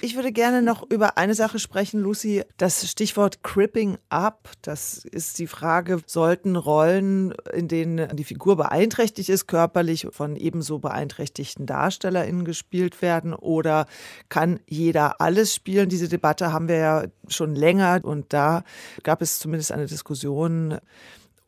Ich 0.00 0.16
würde 0.16 0.32
gerne 0.32 0.62
noch 0.62 0.88
über 0.90 1.18
eine 1.18 1.34
Sache 1.34 1.58
sprechen, 1.58 2.00
Lucy. 2.00 2.44
Das 2.56 2.88
Stichwort 2.88 3.42
Cripping 3.42 3.98
Up. 4.08 4.50
Das 4.62 5.04
ist 5.04 5.38
die 5.38 5.46
Frage, 5.46 6.00
sollten 6.06 6.56
Rollen, 6.56 7.32
in 7.52 7.68
denen 7.68 8.16
die 8.16 8.24
Figur 8.24 8.56
beeinträchtigt 8.56 9.28
ist, 9.28 9.46
körperlich 9.46 10.06
von 10.10 10.36
ebenso 10.36 10.78
beeinträchtigten 10.78 11.66
DarstellerInnen 11.66 12.44
gespielt 12.44 13.02
werden 13.02 13.34
oder 13.34 13.86
kann 14.28 14.60
jeder 14.66 15.20
alles 15.20 15.54
spielen? 15.54 15.88
Diese 15.88 16.08
Debatte 16.08 16.52
haben 16.52 16.68
wir 16.68 16.76
ja 16.76 17.04
schon 17.28 17.54
länger 17.54 18.00
und 18.02 18.32
da 18.32 18.64
gab 19.02 19.22
es 19.22 19.38
zumindest 19.38 19.72
eine 19.72 19.86
Diskussion 19.86 20.78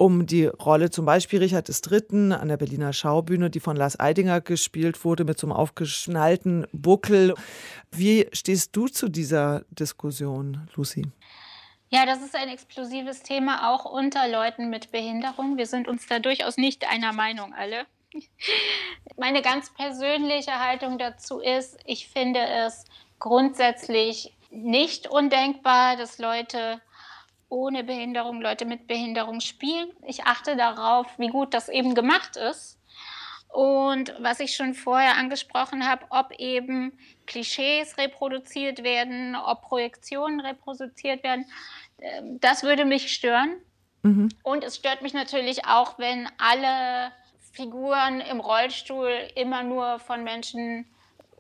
um 0.03 0.27
die 0.27 0.47
Rolle 0.47 0.91
zum 0.91 1.05
Beispiel 1.05 1.39
Richard 1.39 1.69
III. 1.69 2.33
an 2.33 2.49
der 2.49 2.57
Berliner 2.57 2.93
Schaubühne, 2.93 3.51
die 3.51 3.61
von 3.61 3.77
Lars 3.77 4.01
Eidinger 4.01 4.41
gespielt 4.41 5.05
wurde, 5.05 5.25
mit 5.25 5.39
so 5.39 5.47
einem 5.47 5.55
aufgeschnallten 5.55 6.67
Buckel. 6.73 7.35
Wie 7.93 8.27
stehst 8.33 8.75
du 8.75 8.89
zu 8.89 9.09
dieser 9.09 9.65
Diskussion, 9.71 10.69
Lucy? 10.75 11.07
Ja, 11.91 12.05
das 12.05 12.21
ist 12.21 12.35
ein 12.35 12.49
explosives 12.49 13.23
Thema, 13.23 13.73
auch 13.73 13.85
unter 13.85 14.27
Leuten 14.27 14.71
mit 14.71 14.91
Behinderung. 14.91 15.57
Wir 15.57 15.67
sind 15.67 15.87
uns 15.87 16.05
da 16.09 16.19
durchaus 16.19 16.57
nicht 16.57 16.91
einer 16.91 17.13
Meinung 17.13 17.55
alle. 17.55 17.87
Meine 19.17 19.41
ganz 19.41 19.73
persönliche 19.73 20.59
Haltung 20.59 20.99
dazu 20.99 21.39
ist, 21.39 21.79
ich 21.85 22.09
finde 22.09 22.41
es 22.41 22.87
grundsätzlich 23.21 24.35
nicht 24.51 25.07
undenkbar, 25.07 25.97
dass 25.97 26.19
Leute 26.19 26.81
ohne 27.53 27.85
Behinderung, 27.85 28.41
Leute 28.41 28.65
mit 28.65 28.87
Behinderung 28.87 29.41
spielen. 29.41 29.91
Ich 30.07 30.25
achte 30.25 30.57
darauf, 30.57 31.07
wie 31.19 31.29
gut 31.29 31.53
das 31.53 31.69
eben 31.69 31.95
gemacht 31.95 32.37
ist. 32.37 32.81
Und 33.49 34.15
was 34.19 34.41
ich 34.41 34.57
schon 34.57 34.73
vorher 34.73 35.19
angesprochen 35.19 35.87
habe, 35.87 36.07
ob 36.09 36.33
eben 36.39 36.99
Klischees 37.27 37.99
reproduziert 37.99 38.83
werden, 38.83 39.37
ob 39.37 39.61
Projektionen 39.61 40.41
reproduziert 40.41 41.23
werden, 41.23 41.45
ähm, 41.99 42.41
das 42.41 42.63
würde 42.63 42.87
mich 42.87 43.13
stören. 43.13 43.59
Mhm. 44.03 44.31
Und 44.43 44.65
es 44.65 44.77
stört 44.77 45.03
mich 45.03 45.13
natürlich 45.13 45.67
auch, 45.67 45.99
wenn 45.99 46.31
alle 46.39 47.13
Figuren 47.53 48.21
im 48.23 48.41
Rollstuhl 48.41 49.13
immer 49.37 49.63
nur 49.63 49.99
von 49.99 50.25
Menschen 50.25 50.87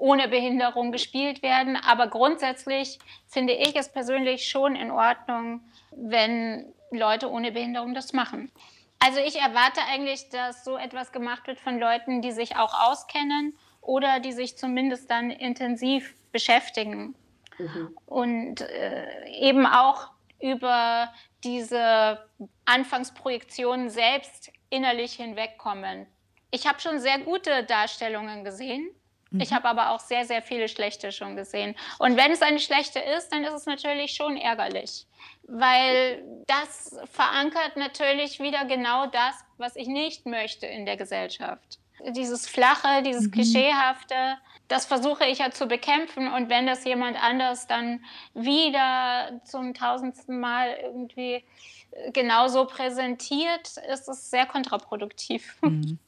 ohne 0.02 0.26
Behinderung 0.26 0.90
gespielt 0.90 1.44
werden. 1.44 1.76
Aber 1.76 2.08
grundsätzlich 2.08 2.98
finde 3.28 3.52
ich 3.52 3.76
es 3.76 3.88
persönlich 3.88 4.48
schon 4.48 4.74
in 4.74 4.90
Ordnung, 4.90 5.60
wenn 5.92 6.74
Leute 6.90 7.30
ohne 7.30 7.52
Behinderung 7.52 7.94
das 7.94 8.12
machen. 8.12 8.50
Also 8.98 9.20
ich 9.20 9.40
erwarte 9.40 9.80
eigentlich, 9.88 10.28
dass 10.28 10.64
so 10.64 10.76
etwas 10.76 11.12
gemacht 11.12 11.46
wird 11.46 11.60
von 11.60 11.78
Leuten, 11.78 12.20
die 12.20 12.32
sich 12.32 12.56
auch 12.56 12.74
auskennen 12.88 13.56
oder 13.80 14.18
die 14.18 14.32
sich 14.32 14.58
zumindest 14.58 15.08
dann 15.08 15.30
intensiv 15.30 16.14
beschäftigen 16.32 17.14
mhm. 17.58 17.96
und 18.06 18.60
äh, 18.60 19.28
eben 19.28 19.66
auch 19.66 20.08
über 20.40 21.12
diese 21.44 22.28
Anfangsprojektionen 22.64 23.88
selbst 23.88 24.52
innerlich 24.68 25.12
hinwegkommen. 25.12 26.06
Ich 26.50 26.66
habe 26.66 26.80
schon 26.80 26.98
sehr 26.98 27.20
gute 27.20 27.62
Darstellungen 27.62 28.42
gesehen 28.42 28.90
ich 29.38 29.50
mhm. 29.50 29.54
habe 29.54 29.68
aber 29.68 29.90
auch 29.90 30.00
sehr, 30.00 30.24
sehr 30.24 30.42
viele 30.42 30.68
schlechte 30.68 31.12
schon 31.12 31.36
gesehen. 31.36 31.74
Und 31.98 32.16
wenn 32.16 32.32
es 32.32 32.42
eine 32.42 32.58
schlechte 32.58 32.98
ist, 32.98 33.30
dann 33.32 33.44
ist 33.44 33.54
es 33.54 33.66
natürlich 33.66 34.12
schon 34.12 34.36
ärgerlich, 34.36 35.06
weil 35.44 36.22
das 36.46 36.96
verankert 37.10 37.76
natürlich 37.76 38.40
wieder 38.40 38.64
genau 38.64 39.06
das, 39.06 39.34
was 39.58 39.76
ich 39.76 39.88
nicht 39.88 40.26
möchte 40.26 40.66
in 40.66 40.86
der 40.86 40.96
Gesellschaft. 40.96 41.78
Dieses 42.08 42.48
Flache, 42.48 43.02
dieses 43.02 43.26
mhm. 43.26 43.30
Klischeehafte, 43.30 44.38
das 44.68 44.86
versuche 44.86 45.24
ich 45.26 45.38
ja 45.38 45.50
zu 45.50 45.66
bekämpfen. 45.66 46.32
Und 46.32 46.48
wenn 46.48 46.66
das 46.66 46.84
jemand 46.84 47.22
anders 47.22 47.66
dann 47.66 48.04
wieder 48.34 49.40
zum 49.44 49.74
tausendsten 49.74 50.40
Mal 50.40 50.76
irgendwie 50.82 51.44
genauso 52.12 52.64
präsentiert, 52.64 53.76
ist 53.92 54.08
es 54.08 54.30
sehr 54.30 54.46
kontraproduktiv. 54.46 55.56
Mhm. 55.60 55.98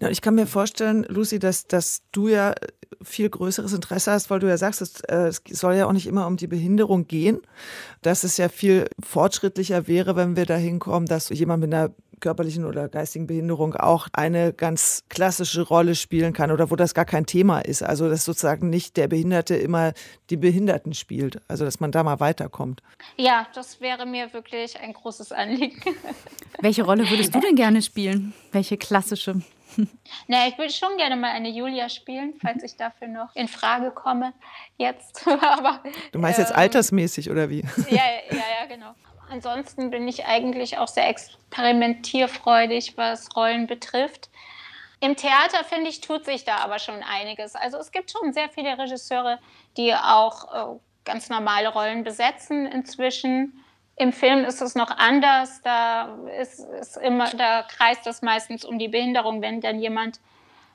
Ja. 0.00 0.08
ich 0.08 0.20
kann 0.20 0.34
mir 0.34 0.46
vorstellen, 0.46 1.04
Lucy, 1.08 1.38
dass, 1.38 1.66
dass 1.66 2.02
du 2.12 2.28
ja 2.28 2.54
viel 3.02 3.28
größeres 3.28 3.72
Interesse 3.72 4.12
hast, 4.12 4.30
weil 4.30 4.40
du 4.40 4.48
ja 4.48 4.56
sagst, 4.56 4.80
es, 4.80 5.00
äh, 5.02 5.28
es 5.28 5.42
soll 5.50 5.74
ja 5.74 5.86
auch 5.86 5.92
nicht 5.92 6.06
immer 6.06 6.26
um 6.26 6.36
die 6.36 6.46
Behinderung 6.46 7.06
gehen, 7.06 7.40
dass 8.02 8.24
es 8.24 8.36
ja 8.36 8.48
viel 8.48 8.88
fortschrittlicher 9.02 9.86
wäre, 9.88 10.16
wenn 10.16 10.36
wir 10.36 10.46
dahin 10.46 10.78
kommen, 10.78 11.06
dass 11.06 11.28
jemand 11.30 11.62
mit 11.62 11.74
einer 11.74 11.90
körperlichen 12.20 12.64
oder 12.64 12.88
geistigen 12.88 13.26
Behinderung 13.26 13.74
auch 13.74 14.08
eine 14.12 14.52
ganz 14.52 15.04
klassische 15.08 15.62
Rolle 15.62 15.94
spielen 15.94 16.32
kann 16.32 16.50
oder 16.50 16.70
wo 16.70 16.76
das 16.76 16.94
gar 16.94 17.04
kein 17.04 17.26
Thema 17.26 17.60
ist. 17.60 17.82
Also 17.82 18.08
dass 18.08 18.24
sozusagen 18.24 18.70
nicht 18.70 18.96
der 18.96 19.08
Behinderte 19.08 19.56
immer 19.56 19.92
die 20.30 20.36
Behinderten 20.36 20.94
spielt. 20.94 21.40
Also 21.48 21.64
dass 21.64 21.80
man 21.80 21.92
da 21.92 22.02
mal 22.02 22.20
weiterkommt. 22.20 22.82
Ja, 23.16 23.46
das 23.54 23.80
wäre 23.80 24.06
mir 24.06 24.32
wirklich 24.32 24.78
ein 24.80 24.92
großes 24.92 25.32
Anliegen. 25.32 25.80
Welche 26.60 26.84
Rolle 26.84 27.08
würdest 27.10 27.34
du 27.34 27.40
denn 27.40 27.56
gerne 27.56 27.82
spielen? 27.82 28.32
Welche 28.52 28.76
klassische? 28.76 29.42
Na, 30.26 30.48
ich 30.48 30.58
würde 30.58 30.72
schon 30.72 30.96
gerne 30.96 31.16
mal 31.16 31.30
eine 31.30 31.50
Julia 31.50 31.88
spielen, 31.88 32.34
falls 32.40 32.62
ich 32.62 32.76
dafür 32.76 33.08
noch 33.08 33.34
in 33.34 33.48
Frage 33.48 33.90
komme. 33.90 34.32
Jetzt. 34.76 35.26
Aber, 35.40 35.82
du 36.12 36.18
meinst 36.18 36.38
jetzt 36.38 36.50
ähm, 36.50 36.56
altersmäßig 36.56 37.30
oder 37.30 37.50
wie? 37.50 37.62
Ja, 37.90 38.02
ja, 38.30 38.36
ja, 38.60 38.66
genau. 38.68 38.94
Ansonsten 39.28 39.90
bin 39.90 40.06
ich 40.06 40.26
eigentlich 40.26 40.78
auch 40.78 40.88
sehr 40.88 41.08
experimentierfreudig, 41.08 42.96
was 42.96 43.34
Rollen 43.36 43.66
betrifft. 43.66 44.30
Im 45.00 45.16
Theater, 45.16 45.64
finde 45.64 45.90
ich, 45.90 46.00
tut 46.00 46.24
sich 46.24 46.44
da 46.44 46.58
aber 46.58 46.78
schon 46.78 47.02
einiges. 47.02 47.54
Also 47.54 47.76
es 47.78 47.92
gibt 47.92 48.10
schon 48.10 48.32
sehr 48.32 48.48
viele 48.48 48.78
Regisseure, 48.78 49.38
die 49.76 49.94
auch 49.94 50.74
äh, 50.74 50.78
ganz 51.04 51.28
normale 51.28 51.68
Rollen 51.68 52.02
besetzen 52.02 52.66
inzwischen. 52.66 53.62
Im 53.96 54.12
Film 54.12 54.44
ist 54.44 54.62
es 54.62 54.74
noch 54.74 54.90
anders. 54.90 55.60
Da, 55.62 56.16
ist, 56.40 56.60
ist 56.60 56.96
immer, 56.96 57.30
da 57.30 57.62
kreist 57.62 58.06
es 58.06 58.22
meistens 58.22 58.64
um 58.64 58.78
die 58.78 58.88
Behinderung, 58.88 59.42
wenn 59.42 59.60
dann 59.60 59.80
jemand 59.80 60.20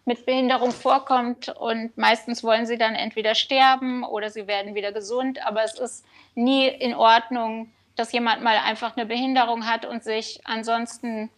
mit 0.06 0.26
Behinderung 0.26 0.72
vorkommt. 0.72 1.50
Und 1.50 1.98
meistens 1.98 2.44
wollen 2.44 2.66
sie 2.66 2.78
dann 2.78 2.96
entweder 2.96 3.34
sterben 3.34 4.04
oder 4.04 4.30
sie 4.30 4.48
werden 4.48 4.76
wieder 4.76 4.92
gesund. 4.92 5.46
Aber 5.46 5.64
es 5.64 5.80
ist 5.80 6.06
nie 6.36 6.68
in 6.68 6.96
Ordnung, 6.96 7.72
dass 8.02 8.12
jemand 8.12 8.42
mal 8.42 8.58
einfach 8.58 8.98
eine 8.98 9.06
Behinderung 9.06 9.68
hat 9.68 9.86
und 9.86 10.04
sich 10.04 10.42
ansonsten 10.44 11.30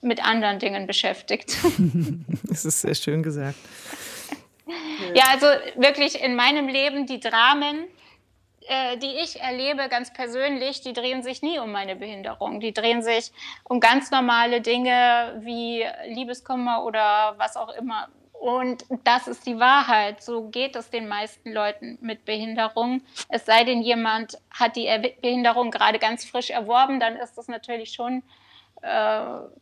mit 0.00 0.24
anderen 0.24 0.58
Dingen 0.58 0.88
beschäftigt. 0.88 1.56
das 2.42 2.64
ist 2.64 2.80
sehr 2.80 2.96
schön 2.96 3.22
gesagt. 3.22 3.56
Ja, 5.14 5.24
also 5.30 5.46
wirklich 5.76 6.20
in 6.20 6.34
meinem 6.34 6.66
Leben 6.66 7.06
die 7.06 7.20
Dramen, 7.20 7.84
äh, 8.66 8.96
die 8.98 9.14
ich 9.22 9.40
erlebe, 9.40 9.88
ganz 9.88 10.12
persönlich, 10.12 10.80
die 10.80 10.92
drehen 10.92 11.22
sich 11.22 11.40
nie 11.40 11.60
um 11.60 11.70
meine 11.70 11.94
Behinderung. 11.94 12.58
Die 12.58 12.72
drehen 12.72 13.02
sich 13.02 13.30
um 13.62 13.78
ganz 13.78 14.10
normale 14.10 14.60
Dinge 14.60 15.40
wie 15.40 15.84
Liebeskummer 16.06 16.84
oder 16.84 17.34
was 17.36 17.56
auch 17.56 17.68
immer. 17.76 18.08
Und 18.42 18.86
das 19.04 19.28
ist 19.28 19.46
die 19.46 19.60
Wahrheit. 19.60 20.20
So 20.20 20.48
geht 20.48 20.74
es 20.74 20.90
den 20.90 21.06
meisten 21.06 21.52
Leuten 21.52 21.96
mit 22.00 22.24
Behinderung. 22.24 23.02
Es 23.28 23.46
sei 23.46 23.62
denn, 23.62 23.82
jemand 23.82 24.36
hat 24.50 24.74
die 24.74 24.88
Behinderung 25.20 25.70
gerade 25.70 26.00
ganz 26.00 26.24
frisch 26.24 26.50
erworben, 26.50 26.98
dann 26.98 27.14
ist 27.14 27.38
das 27.38 27.46
natürlich 27.46 27.92
schon 27.92 28.24
äh, 28.82 28.88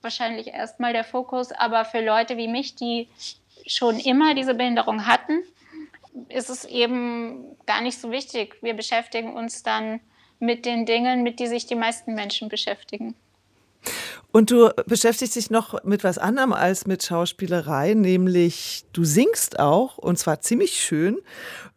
wahrscheinlich 0.01 0.47
erstmal 0.47 0.95
der 0.95 1.05
Fokus. 1.05 1.53
Aber 1.53 1.85
für 1.85 2.01
Leute 2.01 2.39
wie 2.39 2.49
mich, 2.49 2.74
die 2.74 3.09
schon 3.66 4.01
immer 4.01 4.35
diese 4.35 4.55
Behinderung 4.55 5.07
hatten, 5.07 5.43
ist 6.31 6.49
es 6.49 6.64
eben 6.64 7.59
gar 7.66 7.83
nicht 7.83 8.01
so 8.01 8.11
wichtig. 8.11 8.57
Wir 8.62 8.72
beschäftigen 8.72 9.35
uns 9.35 9.62
dann 9.62 10.01
mit 10.39 10.64
den 10.64 10.87
Dingen, 10.87 11.22
mit 11.22 11.39
die 11.39 11.49
sich 11.49 11.66
die 11.66 11.74
meisten 11.74 12.14
Menschen 12.14 12.49
beschäftigen. 12.49 13.14
Und 14.33 14.51
du 14.51 14.70
beschäftigst 14.87 15.35
dich 15.37 15.51
noch 15.51 15.83
mit 15.85 16.05
was 16.05 16.18
anderem 16.18 16.53
als 16.53 16.87
mit 16.87 17.03
Schauspielerei, 17.03 17.95
nämlich 17.95 18.85
du 18.93 19.05
singst 19.05 19.59
auch 19.59 19.99
und 19.99 20.18
zwar 20.18 20.41
ziemlich 20.41 20.81
schön. 20.81 21.18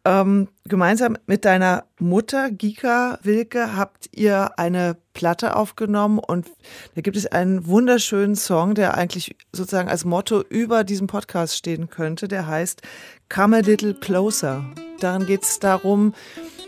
Ähm, 0.06 0.48
gemeinsam 0.64 1.16
mit 1.26 1.46
deiner 1.46 1.84
Mutter 1.98 2.50
Gika 2.50 3.18
Wilke 3.22 3.74
habt 3.74 4.10
ihr 4.12 4.58
eine 4.58 4.96
Platte 5.14 5.56
aufgenommen 5.56 6.18
und 6.18 6.50
da 6.94 7.00
gibt 7.00 7.16
es 7.16 7.26
einen 7.26 7.66
wunderschönen 7.66 8.36
Song, 8.36 8.74
der 8.74 8.98
eigentlich 8.98 9.34
sozusagen 9.52 9.88
als 9.88 10.04
Motto 10.04 10.42
über 10.42 10.84
diesem 10.84 11.06
Podcast 11.06 11.56
stehen 11.56 11.88
könnte. 11.88 12.28
Der 12.28 12.46
heißt 12.46 12.82
Come 13.30 13.56
a 13.56 13.60
Little 13.60 13.94
Closer. 13.94 14.64
Darin 15.00 15.26
geht 15.26 15.44
es 15.44 15.58
darum, 15.58 16.12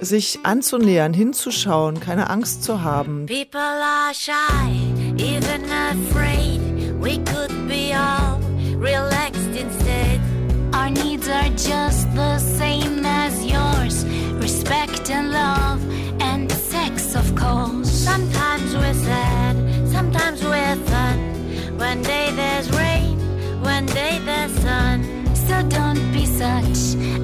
sich 0.01 0.39
anzunähern, 0.43 1.13
hinzuschauen, 1.13 2.01
keine 2.01 2.31
Angst 2.31 2.65
zu 2.65 2.83
haben. 2.83 3.27
People 3.27 3.61
are 3.61 4.15
shy, 4.15 4.33
even 5.19 5.63
afraid. 5.71 6.61
We 7.01 7.19
could 7.25 7.69
be 7.69 7.95
all 7.95 8.41
relaxed 8.81 9.55
instead. 9.55 10.06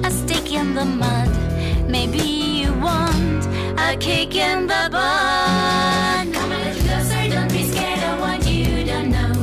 A 0.03 0.11
stick 0.11 0.51
in 0.51 0.73
the 0.75 0.85
mud. 0.85 1.29
Maybe 1.89 2.19
you 2.19 2.73
want 2.73 3.45
a 3.77 3.95
kick 3.97 4.35
in 4.35 4.67
the 4.67 4.89
butt. 4.91 6.33
Come 6.33 6.51
a 6.51 6.57
little 6.57 6.83
closer, 6.87 7.29
don't 7.29 7.51
be 7.51 7.63
scared 7.71 8.03
of 8.09 8.19
what 8.19 8.41
you 8.49 8.83
don't 8.85 9.09
know. 9.09 9.33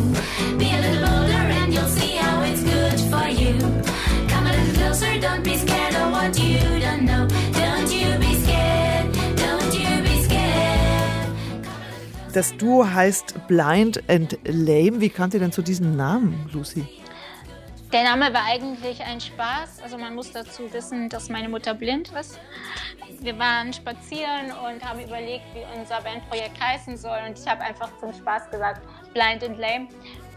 Be 0.58 0.70
a 0.72 0.80
little 0.80 1.06
bolder 1.06 1.46
and 1.60 1.72
you'll 1.72 1.88
see 1.88 2.16
how 2.16 2.42
it's 2.42 2.62
good 2.62 3.00
for 3.12 3.28
you. 3.28 3.54
Come 4.28 4.46
a 4.46 4.52
little 4.52 4.74
closer, 4.74 5.20
don't 5.20 5.44
be 5.44 5.56
scared 5.56 5.94
of 5.94 6.12
what 6.12 6.38
you 6.38 6.58
don't 6.80 7.04
know. 7.04 7.26
Don't 7.52 7.90
you 7.92 8.18
be 8.18 8.34
scared, 8.42 9.12
don't 9.36 9.72
you 9.74 10.02
be 10.02 10.22
scared. 10.22 11.30
Das 12.32 12.56
Duo 12.56 12.86
heißt 12.88 13.46
Blind 13.48 14.02
and 14.08 14.38
Lame. 14.44 15.00
Wie 15.00 15.10
kamt 15.10 15.34
ihr 15.34 15.40
denn 15.40 15.52
zu 15.52 15.62
diesem 15.62 15.96
Namen, 15.96 16.48
Lucy? 16.52 16.84
Der 17.93 18.05
Name 18.05 18.32
war 18.32 18.45
eigentlich 18.45 19.03
ein 19.03 19.20
Spaß. 19.20 19.82
Also 19.82 19.99
man 19.99 20.14
muss 20.14 20.30
dazu 20.30 20.72
wissen, 20.72 21.09
dass 21.09 21.28
meine 21.28 21.49
Mutter 21.49 21.74
blind 21.74 22.12
ist. 22.12 22.38
Wir 23.20 23.36
waren 23.36 23.72
spazieren 23.72 24.53
und 24.53 24.84
haben 24.84 25.01
überlegt, 25.01 25.45
wie 25.55 25.64
unser 25.76 26.01
Bandprojekt 26.01 26.61
heißen 26.61 26.97
soll. 26.97 27.18
Und 27.26 27.36
ich 27.36 27.49
habe 27.49 27.62
einfach 27.62 27.91
zum 27.99 28.12
Spaß 28.12 28.49
gesagt, 28.49 28.82
Blind 29.12 29.43
and 29.43 29.59
Lame. 29.59 29.88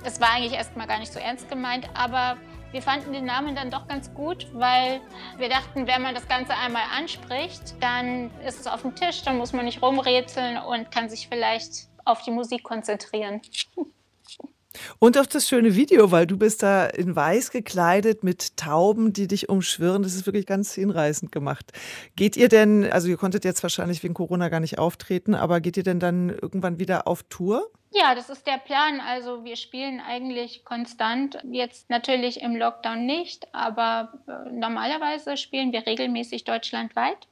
Das 0.04 0.20
war 0.20 0.32
eigentlich 0.32 0.54
erstmal 0.54 0.88
gar 0.88 0.98
nicht 0.98 1.14
so 1.14 1.20
ernst 1.20 1.48
gemeint, 1.48 1.88
aber 1.94 2.38
wir 2.72 2.82
fanden 2.82 3.14
den 3.14 3.26
Namen 3.26 3.56
dann 3.56 3.70
doch 3.70 3.88
ganz 3.88 4.12
gut, 4.16 4.48
weil 4.54 5.00
wir 5.38 5.48
dachten, 5.48 5.86
wenn 5.86 6.02
man 6.02 6.16
das 6.16 6.28
Ganze 6.28 6.56
einmal 6.56 6.84
anspricht, 6.98 7.76
dann 7.80 8.32
ist 8.42 8.62
es 8.62 8.66
auf 8.66 8.82
dem 8.82 8.96
Tisch, 8.96 9.22
dann 9.22 9.38
muss 9.38 9.54
man 9.54 9.66
nicht 9.66 9.84
rumrätseln 9.84 10.58
und 10.58 10.90
kann 10.90 11.08
sich 11.08 11.28
vielleicht 11.28 11.88
auf 12.04 12.24
die 12.24 12.32
Musik 12.32 12.64
konzentrieren. 12.64 13.42
Und 15.00 15.18
auf 15.18 15.28
das 15.28 15.48
schöne 15.48 15.76
Video, 15.76 16.12
weil 16.12 16.28
du 16.28 16.38
bist 16.38 16.64
da 16.64 16.86
in 16.86 17.16
weiß 17.16 17.52
gekleidet 17.52 18.24
mit 18.24 18.58
Tauben, 18.58 19.14
die 19.14 19.28
dich 19.28 19.50
umschwirren. 19.50 20.04
Das 20.04 20.16
ist 20.16 20.26
wirklich 20.26 20.46
ganz 20.46 20.74
hinreißend 20.74 21.32
gemacht. 21.32 21.72
Geht 22.16 22.38
ihr 22.38 22.50
denn, 22.50 22.90
also 22.92 23.08
ihr 23.08 23.18
konntet 23.18 23.46
jetzt 23.46 23.64
wahrscheinlich 23.64 24.04
wegen 24.04 24.14
Corona 24.14 24.50
gar 24.50 24.60
nicht 24.60 24.80
auftreten, 24.80 25.36
aber 25.36 25.62
geht 25.62 25.78
ihr 25.78 25.84
denn 25.84 26.00
dann 26.00 26.30
irgendwann 26.30 26.80
wieder 26.80 27.08
auf 27.08 27.24
Tour? 27.24 27.70
Ja, 27.96 28.16
das 28.16 28.30
ist 28.30 28.48
der 28.48 28.58
Plan. 28.58 29.00
Also 29.00 29.44
wir 29.44 29.56
spielen 29.56 30.02
eigentlich 30.02 30.66
konstant. 30.66 31.38
Jetzt 31.44 31.92
natürlich 31.92 32.42
im 32.42 32.56
Lockdown 32.56 33.06
nicht, 33.06 33.54
aber 33.54 34.14
äh, 34.28 34.52
normalerweise 34.52 35.38
spielen 35.38 35.72
wir 35.72 35.86
regelmäßig 35.86 36.44
deutschlandweit. 36.44 37.28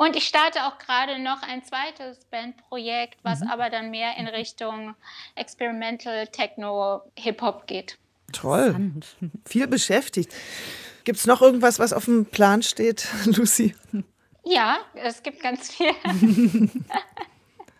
Und 0.00 0.16
ich 0.16 0.26
starte 0.26 0.64
auch 0.64 0.78
gerade 0.78 1.18
noch 1.18 1.42
ein 1.42 1.62
zweites 1.62 2.24
Bandprojekt, 2.30 3.18
was 3.22 3.40
mhm. 3.40 3.50
aber 3.50 3.68
dann 3.68 3.90
mehr 3.90 4.16
in 4.16 4.28
Richtung 4.28 4.94
Experimental 5.34 6.26
Techno 6.28 7.02
Hip-Hop 7.18 7.66
geht. 7.66 7.98
Toll. 8.32 8.92
Viel 9.46 9.66
beschäftigt. 9.66 10.34
Gibt 11.04 11.18
es 11.18 11.26
noch 11.26 11.42
irgendwas, 11.42 11.78
was 11.78 11.92
auf 11.92 12.06
dem 12.06 12.24
Plan 12.24 12.62
steht, 12.62 13.08
Lucy? 13.26 13.76
Ja, 14.42 14.78
es 14.94 15.22
gibt 15.22 15.42
ganz 15.42 15.70
viel. 15.70 15.90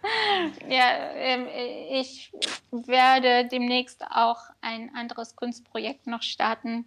Ja, 0.69 1.13
ähm, 1.15 1.47
ich 1.91 2.33
werde 2.71 3.49
demnächst 3.49 4.03
auch 4.11 4.39
ein 4.61 4.95
anderes 4.95 5.37
Kunstprojekt 5.37 6.07
noch 6.07 6.23
starten. 6.23 6.87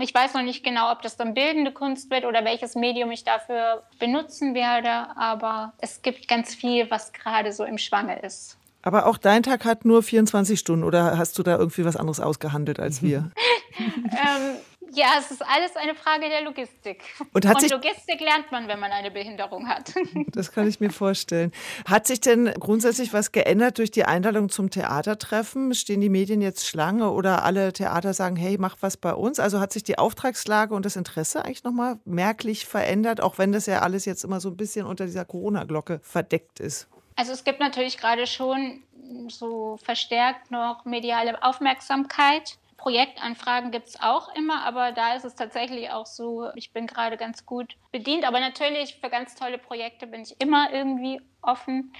Ich 0.00 0.14
weiß 0.14 0.34
noch 0.34 0.42
nicht 0.42 0.64
genau, 0.64 0.90
ob 0.92 1.02
das 1.02 1.16
dann 1.16 1.34
bildende 1.34 1.72
Kunst 1.72 2.10
wird 2.10 2.24
oder 2.24 2.44
welches 2.44 2.74
Medium 2.74 3.10
ich 3.10 3.24
dafür 3.24 3.84
benutzen 3.98 4.54
werde, 4.54 5.16
aber 5.16 5.74
es 5.80 6.02
gibt 6.02 6.28
ganz 6.28 6.54
viel, 6.54 6.90
was 6.90 7.12
gerade 7.12 7.52
so 7.52 7.64
im 7.64 7.78
Schwange 7.78 8.20
ist. 8.20 8.58
Aber 8.82 9.06
auch 9.06 9.16
dein 9.16 9.42
Tag 9.42 9.64
hat 9.64 9.84
nur 9.84 10.02
24 10.02 10.58
Stunden 10.58 10.84
oder 10.84 11.16
hast 11.16 11.38
du 11.38 11.42
da 11.42 11.56
irgendwie 11.56 11.84
was 11.84 11.96
anderes 11.96 12.20
ausgehandelt 12.20 12.80
als 12.80 13.02
wir? 13.02 13.30
ähm, 13.78 14.56
ja, 14.92 15.16
es 15.18 15.30
ist 15.30 15.42
alles 15.42 15.76
eine 15.76 15.94
Frage 15.94 16.28
der 16.28 16.42
Logistik. 16.42 17.02
Und, 17.32 17.44
Und 17.44 17.70
Logistik 17.70 18.20
lernt 18.20 18.50
man, 18.52 18.68
wenn 18.68 18.78
man 18.78 18.92
eine 18.92 19.10
Behinderung 19.10 19.68
hat. 19.68 19.92
Das 20.34 20.50
kann 20.52 20.66
ich 20.66 20.80
mir 20.80 20.90
vorstellen. 20.90 21.52
Hat 21.86 22.06
sich 22.06 22.20
denn 22.20 22.52
grundsätzlich 22.58 23.12
was 23.12 23.30
geändert 23.30 23.78
durch 23.78 23.90
die 23.90 24.04
Einladung 24.04 24.48
zum 24.48 24.70
Theatertreffen? 24.70 25.74
Stehen 25.74 26.00
die 26.00 26.08
Medien 26.08 26.40
jetzt 26.40 26.66
Schlange 26.66 27.10
oder 27.10 27.44
alle 27.44 27.72
Theater 27.72 28.14
sagen, 28.14 28.34
hey, 28.36 28.56
mach 28.58 28.76
was 28.80 28.96
bei 28.96 29.12
uns? 29.12 29.38
Also 29.38 29.60
hat 29.60 29.72
sich 29.72 29.84
die 29.84 29.98
Auftragslage 29.98 30.74
und 30.74 30.84
das 30.84 30.96
Interesse 30.96 31.44
eigentlich 31.44 31.62
nochmal 31.62 31.98
merklich 32.04 32.66
verändert, 32.66 33.20
auch 33.20 33.38
wenn 33.38 33.52
das 33.52 33.66
ja 33.66 33.80
alles 33.80 34.04
jetzt 34.06 34.24
immer 34.24 34.40
so 34.40 34.48
ein 34.48 34.56
bisschen 34.56 34.86
unter 34.86 35.06
dieser 35.06 35.24
Corona-Glocke 35.24 36.00
verdeckt 36.02 36.58
ist? 36.58 36.88
Also 37.16 37.32
es 37.32 37.44
gibt 37.44 37.60
natürlich 37.60 37.98
gerade 37.98 38.26
schon 38.26 38.82
so 39.28 39.78
verstärkt 39.82 40.50
noch 40.50 40.84
mediale 40.84 41.42
Aufmerksamkeit. 41.42 42.58
Projektanfragen 42.84 43.70
gibt 43.70 43.88
es 43.88 43.98
auch 43.98 44.28
immer, 44.36 44.62
aber 44.66 44.92
da 44.92 45.14
ist 45.14 45.24
es 45.24 45.34
tatsächlich 45.34 45.88
auch 45.88 46.04
so, 46.04 46.50
ich 46.54 46.74
bin 46.74 46.86
gerade 46.86 47.16
ganz 47.16 47.46
gut 47.46 47.76
bedient. 47.92 48.26
Aber 48.26 48.40
natürlich 48.40 48.96
für 48.96 49.08
ganz 49.08 49.34
tolle 49.36 49.56
Projekte 49.56 50.06
bin 50.06 50.20
ich 50.20 50.38
immer 50.38 50.70
irgendwie 50.70 51.18
offen. 51.46 51.92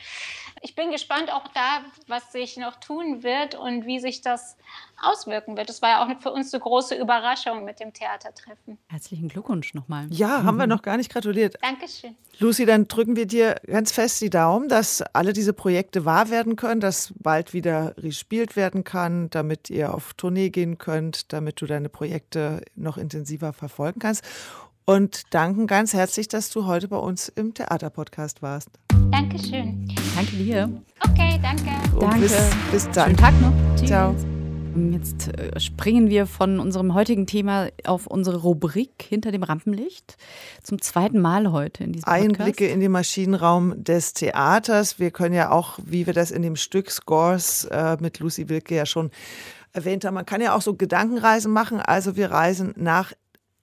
Ich 0.62 0.74
bin 0.74 0.90
gespannt 0.90 1.30
auch 1.32 1.46
da, 1.48 1.82
was 2.06 2.32
sich 2.32 2.56
noch 2.56 2.76
tun 2.76 3.22
wird 3.22 3.54
und 3.54 3.86
wie 3.86 4.00
sich 4.00 4.22
das 4.22 4.56
auswirken 5.02 5.56
wird. 5.56 5.68
Das 5.68 5.82
war 5.82 5.88
ja 5.90 6.04
auch 6.04 6.20
für 6.20 6.32
uns 6.32 6.54
eine 6.54 6.62
große 6.62 6.94
Überraschung 6.94 7.64
mit 7.64 7.80
dem 7.80 7.92
Theatertreffen. 7.92 8.78
Herzlichen 8.88 9.28
Glückwunsch 9.28 9.74
nochmal. 9.74 10.06
Ja, 10.10 10.42
haben 10.42 10.56
wir 10.56 10.66
noch 10.66 10.82
gar 10.82 10.96
nicht 10.96 11.12
gratuliert. 11.12 11.56
Dankeschön. 11.60 12.16
Lucy, 12.38 12.66
dann 12.66 12.88
drücken 12.88 13.14
wir 13.14 13.26
dir 13.26 13.56
ganz 13.66 13.92
fest 13.92 14.20
die 14.20 14.30
Daumen, 14.30 14.68
dass 14.68 15.02
alle 15.12 15.32
diese 15.32 15.52
Projekte 15.52 16.04
wahr 16.04 16.30
werden 16.30 16.56
können, 16.56 16.80
dass 16.80 17.12
bald 17.16 17.52
wieder 17.52 17.94
gespielt 17.94 18.56
werden 18.56 18.82
kann, 18.82 19.30
damit 19.30 19.70
ihr 19.70 19.94
auf 19.94 20.14
Tournee 20.14 20.50
gehen 20.50 20.78
könnt, 20.78 21.32
damit 21.32 21.60
du 21.60 21.66
deine 21.66 21.88
Projekte 21.88 22.62
noch 22.74 22.98
intensiver 22.98 23.52
verfolgen 23.52 24.00
kannst. 24.00 24.24
Und 24.86 25.22
danken 25.32 25.66
ganz 25.66 25.94
herzlich, 25.94 26.28
dass 26.28 26.50
du 26.50 26.66
heute 26.66 26.88
bei 26.88 26.98
uns 26.98 27.30
im 27.30 27.54
Theaterpodcast 27.54 28.42
warst. 28.42 28.68
Dankeschön. 29.10 29.88
Danke 30.14 30.36
dir. 30.36 30.82
Okay, 31.08 31.40
danke. 31.40 31.70
Und 31.94 32.02
danke. 32.02 32.20
Bis, 32.20 32.36
bis 32.70 32.90
dann. 32.90 33.06
Schönen 33.06 33.16
Tag 33.16 33.40
noch. 33.40 33.52
Tschüss. 33.76 33.88
Ciao. 33.88 34.14
Jetzt 34.90 35.28
äh, 35.28 35.58
springen 35.58 36.10
wir 36.10 36.26
von 36.26 36.60
unserem 36.60 36.92
heutigen 36.92 37.26
Thema 37.26 37.68
auf 37.84 38.06
unsere 38.06 38.42
Rubrik 38.42 39.06
hinter 39.08 39.32
dem 39.32 39.42
Rampenlicht. 39.42 40.18
Zum 40.62 40.82
zweiten 40.82 41.18
Mal 41.18 41.50
heute 41.50 41.84
in 41.84 41.92
diesem 41.92 42.04
Podcast. 42.04 42.22
Einblicke 42.22 42.66
in 42.66 42.80
den 42.80 42.92
Maschinenraum 42.92 43.82
des 43.82 44.12
Theaters. 44.12 44.98
Wir 44.98 45.12
können 45.12 45.34
ja 45.34 45.50
auch, 45.50 45.78
wie 45.82 46.04
wir 46.04 46.12
das 46.12 46.30
in 46.30 46.42
dem 46.42 46.56
Stück 46.56 46.90
Scores 46.90 47.64
äh, 47.70 47.96
mit 48.00 48.18
Lucy 48.18 48.50
Wilke 48.50 48.74
ja 48.74 48.84
schon 48.84 49.10
erwähnt 49.72 50.04
haben, 50.04 50.14
man 50.14 50.26
kann 50.26 50.40
ja 50.40 50.54
auch 50.54 50.62
so 50.62 50.74
Gedankenreisen 50.74 51.52
machen. 51.52 51.80
Also 51.80 52.16
wir 52.16 52.30
reisen 52.30 52.72
nach 52.76 53.12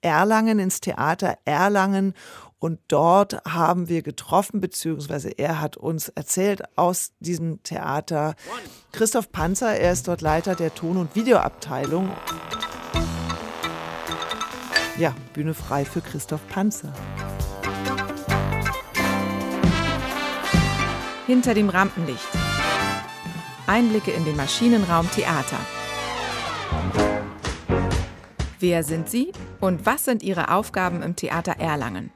Erlangen 0.02 0.58
ins 0.58 0.80
Theater 0.80 1.38
Erlangen 1.44 2.14
und 2.58 2.78
dort 2.86 3.44
haben 3.44 3.88
wir 3.88 4.02
getroffen, 4.02 4.60
beziehungsweise 4.60 5.30
er 5.30 5.60
hat 5.60 5.76
uns 5.76 6.10
erzählt 6.10 6.62
aus 6.76 7.10
diesem 7.18 7.60
Theater. 7.64 8.36
Christoph 8.92 9.32
Panzer, 9.32 9.74
er 9.74 9.92
ist 9.92 10.06
dort 10.06 10.20
Leiter 10.20 10.54
der 10.54 10.72
Ton- 10.72 10.96
und 10.96 11.16
Videoabteilung. 11.16 12.10
Ja, 14.96 15.12
Bühne 15.32 15.54
frei 15.54 15.84
für 15.84 16.02
Christoph 16.02 16.46
Panzer. 16.48 16.92
Hinter 21.26 21.54
dem 21.54 21.68
Rampenlicht. 21.68 22.28
Einblicke 23.66 24.12
in 24.12 24.24
den 24.24 24.36
Maschinenraum 24.36 25.10
Theater. 25.10 25.58
Wer 28.62 28.84
sind 28.84 29.10
Sie 29.10 29.32
und 29.60 29.86
was 29.86 30.04
sind 30.04 30.22
Ihre 30.22 30.54
Aufgaben 30.54 31.02
im 31.02 31.16
Theater 31.16 31.56
Erlangen? 31.58 32.12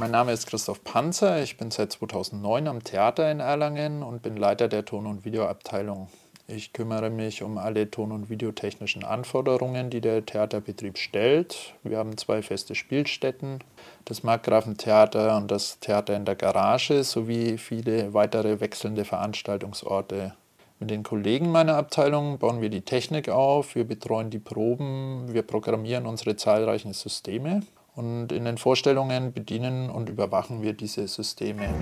Mein 0.00 0.10
Name 0.10 0.32
ist 0.32 0.48
Christoph 0.48 0.82
Panzer. 0.82 1.44
Ich 1.44 1.56
bin 1.56 1.70
seit 1.70 1.92
2009 1.92 2.66
am 2.66 2.82
Theater 2.82 3.30
in 3.30 3.38
Erlangen 3.38 4.02
und 4.02 4.22
bin 4.22 4.36
Leiter 4.36 4.66
der 4.66 4.84
Ton- 4.84 5.06
und 5.06 5.24
Videoabteilung. 5.24 6.08
Ich 6.48 6.72
kümmere 6.72 7.08
mich 7.08 7.44
um 7.44 7.56
alle 7.56 7.88
ton- 7.88 8.10
und 8.10 8.28
videotechnischen 8.28 9.04
Anforderungen, 9.04 9.90
die 9.90 10.00
der 10.00 10.26
Theaterbetrieb 10.26 10.98
stellt. 10.98 11.74
Wir 11.84 11.98
haben 11.98 12.16
zwei 12.16 12.42
feste 12.42 12.74
Spielstätten, 12.74 13.62
das 14.06 14.24
Markgrafentheater 14.24 15.36
und 15.36 15.52
das 15.52 15.78
Theater 15.78 16.16
in 16.16 16.24
der 16.24 16.34
Garage 16.34 17.04
sowie 17.04 17.58
viele 17.58 18.12
weitere 18.12 18.58
wechselnde 18.58 19.04
Veranstaltungsorte. 19.04 20.34
Mit 20.78 20.90
den 20.90 21.02
Kollegen 21.02 21.50
meiner 21.50 21.76
Abteilung 21.76 22.38
bauen 22.38 22.60
wir 22.60 22.68
die 22.68 22.82
Technik 22.82 23.30
auf, 23.30 23.74
wir 23.74 23.84
betreuen 23.84 24.28
die 24.28 24.38
Proben, 24.38 25.32
wir 25.32 25.40
programmieren 25.40 26.04
unsere 26.04 26.36
zahlreichen 26.36 26.92
Systeme 26.92 27.60
und 27.94 28.30
in 28.30 28.44
den 28.44 28.58
Vorstellungen 28.58 29.32
bedienen 29.32 29.88
und 29.88 30.10
überwachen 30.10 30.60
wir 30.60 30.74
diese 30.74 31.08
Systeme. 31.08 31.72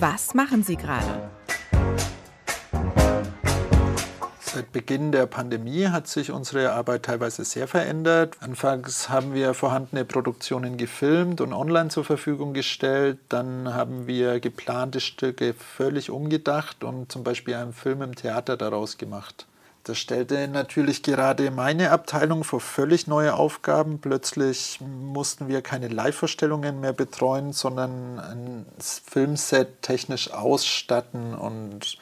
Was 0.00 0.34
machen 0.34 0.64
Sie 0.64 0.74
gerade? 0.74 1.30
Seit 4.54 4.70
Beginn 4.70 5.10
der 5.10 5.26
Pandemie 5.26 5.88
hat 5.88 6.06
sich 6.06 6.30
unsere 6.30 6.74
Arbeit 6.74 7.02
teilweise 7.02 7.44
sehr 7.44 7.66
verändert. 7.66 8.36
Anfangs 8.38 9.08
haben 9.08 9.34
wir 9.34 9.52
vorhandene 9.52 10.04
Produktionen 10.04 10.76
gefilmt 10.76 11.40
und 11.40 11.52
online 11.52 11.88
zur 11.88 12.04
Verfügung 12.04 12.54
gestellt. 12.54 13.18
Dann 13.30 13.74
haben 13.74 14.06
wir 14.06 14.38
geplante 14.38 15.00
Stücke 15.00 15.54
völlig 15.54 16.08
umgedacht 16.08 16.84
und 16.84 17.10
zum 17.10 17.24
Beispiel 17.24 17.54
einen 17.54 17.72
Film 17.72 18.00
im 18.02 18.14
Theater 18.14 18.56
daraus 18.56 18.96
gemacht. 18.96 19.46
Das 19.82 19.98
stellte 19.98 20.46
natürlich 20.46 21.02
gerade 21.02 21.50
meine 21.50 21.90
Abteilung 21.90 22.44
vor 22.44 22.60
völlig 22.60 23.08
neue 23.08 23.34
Aufgaben. 23.34 23.98
Plötzlich 23.98 24.78
mussten 24.80 25.48
wir 25.48 25.62
keine 25.62 25.88
Live-Vorstellungen 25.88 26.78
mehr 26.78 26.92
betreuen, 26.92 27.52
sondern 27.52 28.20
ein 28.20 28.66
Filmset 28.78 29.82
technisch 29.82 30.32
ausstatten 30.32 31.34
und 31.34 31.98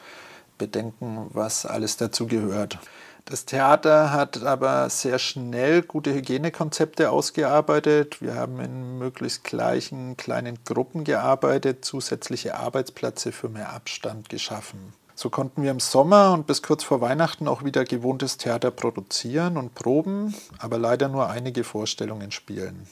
bedenken, 0.57 1.27
was 1.33 1.65
alles 1.65 1.97
dazu 1.97 2.27
gehört. 2.27 2.79
Das 3.25 3.45
Theater 3.45 4.11
hat 4.11 4.43
aber 4.43 4.89
sehr 4.89 5.17
schnell 5.17 5.81
gute 5.81 6.13
Hygienekonzepte 6.13 7.09
ausgearbeitet. 7.09 8.21
Wir 8.21 8.35
haben 8.35 8.59
in 8.59 8.97
möglichst 8.97 9.45
gleichen 9.45 10.17
kleinen 10.17 10.59
Gruppen 10.65 11.05
gearbeitet, 11.05 11.85
zusätzliche 11.85 12.55
Arbeitsplätze 12.55 13.31
für 13.31 13.47
mehr 13.47 13.71
Abstand 13.71 14.27
geschaffen. 14.27 14.93
So 15.15 15.29
konnten 15.29 15.63
wir 15.63 15.71
im 15.71 15.79
Sommer 15.79 16.33
und 16.33 16.47
bis 16.47 16.61
kurz 16.61 16.83
vor 16.83 16.99
Weihnachten 16.99 17.47
auch 17.47 17.63
wieder 17.63 17.85
gewohntes 17.85 18.37
Theater 18.37 18.71
produzieren 18.71 19.55
und 19.55 19.73
proben, 19.73 20.35
aber 20.57 20.77
leider 20.77 21.07
nur 21.07 21.29
einige 21.29 21.63
Vorstellungen 21.63 22.31
spielen. 22.31 22.87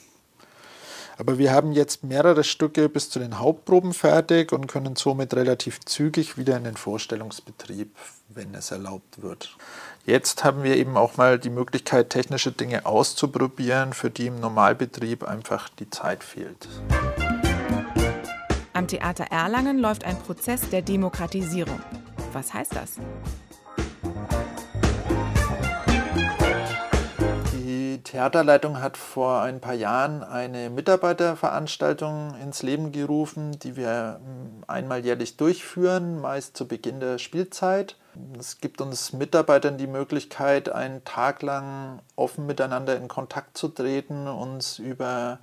Aber 1.18 1.38
wir 1.38 1.52
haben 1.52 1.72
jetzt 1.72 2.04
mehrere 2.04 2.44
Stücke 2.44 2.88
bis 2.88 3.10
zu 3.10 3.18
den 3.18 3.38
Hauptproben 3.38 3.92
fertig 3.92 4.52
und 4.52 4.66
können 4.66 4.96
somit 4.96 5.34
relativ 5.34 5.80
zügig 5.84 6.38
wieder 6.38 6.56
in 6.56 6.64
den 6.64 6.76
Vorstellungsbetrieb, 6.76 7.94
wenn 8.28 8.54
es 8.54 8.70
erlaubt 8.70 9.22
wird. 9.22 9.56
Jetzt 10.04 10.42
haben 10.42 10.62
wir 10.62 10.76
eben 10.76 10.96
auch 10.96 11.16
mal 11.16 11.38
die 11.38 11.50
Möglichkeit, 11.50 12.10
technische 12.10 12.50
Dinge 12.50 12.86
auszuprobieren, 12.86 13.92
für 13.92 14.10
die 14.10 14.26
im 14.26 14.40
Normalbetrieb 14.40 15.22
einfach 15.22 15.68
die 15.68 15.90
Zeit 15.90 16.24
fehlt. 16.24 16.68
Am 18.72 18.88
Theater 18.88 19.24
Erlangen 19.30 19.78
läuft 19.78 20.04
ein 20.04 20.18
Prozess 20.18 20.68
der 20.70 20.82
Demokratisierung. 20.82 21.80
Was 22.32 22.52
heißt 22.52 22.74
das? 22.74 22.96
Theaterleitung 28.12 28.82
hat 28.82 28.98
vor 28.98 29.40
ein 29.40 29.58
paar 29.58 29.72
Jahren 29.72 30.22
eine 30.22 30.68
Mitarbeiterveranstaltung 30.68 32.34
ins 32.42 32.62
Leben 32.62 32.92
gerufen, 32.92 33.58
die 33.60 33.74
wir 33.74 34.20
hm, 34.22 34.64
einmal 34.66 35.02
jährlich 35.02 35.38
durchführen, 35.38 36.20
meist 36.20 36.54
zu 36.54 36.68
Beginn 36.68 37.00
der 37.00 37.16
Spielzeit. 37.16 37.96
Es 38.38 38.60
gibt 38.60 38.82
uns 38.82 39.14
Mitarbeitern 39.14 39.78
die 39.78 39.86
Möglichkeit, 39.86 40.68
einen 40.68 41.02
Tag 41.04 41.40
lang 41.40 42.00
offen 42.14 42.44
miteinander 42.44 42.98
in 42.98 43.08
Kontakt 43.08 43.56
zu 43.56 43.68
treten, 43.68 44.28
uns 44.28 44.78
über 44.78 45.38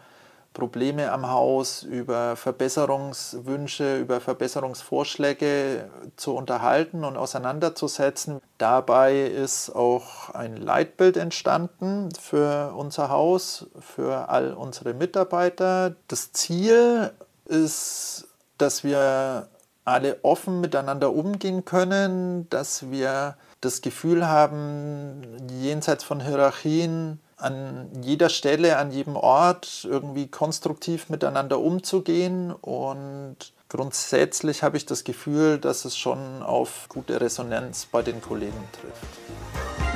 Probleme 0.53 1.11
am 1.11 1.29
Haus, 1.29 1.83
über 1.83 2.35
Verbesserungswünsche, 2.35 3.97
über 3.97 4.19
Verbesserungsvorschläge 4.19 5.89
zu 6.15 6.35
unterhalten 6.35 7.03
und 7.03 7.17
auseinanderzusetzen. 7.17 8.41
Dabei 8.57 9.21
ist 9.27 9.69
auch 9.75 10.31
ein 10.31 10.57
Leitbild 10.57 11.17
entstanden 11.17 12.09
für 12.19 12.73
unser 12.75 13.09
Haus, 13.09 13.67
für 13.79 14.29
all 14.29 14.53
unsere 14.53 14.93
Mitarbeiter. 14.93 15.95
Das 16.07 16.31
Ziel 16.33 17.11
ist, 17.45 18.27
dass 18.57 18.83
wir 18.83 19.49
alle 19.85 20.19
offen 20.23 20.61
miteinander 20.61 21.13
umgehen 21.13 21.65
können, 21.65 22.49
dass 22.49 22.91
wir 22.91 23.35
das 23.61 23.81
Gefühl 23.81 24.27
haben, 24.27 25.21
jenseits 25.49 26.03
von 26.03 26.21
Hierarchien 26.21 27.19
an 27.39 27.89
jeder 28.01 28.29
Stelle, 28.29 28.77
an 28.77 28.91
jedem 28.91 29.15
Ort 29.15 29.87
irgendwie 29.89 30.27
konstruktiv 30.27 31.09
miteinander 31.09 31.59
umzugehen. 31.59 32.51
Und 32.51 33.37
grundsätzlich 33.69 34.63
habe 34.63 34.77
ich 34.77 34.85
das 34.85 35.03
Gefühl, 35.03 35.57
dass 35.57 35.85
es 35.85 35.97
schon 35.97 36.43
auf 36.43 36.87
gute 36.89 37.19
Resonanz 37.19 37.85
bei 37.85 38.01
den 38.01 38.21
Kollegen 38.21 38.63
trifft. 38.73 39.88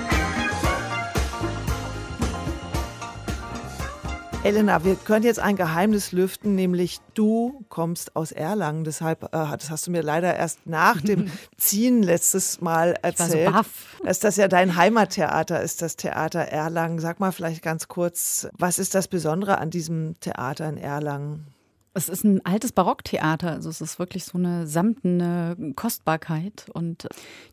Elena, 4.44 4.84
wir 4.84 4.96
können 4.96 5.24
jetzt 5.24 5.40
ein 5.40 5.56
Geheimnis 5.56 6.12
lüften, 6.12 6.54
nämlich 6.54 7.00
du 7.14 7.64
kommst 7.70 8.18
aus 8.18 8.34
Erlangen. 8.34 8.84
Deshalb, 8.84 9.24
äh, 9.24 9.30
das 9.32 9.70
hast 9.70 9.88
du 9.88 9.92
mir 9.92 10.02
leider 10.02 10.36
erst 10.36 10.68
nach 10.68 11.00
dem 11.00 11.32
Ziehen 11.58 12.04
letztes 12.04 12.60
Mal 12.60 12.96
erzählt. 13.02 13.36
Ich 13.36 13.46
war 13.46 13.52
so 13.52 13.58
baff. 13.58 14.02
Ist 14.04 14.26
das 14.26 14.36
ja 14.36 14.50
dein 14.50 14.76
Heimattheater, 14.76 15.62
ist 15.62 15.82
das 15.82 15.96
Theater 15.96 16.42
Erlangen. 16.42 17.00
Sag 17.00 17.22
mal 17.22 17.32
vielleicht 17.32 17.62
ganz 17.64 17.88
kurz, 17.88 18.50
was 18.58 18.80
ist 18.80 18.96
das 18.96 19.08
Besondere 19.08 19.60
an 19.60 19.70
diesem 19.70 20.20
Theater 20.20 20.68
in 20.68 20.78
Erlangen? 20.78 21.48
Es 21.96 22.10
ist 22.10 22.24
ein 22.24 22.44
altes 22.44 22.72
Barocktheater, 22.72 23.52
also 23.52 23.70
es 23.70 23.80
ist 23.80 24.00
wirklich 24.00 24.26
so 24.26 24.38
eine 24.38 24.66
samtene 24.66 25.56
Kostbarkeit 25.76 26.66
und 26.74 27.08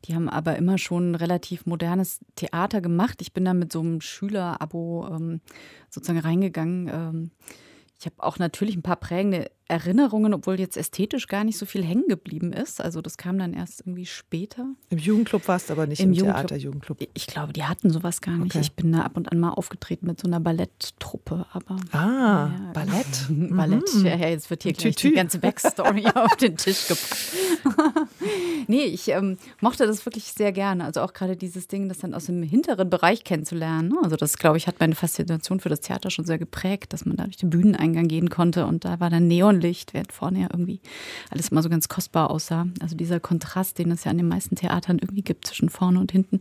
die 0.06 0.14
haben 0.14 0.30
aber 0.30 0.56
immer 0.56 0.78
schon 0.78 1.14
relativ 1.14 1.66
modernes 1.66 2.20
Theater 2.36 2.80
gemacht. 2.80 3.20
Ich 3.20 3.34
bin 3.34 3.44
da 3.44 3.52
mit 3.52 3.70
so 3.70 3.80
einem 3.80 4.00
Schülerabo 4.00 5.08
ähm, 5.10 5.40
sozusagen 5.90 6.20
reingegangen. 6.20 6.88
Ähm, 6.88 7.30
ich 7.98 8.06
habe 8.06 8.14
auch 8.18 8.38
natürlich 8.38 8.76
ein 8.76 8.82
paar 8.82 8.96
prägende 8.96 9.50
Erinnerungen, 9.70 10.34
obwohl 10.34 10.58
jetzt 10.58 10.76
ästhetisch 10.76 11.28
gar 11.28 11.44
nicht 11.44 11.56
so 11.56 11.64
viel 11.64 11.84
hängen 11.84 12.08
geblieben 12.08 12.52
ist. 12.52 12.80
Also 12.80 13.00
das 13.00 13.16
kam 13.16 13.38
dann 13.38 13.54
erst 13.54 13.80
irgendwie 13.80 14.04
später. 14.04 14.66
Im 14.90 14.98
Jugendclub 14.98 15.46
warst 15.46 15.68
du 15.68 15.74
aber 15.74 15.86
nicht 15.86 16.00
im, 16.00 16.12
im 16.12 16.18
Theaterjugendclub. 16.18 16.98
Ich 17.14 17.26
glaube, 17.26 17.52
die 17.52 17.64
hatten 17.64 17.90
sowas 17.90 18.20
gar 18.20 18.36
nicht. 18.36 18.54
Okay. 18.54 18.60
Ich 18.60 18.72
bin 18.72 18.90
da 18.92 19.02
ab 19.02 19.16
und 19.16 19.30
an 19.30 19.38
mal 19.38 19.50
aufgetreten 19.50 20.06
mit 20.06 20.20
so 20.20 20.26
einer 20.26 20.40
Balletttruppe. 20.40 21.46
Aber, 21.52 21.76
ah, 21.92 22.50
ja, 22.50 22.70
Ballett? 22.74 23.26
Ballett. 23.28 23.94
Mhm. 23.94 24.06
Ja, 24.06 24.16
ja, 24.16 24.28
jetzt 24.28 24.50
wird 24.50 24.64
hier 24.64 24.72
gleich 24.72 24.96
die 24.96 25.12
ganze 25.12 25.38
Backstory 25.38 26.06
auf 26.14 26.36
den 26.36 26.56
Tisch 26.56 26.88
gepackt. 26.88 28.08
nee, 28.66 28.84
ich 28.84 29.08
ähm, 29.08 29.38
mochte 29.60 29.86
das 29.86 30.04
wirklich 30.04 30.32
sehr 30.32 30.50
gerne. 30.50 30.84
Also 30.84 31.00
auch 31.02 31.12
gerade 31.12 31.36
dieses 31.36 31.68
Ding, 31.68 31.88
das 31.88 31.98
dann 31.98 32.14
aus 32.14 32.26
dem 32.26 32.42
hinteren 32.42 32.90
Bereich 32.90 33.22
kennenzulernen. 33.22 33.94
Also 34.02 34.16
das, 34.16 34.36
glaube 34.36 34.56
ich, 34.56 34.66
hat 34.66 34.80
meine 34.80 34.96
Faszination 34.96 35.60
für 35.60 35.68
das 35.68 35.80
Theater 35.80 36.10
schon 36.10 36.24
sehr 36.24 36.38
geprägt, 36.38 36.92
dass 36.92 37.06
man 37.06 37.16
da 37.16 37.24
durch 37.24 37.36
den 37.36 37.50
Bühneneingang 37.50 38.08
gehen 38.08 38.30
konnte 38.30 38.66
und 38.66 38.84
da 38.84 38.98
war 38.98 39.10
dann 39.10 39.28
Neon 39.28 39.59
Licht, 39.60 39.94
während 39.94 40.12
vorne 40.12 40.40
ja 40.40 40.48
irgendwie 40.50 40.80
alles 41.30 41.48
immer 41.48 41.62
so 41.62 41.68
ganz 41.68 41.88
kostbar 41.88 42.30
aussah. 42.30 42.66
Also 42.80 42.96
dieser 42.96 43.20
Kontrast, 43.20 43.78
den 43.78 43.90
es 43.90 44.04
ja 44.04 44.10
an 44.10 44.18
den 44.18 44.28
meisten 44.28 44.56
Theatern 44.56 44.98
irgendwie 44.98 45.22
gibt 45.22 45.46
zwischen 45.46 45.68
vorne 45.68 46.00
und 46.00 46.12
hinten, 46.12 46.40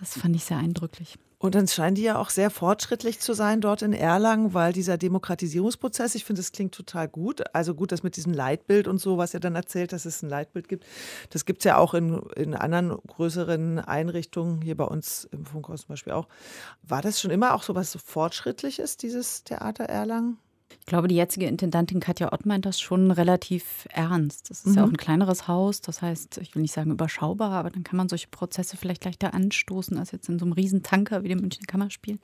das 0.00 0.18
fand 0.18 0.34
ich 0.34 0.44
sehr 0.44 0.58
eindrücklich. 0.58 1.18
Und 1.42 1.56
dann 1.56 1.66
scheinen 1.66 1.96
die 1.96 2.02
ja 2.02 2.18
auch 2.18 2.30
sehr 2.30 2.50
fortschrittlich 2.50 3.18
zu 3.18 3.32
sein 3.32 3.60
dort 3.60 3.82
in 3.82 3.92
Erlangen, 3.92 4.54
weil 4.54 4.72
dieser 4.72 4.96
Demokratisierungsprozess, 4.96 6.14
ich 6.14 6.24
finde, 6.24 6.40
das 6.40 6.52
klingt 6.52 6.72
total 6.72 7.08
gut. 7.08 7.42
Also 7.52 7.74
gut, 7.74 7.90
das 7.90 8.04
mit 8.04 8.14
diesem 8.14 8.32
Leitbild 8.32 8.86
und 8.86 8.98
so, 8.98 9.18
was 9.18 9.34
ihr 9.34 9.40
dann 9.40 9.56
erzählt, 9.56 9.92
dass 9.92 10.04
es 10.04 10.22
ein 10.22 10.28
Leitbild 10.28 10.68
gibt. 10.68 10.86
Das 11.30 11.44
gibt 11.44 11.62
es 11.62 11.64
ja 11.64 11.78
auch 11.78 11.94
in, 11.94 12.22
in 12.36 12.54
anderen 12.54 12.96
größeren 13.08 13.80
Einrichtungen, 13.80 14.62
hier 14.62 14.76
bei 14.76 14.84
uns 14.84 15.24
im 15.32 15.44
Funkhaus 15.44 15.80
zum 15.80 15.88
Beispiel 15.88 16.12
auch. 16.12 16.28
War 16.84 17.02
das 17.02 17.20
schon 17.20 17.32
immer 17.32 17.54
auch 17.54 17.64
so 17.64 17.74
was 17.74 17.96
Fortschrittliches, 17.96 18.96
dieses 18.96 19.42
Theater 19.42 19.86
Erlangen? 19.86 20.38
Ich 20.80 20.86
glaube, 20.86 21.08
die 21.08 21.14
jetzige 21.14 21.46
Intendantin 21.46 22.00
Katja 22.00 22.32
Ott 22.32 22.46
meint 22.46 22.66
das 22.66 22.80
schon 22.80 23.10
relativ 23.10 23.86
ernst. 23.90 24.50
Das 24.50 24.60
ist 24.60 24.66
mhm. 24.66 24.74
ja 24.74 24.84
auch 24.84 24.88
ein 24.88 24.96
kleineres 24.96 25.48
Haus, 25.48 25.80
das 25.80 26.02
heißt, 26.02 26.38
ich 26.38 26.54
will 26.54 26.62
nicht 26.62 26.74
sagen 26.74 26.90
überschaubar, 26.90 27.52
aber 27.52 27.70
dann 27.70 27.84
kann 27.84 27.96
man 27.96 28.08
solche 28.08 28.28
Prozesse 28.28 28.76
vielleicht 28.76 29.04
leichter 29.04 29.34
anstoßen 29.34 29.98
als 29.98 30.12
jetzt 30.12 30.28
in 30.28 30.38
so 30.38 30.44
einem 30.44 30.52
Riesentanker 30.52 31.22
wie 31.22 31.28
dem 31.28 31.40
Münchner 31.40 31.66
Kammerspiel. 31.66 32.18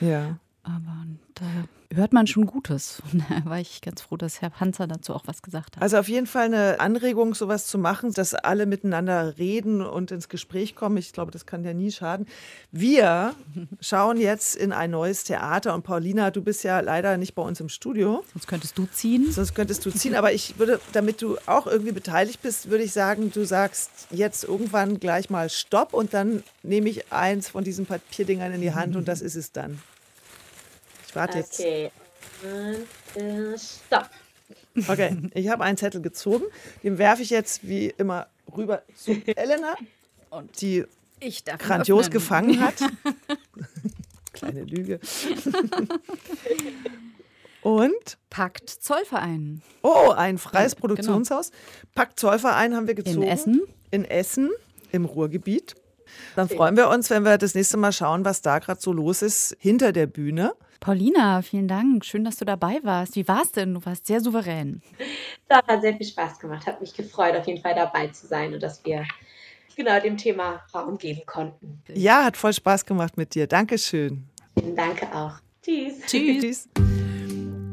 Ja. 0.00 0.38
Aber 0.62 1.06
da 1.34 1.46
hört 1.92 2.12
man 2.12 2.26
schon 2.26 2.46
Gutes. 2.46 3.02
Und 3.12 3.24
da 3.28 3.44
war 3.44 3.58
ich 3.58 3.80
ganz 3.80 4.02
froh, 4.02 4.16
dass 4.16 4.40
Herr 4.40 4.50
Panzer 4.50 4.86
dazu 4.86 5.14
auch 5.14 5.22
was 5.26 5.42
gesagt 5.42 5.76
hat. 5.76 5.82
Also 5.82 5.98
auf 5.98 6.08
jeden 6.08 6.26
Fall 6.26 6.46
eine 6.46 6.80
Anregung, 6.80 7.34
sowas 7.34 7.66
zu 7.66 7.78
machen, 7.78 8.12
dass 8.12 8.34
alle 8.34 8.66
miteinander 8.66 9.38
reden 9.38 9.80
und 9.82 10.10
ins 10.10 10.28
Gespräch 10.28 10.76
kommen. 10.76 10.96
Ich 10.98 11.12
glaube, 11.12 11.30
das 11.30 11.46
kann 11.46 11.64
ja 11.64 11.72
nie 11.72 11.90
schaden. 11.90 12.26
Wir 12.70 13.34
schauen 13.80 14.18
jetzt 14.18 14.54
in 14.56 14.72
ein 14.72 14.90
neues 14.90 15.24
Theater 15.24 15.74
und 15.74 15.82
Paulina, 15.82 16.30
du 16.30 16.42
bist 16.42 16.62
ja 16.62 16.80
leider 16.80 17.16
nicht 17.16 17.34
bei 17.34 17.42
uns 17.42 17.60
im 17.60 17.68
Studio. 17.68 18.22
Sonst 18.32 18.46
könntest 18.46 18.78
du 18.78 18.86
ziehen. 18.86 19.32
Sonst 19.32 19.54
könntest 19.54 19.84
du 19.86 19.90
ziehen, 19.94 20.14
aber 20.14 20.32
ich 20.32 20.58
würde, 20.58 20.80
damit 20.92 21.22
du 21.22 21.38
auch 21.46 21.66
irgendwie 21.66 21.92
beteiligt 21.92 22.42
bist, 22.42 22.70
würde 22.70 22.84
ich 22.84 22.92
sagen, 22.92 23.32
du 23.32 23.44
sagst 23.44 23.90
jetzt 24.10 24.44
irgendwann 24.44 25.00
gleich 25.00 25.30
mal 25.30 25.48
Stopp 25.48 25.94
und 25.94 26.14
dann 26.14 26.42
nehme 26.62 26.88
ich 26.88 27.12
eins 27.12 27.48
von 27.48 27.64
diesen 27.64 27.86
Papierdingern 27.86 28.52
in 28.52 28.60
die 28.60 28.74
Hand 28.74 28.96
und 28.96 29.08
das 29.08 29.22
ist 29.22 29.36
es 29.36 29.52
dann. 29.52 29.80
Ich 31.10 31.16
warte 31.16 31.38
jetzt. 31.38 31.58
Okay. 31.58 31.90
Und 32.44 33.20
äh, 33.20 33.58
stopp. 33.58 34.08
Okay, 34.86 35.16
ich 35.34 35.48
habe 35.48 35.64
einen 35.64 35.76
Zettel 35.76 36.00
gezogen. 36.00 36.44
Den 36.84 36.98
werfe 36.98 37.22
ich 37.22 37.30
jetzt 37.30 37.66
wie 37.66 37.86
immer 37.88 38.28
rüber 38.56 38.82
zu 38.94 39.10
Elena, 39.26 39.74
die 40.60 40.84
Ich 41.18 41.44
grandios 41.44 42.02
öffnen. 42.06 42.12
gefangen 42.12 42.60
hat. 42.60 42.74
Kleine 44.32 44.62
Lüge. 44.62 45.00
Und? 47.62 48.18
Pakt 48.30 48.70
Zollverein. 48.70 49.62
Oh, 49.82 50.10
ein 50.16 50.38
freies 50.38 50.74
Ja, 50.74 50.78
Produktionshaus. 50.78 51.50
Pakt 51.96 52.20
Zollverein 52.20 52.76
haben 52.76 52.86
wir 52.86 52.94
gezogen. 52.94 53.24
Essen. 53.24 53.62
In 53.90 54.04
Essen, 54.04 54.50
im 54.92 55.06
Ruhrgebiet. 55.06 55.74
Dann 56.36 56.48
freuen 56.48 56.76
wir 56.76 56.88
uns, 56.88 57.10
wenn 57.10 57.24
wir 57.24 57.36
das 57.36 57.56
nächste 57.56 57.76
Mal 57.78 57.90
schauen, 57.92 58.24
was 58.24 58.42
da 58.42 58.60
gerade 58.60 58.80
so 58.80 58.92
los 58.92 59.22
ist 59.22 59.56
hinter 59.58 59.90
der 59.92 60.06
Bühne. 60.06 60.52
Paulina, 60.80 61.42
vielen 61.42 61.68
Dank. 61.68 62.06
Schön, 62.06 62.24
dass 62.24 62.38
du 62.38 62.46
dabei 62.46 62.80
warst. 62.82 63.14
Wie 63.14 63.28
war 63.28 63.42
es 63.42 63.52
denn? 63.52 63.74
Du 63.74 63.84
warst 63.84 64.06
sehr 64.06 64.20
souverän. 64.20 64.80
Das 65.46 65.62
hat 65.66 65.82
sehr 65.82 65.94
viel 65.94 66.06
Spaß 66.06 66.38
gemacht. 66.38 66.66
Hat 66.66 66.80
mich 66.80 66.94
gefreut, 66.94 67.36
auf 67.36 67.46
jeden 67.46 67.60
Fall 67.60 67.74
dabei 67.74 68.08
zu 68.08 68.26
sein 68.26 68.54
und 68.54 68.62
dass 68.62 68.82
wir 68.84 69.04
genau 69.76 70.00
dem 70.00 70.16
Thema 70.16 70.62
Raum 70.74 70.96
geben 70.96 71.20
konnten. 71.26 71.82
Ja, 71.92 72.24
hat 72.24 72.36
voll 72.36 72.54
Spaß 72.54 72.86
gemacht 72.86 73.16
mit 73.16 73.34
dir. 73.34 73.46
Dankeschön. 73.46 74.24
Vielen 74.58 74.74
Dank 74.74 75.02
auch. 75.14 75.34
Tschüss. 75.62 76.00
Tschüss. 76.06 76.68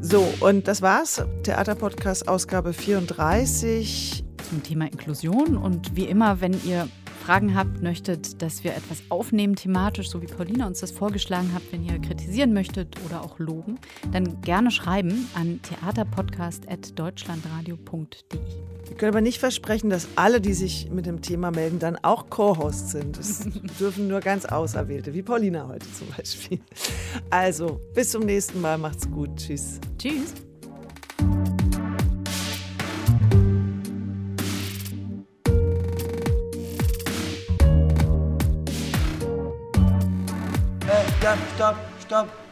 So, 0.01 0.27
und 0.41 0.67
das 0.67 0.81
war's. 0.81 1.23
Theaterpodcast 1.43 2.27
Ausgabe 2.27 2.73
34. 2.73 4.23
Zum 4.49 4.63
Thema 4.63 4.85
Inklusion. 4.85 5.55
Und 5.57 5.95
wie 5.95 6.05
immer, 6.05 6.41
wenn 6.41 6.53
ihr 6.65 6.87
Fragen 7.27 7.55
habt, 7.55 7.83
möchtet, 7.83 8.41
dass 8.41 8.63
wir 8.63 8.73
etwas 8.73 9.03
aufnehmen 9.09 9.57
thematisch, 9.57 10.09
so 10.09 10.21
wie 10.21 10.27
Paulina 10.27 10.65
uns 10.65 10.79
das 10.79 10.91
vorgeschlagen 10.91 11.53
hat, 11.53 11.61
wenn 11.71 11.83
ihr 11.83 11.99
kritisieren 11.99 12.53
möchtet 12.53 12.95
oder 13.05 13.21
auch 13.21 13.37
loben, 13.37 13.79
dann 14.13 14.39
gerne 14.39 14.71
schreiben 14.71 15.27
an 15.33 15.59
theaterpodcast.deutschlandradio.de. 15.61 18.39
Wir 18.87 18.95
können 18.95 19.11
aber 19.11 19.19
nicht 19.19 19.39
versprechen, 19.39 19.89
dass 19.89 20.07
alle, 20.15 20.39
die 20.39 20.53
sich 20.53 20.89
mit 20.89 21.05
dem 21.05 21.21
Thema 21.21 21.51
melden, 21.51 21.79
dann 21.79 21.97
auch 22.01 22.29
Co-Host 22.29 22.91
sind. 22.91 23.17
Es 23.17 23.45
dürfen 23.77 24.07
nur 24.07 24.21
ganz 24.21 24.45
Auserwählte, 24.45 25.13
wie 25.13 25.21
Paulina 25.21 25.67
heute 25.67 25.91
zum 25.91 26.07
Beispiel. 26.15 26.61
Also, 27.29 27.81
bis 27.93 28.11
zum 28.11 28.23
nächsten 28.23 28.61
Mal. 28.61 28.77
Macht's 28.77 29.11
gut. 29.11 29.35
Tschüss. 29.35 29.81
Tschüss. 29.97 30.46
Äh, 41.27 41.29
ja, 41.29 41.37
stopp, 41.55 41.75
stopp. 42.05 42.46